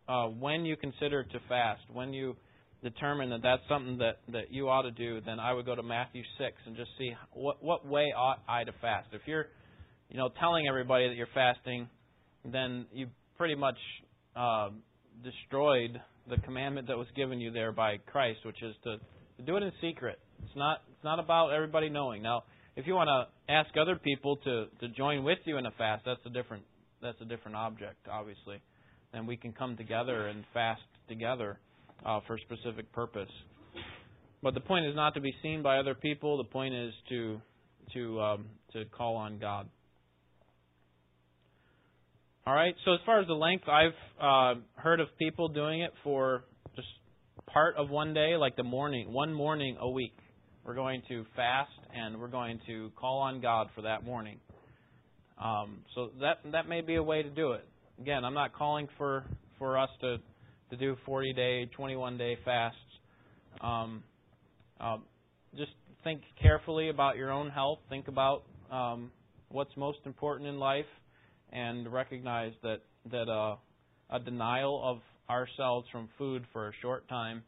uh, 0.09 0.27
when 0.27 0.65
you 0.65 0.77
consider 0.77 1.23
to 1.23 1.39
fast, 1.47 1.83
when 1.93 2.15
you 2.15 2.37
determine 2.83 3.29
that 3.31 3.43
that's 3.43 3.63
something 3.69 3.99
that, 3.99 4.19
that 4.33 4.51
you 4.51 4.69
ought 4.69 4.83
to 4.83 4.91
do, 4.93 5.21
then 5.27 5.39
I 5.39 5.53
would 5.53 5.67
go 5.67 5.75
to 5.75 5.83
Matthew 5.83 6.23
6 6.39 6.57
and 6.67 6.77
just 6.77 6.91
see 6.99 7.11
what, 7.33 7.63
what 7.63 7.87
way 7.87 8.07
ought 8.17 8.39
I 8.49 8.65
to 8.65 8.73
fast. 8.81 9.09
If 9.13 9.23
you're, 9.27 9.47
you 10.09 10.17
know, 10.17 10.31
telling 10.41 10.67
everybody 10.67 11.09
that 11.09 11.17
you're 11.17 11.29
fasting, 11.35 11.89
then 12.51 12.87
you 12.93 13.09
pretty 13.37 13.57
much 13.57 13.79
uh, 14.35 14.71
destroyed 15.23 16.01
the 16.31 16.39
commandment 16.39 16.87
that 16.89 16.97
was 16.97 17.09
given 17.15 17.41
you 17.41 17.51
there 17.51 17.73
by 17.73 17.99
Christ, 18.11 18.39
which 18.47 18.63
is 18.63 18.75
to, 18.85 18.97
to 19.37 19.43
do 19.45 19.57
it 19.57 19.63
in 19.63 19.73
secret. 19.83 20.19
It's 20.45 20.57
not 20.57 20.83
it's 20.93 21.05
not 21.05 21.19
about 21.19 21.51
everybody 21.51 21.89
knowing. 21.89 22.23
Now, 22.23 22.45
if 22.77 22.87
you 22.87 22.95
want 22.95 23.09
to 23.09 23.53
ask 23.53 23.71
other 23.77 23.97
people 23.97 24.37
to 24.37 24.67
to 24.81 24.89
join 24.89 25.25
with 25.25 25.39
you 25.45 25.57
in 25.57 25.67
a 25.67 25.71
fast, 25.73 26.05
that's 26.05 26.21
a 26.27 26.31
different 26.31 26.63
that's 27.03 27.21
a 27.21 27.25
different 27.25 27.57
object, 27.57 28.07
obviously. 28.11 28.61
And 29.13 29.27
we 29.27 29.37
can 29.37 29.53
come 29.53 29.77
together 29.77 30.29
and 30.29 30.45
fast 30.53 30.83
together 31.09 31.59
uh, 32.05 32.21
for 32.27 32.37
a 32.37 32.41
specific 32.41 32.93
purpose. 32.93 33.31
But 34.43 34.55
the 34.55 34.61
point 34.61 34.87
is 34.87 34.95
not 34.95 35.15
to 35.15 35.21
be 35.21 35.35
seen 35.43 35.63
by 35.63 35.79
other 35.79 35.95
people. 35.95 36.37
The 36.37 36.45
point 36.45 36.75
is 36.75 36.93
to 37.09 37.41
to 37.95 38.21
um, 38.21 38.47
to 38.73 38.85
call 38.87 39.17
on 39.17 39.39
God. 39.39 39.69
All 42.47 42.55
right. 42.55 42.75
So 42.85 42.93
as 42.93 43.01
far 43.05 43.21
as 43.21 43.27
the 43.27 43.35
length, 43.35 43.65
I've 43.69 43.91
uh, 44.21 44.61
heard 44.77 45.01
of 45.01 45.09
people 45.19 45.49
doing 45.49 45.81
it 45.81 45.93
for 46.05 46.45
just 46.77 46.87
part 47.53 47.77
of 47.77 47.91
one 47.91 48.15
day, 48.15 48.37
like 48.37 48.55
the 48.55 48.63
morning, 48.63 49.13
one 49.13 49.33
morning 49.33 49.77
a 49.81 49.91
week. 49.91 50.17
We're 50.67 50.75
going 50.75 51.03
to 51.07 51.25
fast 51.37 51.71
and 51.95 52.21
we're 52.21 52.27
going 52.27 52.59
to 52.67 52.91
call 52.97 53.21
on 53.21 53.41
God 53.41 53.69
for 53.77 53.83
that 53.83 54.05
morning. 54.05 54.41
Um, 55.41 55.83
so 55.95 56.11
that 56.21 56.39
that 56.51 56.69
may 56.69 56.81
be 56.81 56.97
a 56.97 57.03
way 57.03 57.23
to 57.23 57.31
do 57.31 57.53
it. 57.53 57.65
Again, 58.01 58.25
I'm 58.25 58.35
not 58.35 58.53
calling 58.53 58.89
for 58.99 59.25
for 59.61 59.79
us 59.79 59.91
to 60.01 60.17
to 60.71 60.77
do 60.77 60.97
40 61.07 61.35
day, 61.35 61.67
21 61.67 62.19
day 62.19 62.37
fasts. 62.45 62.79
Um, 63.61 64.03
uh, 64.81 64.97
just 65.57 65.71
think 66.03 66.23
carefully 66.43 66.89
about 66.89 67.17
your 67.17 67.31
own 67.31 67.49
health. 67.49 67.79
Think 67.89 68.09
about 68.09 68.43
um, 68.73 69.13
what's 69.51 69.77
most 69.77 69.99
important 70.05 70.49
in 70.49 70.59
life, 70.59 70.85
and 71.53 71.93
recognize 71.93 72.55
that 72.65 72.81
that 73.13 73.29
uh, 73.29 73.55
a 74.11 74.19
denial 74.19 74.83
of 74.85 74.99
ourselves 75.31 75.87
from 75.93 76.09
food 76.19 76.45
for 76.53 76.71
a 76.71 76.73
short 76.83 77.09
time 77.09 77.45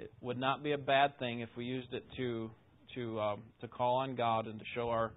it 0.00 0.12
would 0.20 0.38
not 0.38 0.62
be 0.62 0.72
a 0.72 0.78
bad 0.78 1.18
thing 1.18 1.40
if 1.40 1.50
we 1.56 1.64
used 1.64 1.92
it 1.92 2.04
to 2.16 2.50
to 2.94 3.20
um, 3.20 3.42
to 3.60 3.68
call 3.68 3.96
on 3.96 4.16
God 4.16 4.46
and 4.46 4.58
to 4.58 4.64
show 4.74 4.88
our 4.88 5.12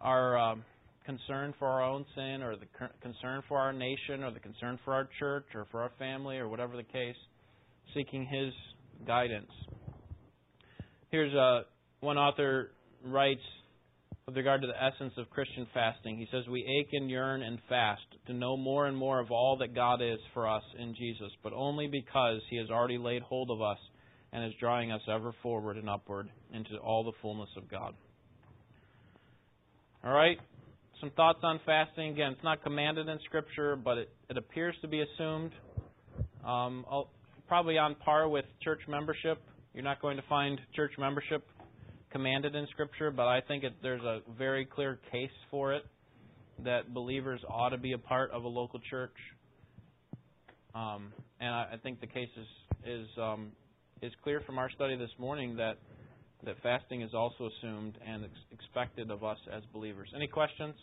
our 0.00 0.38
um, 0.38 0.64
concern 1.04 1.54
for 1.58 1.68
our 1.68 1.82
own 1.82 2.04
sin 2.14 2.42
or 2.42 2.56
the 2.56 2.66
concern 3.02 3.42
for 3.48 3.58
our 3.58 3.72
nation 3.72 4.22
or 4.22 4.30
the 4.30 4.40
concern 4.40 4.78
for 4.84 4.94
our 4.94 5.08
church 5.18 5.46
or 5.54 5.66
for 5.70 5.82
our 5.82 5.90
family 5.98 6.36
or 6.36 6.48
whatever 6.48 6.76
the 6.76 6.82
case, 6.82 7.16
seeking 7.94 8.26
His 8.26 8.52
guidance. 9.06 9.50
Here's 11.10 11.34
uh, 11.34 11.62
one 12.00 12.16
author 12.16 12.70
writes 13.04 13.42
with 14.26 14.36
regard 14.36 14.62
to 14.62 14.66
the 14.66 14.82
essence 14.82 15.12
of 15.18 15.28
Christian 15.28 15.66
fasting. 15.74 16.16
He 16.16 16.26
says, 16.30 16.46
We 16.48 16.64
ache 16.80 16.90
and 16.92 17.10
yearn 17.10 17.42
and 17.42 17.58
fast 17.68 18.02
to 18.26 18.32
know 18.32 18.56
more 18.56 18.86
and 18.86 18.96
more 18.96 19.20
of 19.20 19.30
all 19.30 19.58
that 19.58 19.74
God 19.74 20.00
is 20.00 20.18
for 20.32 20.48
us 20.48 20.62
in 20.78 20.94
Jesus, 20.94 21.30
but 21.42 21.52
only 21.52 21.86
because 21.86 22.40
He 22.48 22.56
has 22.56 22.70
already 22.70 22.98
laid 22.98 23.22
hold 23.22 23.50
of 23.50 23.60
us 23.60 23.78
and 24.32 24.44
is 24.44 24.52
drawing 24.58 24.90
us 24.90 25.02
ever 25.12 25.34
forward 25.42 25.76
and 25.76 25.90
upward 25.90 26.28
into 26.52 26.76
all 26.78 27.04
the 27.04 27.12
fullness 27.20 27.50
of 27.56 27.70
God. 27.70 27.94
All 30.02 30.12
right? 30.12 30.38
some 31.00 31.10
thoughts 31.16 31.40
on 31.42 31.60
fasting. 31.66 32.12
Again, 32.12 32.32
it's 32.32 32.44
not 32.44 32.62
commanded 32.62 33.08
in 33.08 33.18
Scripture, 33.26 33.76
but 33.76 33.98
it, 33.98 34.10
it 34.30 34.38
appears 34.38 34.74
to 34.80 34.88
be 34.88 35.02
assumed. 35.02 35.50
Um, 36.46 36.86
probably 37.46 37.76
on 37.76 37.94
par 37.96 38.28
with 38.28 38.46
church 38.62 38.80
membership. 38.88 39.38
You're 39.74 39.84
not 39.84 40.00
going 40.00 40.16
to 40.16 40.22
find 40.28 40.58
church 40.74 40.92
membership 40.98 41.46
commanded 42.14 42.54
in 42.54 42.68
Scripture, 42.70 43.10
but 43.10 43.26
I 43.26 43.40
think 43.40 43.64
it, 43.64 43.72
there's 43.82 44.02
a 44.02 44.20
very 44.38 44.64
clear 44.64 45.00
case 45.10 45.34
for 45.50 45.74
it 45.74 45.84
that 46.64 46.94
believers 46.94 47.40
ought 47.50 47.70
to 47.70 47.76
be 47.76 47.92
a 47.92 47.98
part 47.98 48.30
of 48.30 48.44
a 48.44 48.48
local 48.48 48.78
church. 48.88 49.16
Um, 50.76 51.12
and 51.40 51.50
I, 51.50 51.70
I, 51.72 51.76
think 51.82 52.00
the 52.00 52.06
case 52.06 52.28
is 52.36 52.46
is 52.86 53.06
um, 53.20 53.50
is 54.00 54.12
clear 54.22 54.40
from 54.46 54.58
our 54.58 54.70
study 54.70 54.96
this 54.96 55.10
morning 55.18 55.56
that 55.56 55.78
that 56.44 56.54
fasting 56.62 57.02
is 57.02 57.14
also 57.14 57.48
assumed 57.48 57.98
and 58.06 58.24
ex- 58.24 58.32
expected 58.52 59.10
of 59.10 59.24
us 59.24 59.38
as 59.52 59.64
believers. 59.72 60.08
Any 60.14 60.28
questions? 60.28 60.74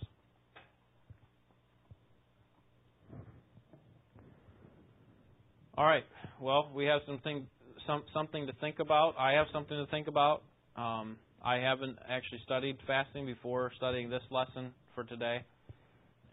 All 5.78 5.86
right. 5.86 6.04
Well, 6.42 6.72
we 6.76 6.86
have 6.86 7.02
something 7.08 7.48
some, 7.88 8.04
something 8.14 8.48
to 8.48 8.54
think 8.60 8.80
about. 8.80 9.16
I 9.18 9.32
have 9.34 9.48
something 9.54 9.78
to 9.78 9.90
think 9.90 10.08
about. 10.10 10.44
Um, 10.76 11.18
I 11.44 11.58
haven't 11.58 11.98
actually 12.08 12.40
studied 12.46 12.78
fasting 12.88 13.26
before 13.26 13.72
studying 13.76 14.10
this 14.10 14.22
lesson 14.30 14.72
for 14.96 15.04
today, 15.04 15.44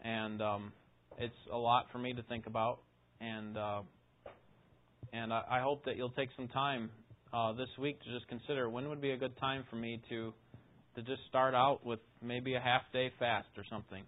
and 0.03 0.41
um, 0.41 0.71
it's 1.17 1.33
a 1.51 1.57
lot 1.57 1.87
for 1.91 1.97
me 1.97 2.13
to 2.13 2.23
think 2.23 2.45
about, 2.45 2.79
and 3.19 3.57
uh, 3.57 3.81
and 5.11 5.33
I, 5.33 5.43
I 5.49 5.59
hope 5.61 5.83
that 5.85 5.97
you'll 5.97 6.11
take 6.11 6.29
some 6.35 6.47
time 6.47 6.89
uh, 7.33 7.53
this 7.53 7.69
week 7.77 8.01
to 8.03 8.13
just 8.13 8.27
consider 8.27 8.69
when 8.69 8.87
would 8.89 9.01
be 9.01 9.11
a 9.11 9.17
good 9.17 9.37
time 9.39 9.63
for 9.69 9.75
me 9.75 10.01
to 10.09 10.33
to 10.95 11.01
just 11.01 11.21
start 11.27 11.53
out 11.53 11.85
with 11.85 11.99
maybe 12.21 12.55
a 12.55 12.59
half 12.59 12.81
day 12.93 13.11
fast 13.19 13.47
or 13.57 13.63
something. 13.69 14.03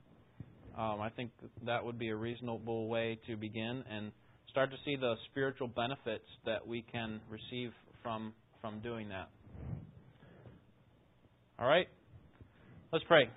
Um, 0.77 1.01
I 1.01 1.09
think 1.09 1.31
that 1.65 1.83
would 1.83 1.99
be 1.99 2.09
a 2.09 2.15
reasonable 2.15 2.87
way 2.87 3.19
to 3.27 3.35
begin 3.35 3.83
and 3.89 4.11
start 4.49 4.71
to 4.71 4.77
see 4.85 4.95
the 4.95 5.15
spiritual 5.29 5.67
benefits 5.67 6.25
that 6.45 6.65
we 6.65 6.83
can 6.91 7.19
receive 7.29 7.71
from 8.01 8.33
from 8.61 8.79
doing 8.79 9.09
that. 9.09 9.29
All 11.61 11.67
right, 11.67 11.87
let's 12.91 13.05
pray. 13.07 13.29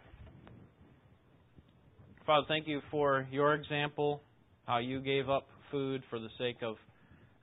Father, 2.25 2.47
thank 2.49 2.67
you 2.67 2.81
for 2.91 3.29
your 3.31 3.53
example, 3.53 4.23
how 4.67 4.79
you 4.79 5.03
gave 5.03 5.29
up 5.29 5.47
food 5.71 6.03
for 6.09 6.19
the 6.19 6.31
sake 6.39 6.57
of 6.63 6.77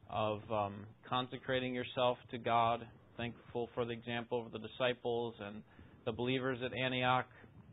of 0.10 0.40
um, 0.52 0.74
consecrating 1.08 1.76
yourself 1.76 2.18
to 2.32 2.40
God. 2.40 2.84
Thankful 3.16 3.70
for 3.76 3.86
the 3.86 3.92
example 3.92 4.44
of 4.44 4.52
the 4.52 4.58
disciples 4.58 5.36
and 5.40 5.62
the 6.06 6.12
believers 6.12 6.58
at 6.66 6.72
Antioch, 6.74 7.28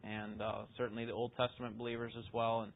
and 0.05 0.43
uh, 0.43 0.65
certainly 0.77 1.07
the 1.07 1.13
Old 1.13 1.33
Testament 1.35 1.79
believers 1.79 2.13
as 2.19 2.27
well. 2.35 2.61
And 2.61 2.73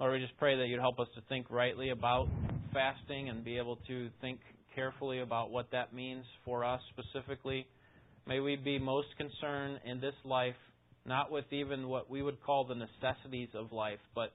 Lord, 0.00 0.14
we 0.14 0.20
just 0.26 0.38
pray 0.38 0.56
that 0.56 0.68
you'd 0.68 0.80
help 0.80 0.98
us 0.98 1.08
to 1.16 1.20
think 1.28 1.50
rightly 1.50 1.90
about 1.90 2.28
fasting 2.72 3.28
and 3.28 3.44
be 3.44 3.58
able 3.58 3.76
to 3.88 4.08
think 4.22 4.40
carefully 4.74 5.20
about 5.20 5.50
what 5.50 5.70
that 5.72 5.92
means 5.92 6.24
for 6.46 6.64
us 6.64 6.80
specifically. 6.98 7.66
May 8.26 8.40
we 8.40 8.56
be 8.56 8.78
most 8.78 9.08
concerned 9.16 9.80
in 9.84 10.00
this 10.00 10.14
life 10.24 10.56
not 11.04 11.30
with 11.30 11.44
even 11.52 11.88
what 11.88 12.10
we 12.10 12.22
would 12.22 12.42
call 12.42 12.64
the 12.64 12.74
necessities 12.74 13.48
of 13.54 13.72
life, 13.72 14.00
but 14.14 14.32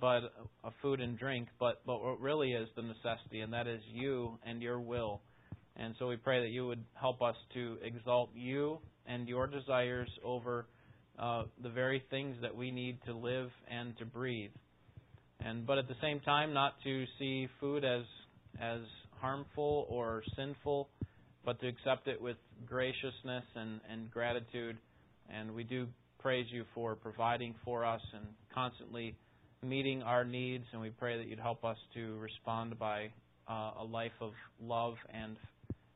but 0.00 0.22
a 0.64 0.70
food 0.82 1.00
and 1.00 1.16
drink, 1.16 1.48
but 1.60 1.82
but 1.86 2.02
what 2.02 2.20
really 2.20 2.52
is 2.52 2.68
the 2.74 2.82
necessity, 2.82 3.40
and 3.40 3.52
that 3.52 3.68
is 3.68 3.80
you 3.92 4.38
and 4.44 4.60
your 4.60 4.80
will. 4.80 5.20
And 5.76 5.94
so 5.98 6.08
we 6.08 6.16
pray 6.16 6.40
that 6.40 6.50
you 6.50 6.66
would 6.66 6.84
help 6.94 7.22
us 7.22 7.36
to 7.54 7.78
exalt 7.82 8.30
you 8.34 8.78
and 9.06 9.28
your 9.28 9.46
desires 9.46 10.10
over 10.24 10.66
uh, 11.18 11.44
the 11.62 11.68
very 11.68 12.02
things 12.10 12.36
that 12.42 12.54
we 12.54 12.70
need 12.70 12.98
to 13.06 13.14
live 13.14 13.50
and 13.70 13.96
to 13.98 14.04
breathe. 14.04 14.50
And 15.38 15.64
but 15.64 15.78
at 15.78 15.86
the 15.86 15.96
same 16.02 16.18
time, 16.20 16.52
not 16.52 16.74
to 16.82 17.04
see 17.18 17.48
food 17.60 17.84
as 17.84 18.02
as 18.60 18.80
harmful 19.20 19.86
or 19.88 20.22
sinful, 20.36 20.88
but 21.44 21.60
to 21.60 21.68
accept 21.68 22.08
it 22.08 22.20
with 22.20 22.36
graciousness 22.66 23.44
and, 23.54 23.80
and 23.90 24.10
gratitude. 24.10 24.76
And 25.32 25.54
we 25.54 25.64
do 25.64 25.86
praise 26.18 26.46
you 26.50 26.64
for 26.74 26.94
providing 26.94 27.54
for 27.64 27.84
us 27.84 28.00
and 28.14 28.24
constantly 28.52 29.14
meeting 29.62 30.02
our 30.02 30.24
needs. 30.24 30.64
And 30.72 30.80
we 30.80 30.90
pray 30.90 31.18
that 31.18 31.28
you'd 31.28 31.38
help 31.38 31.64
us 31.64 31.76
to 31.94 32.18
respond 32.18 32.78
by 32.78 33.10
uh, 33.48 33.72
a 33.80 33.84
life 33.84 34.12
of 34.20 34.32
love 34.60 34.94
and 35.12 35.36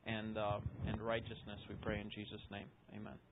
and 0.05 0.37
uh, 0.37 0.59
and 0.87 1.01
righteousness. 1.01 1.59
We 1.67 1.75
pray 1.81 1.99
in 1.99 2.09
Jesus' 2.09 2.41
name. 2.51 2.65
Amen. 2.95 3.19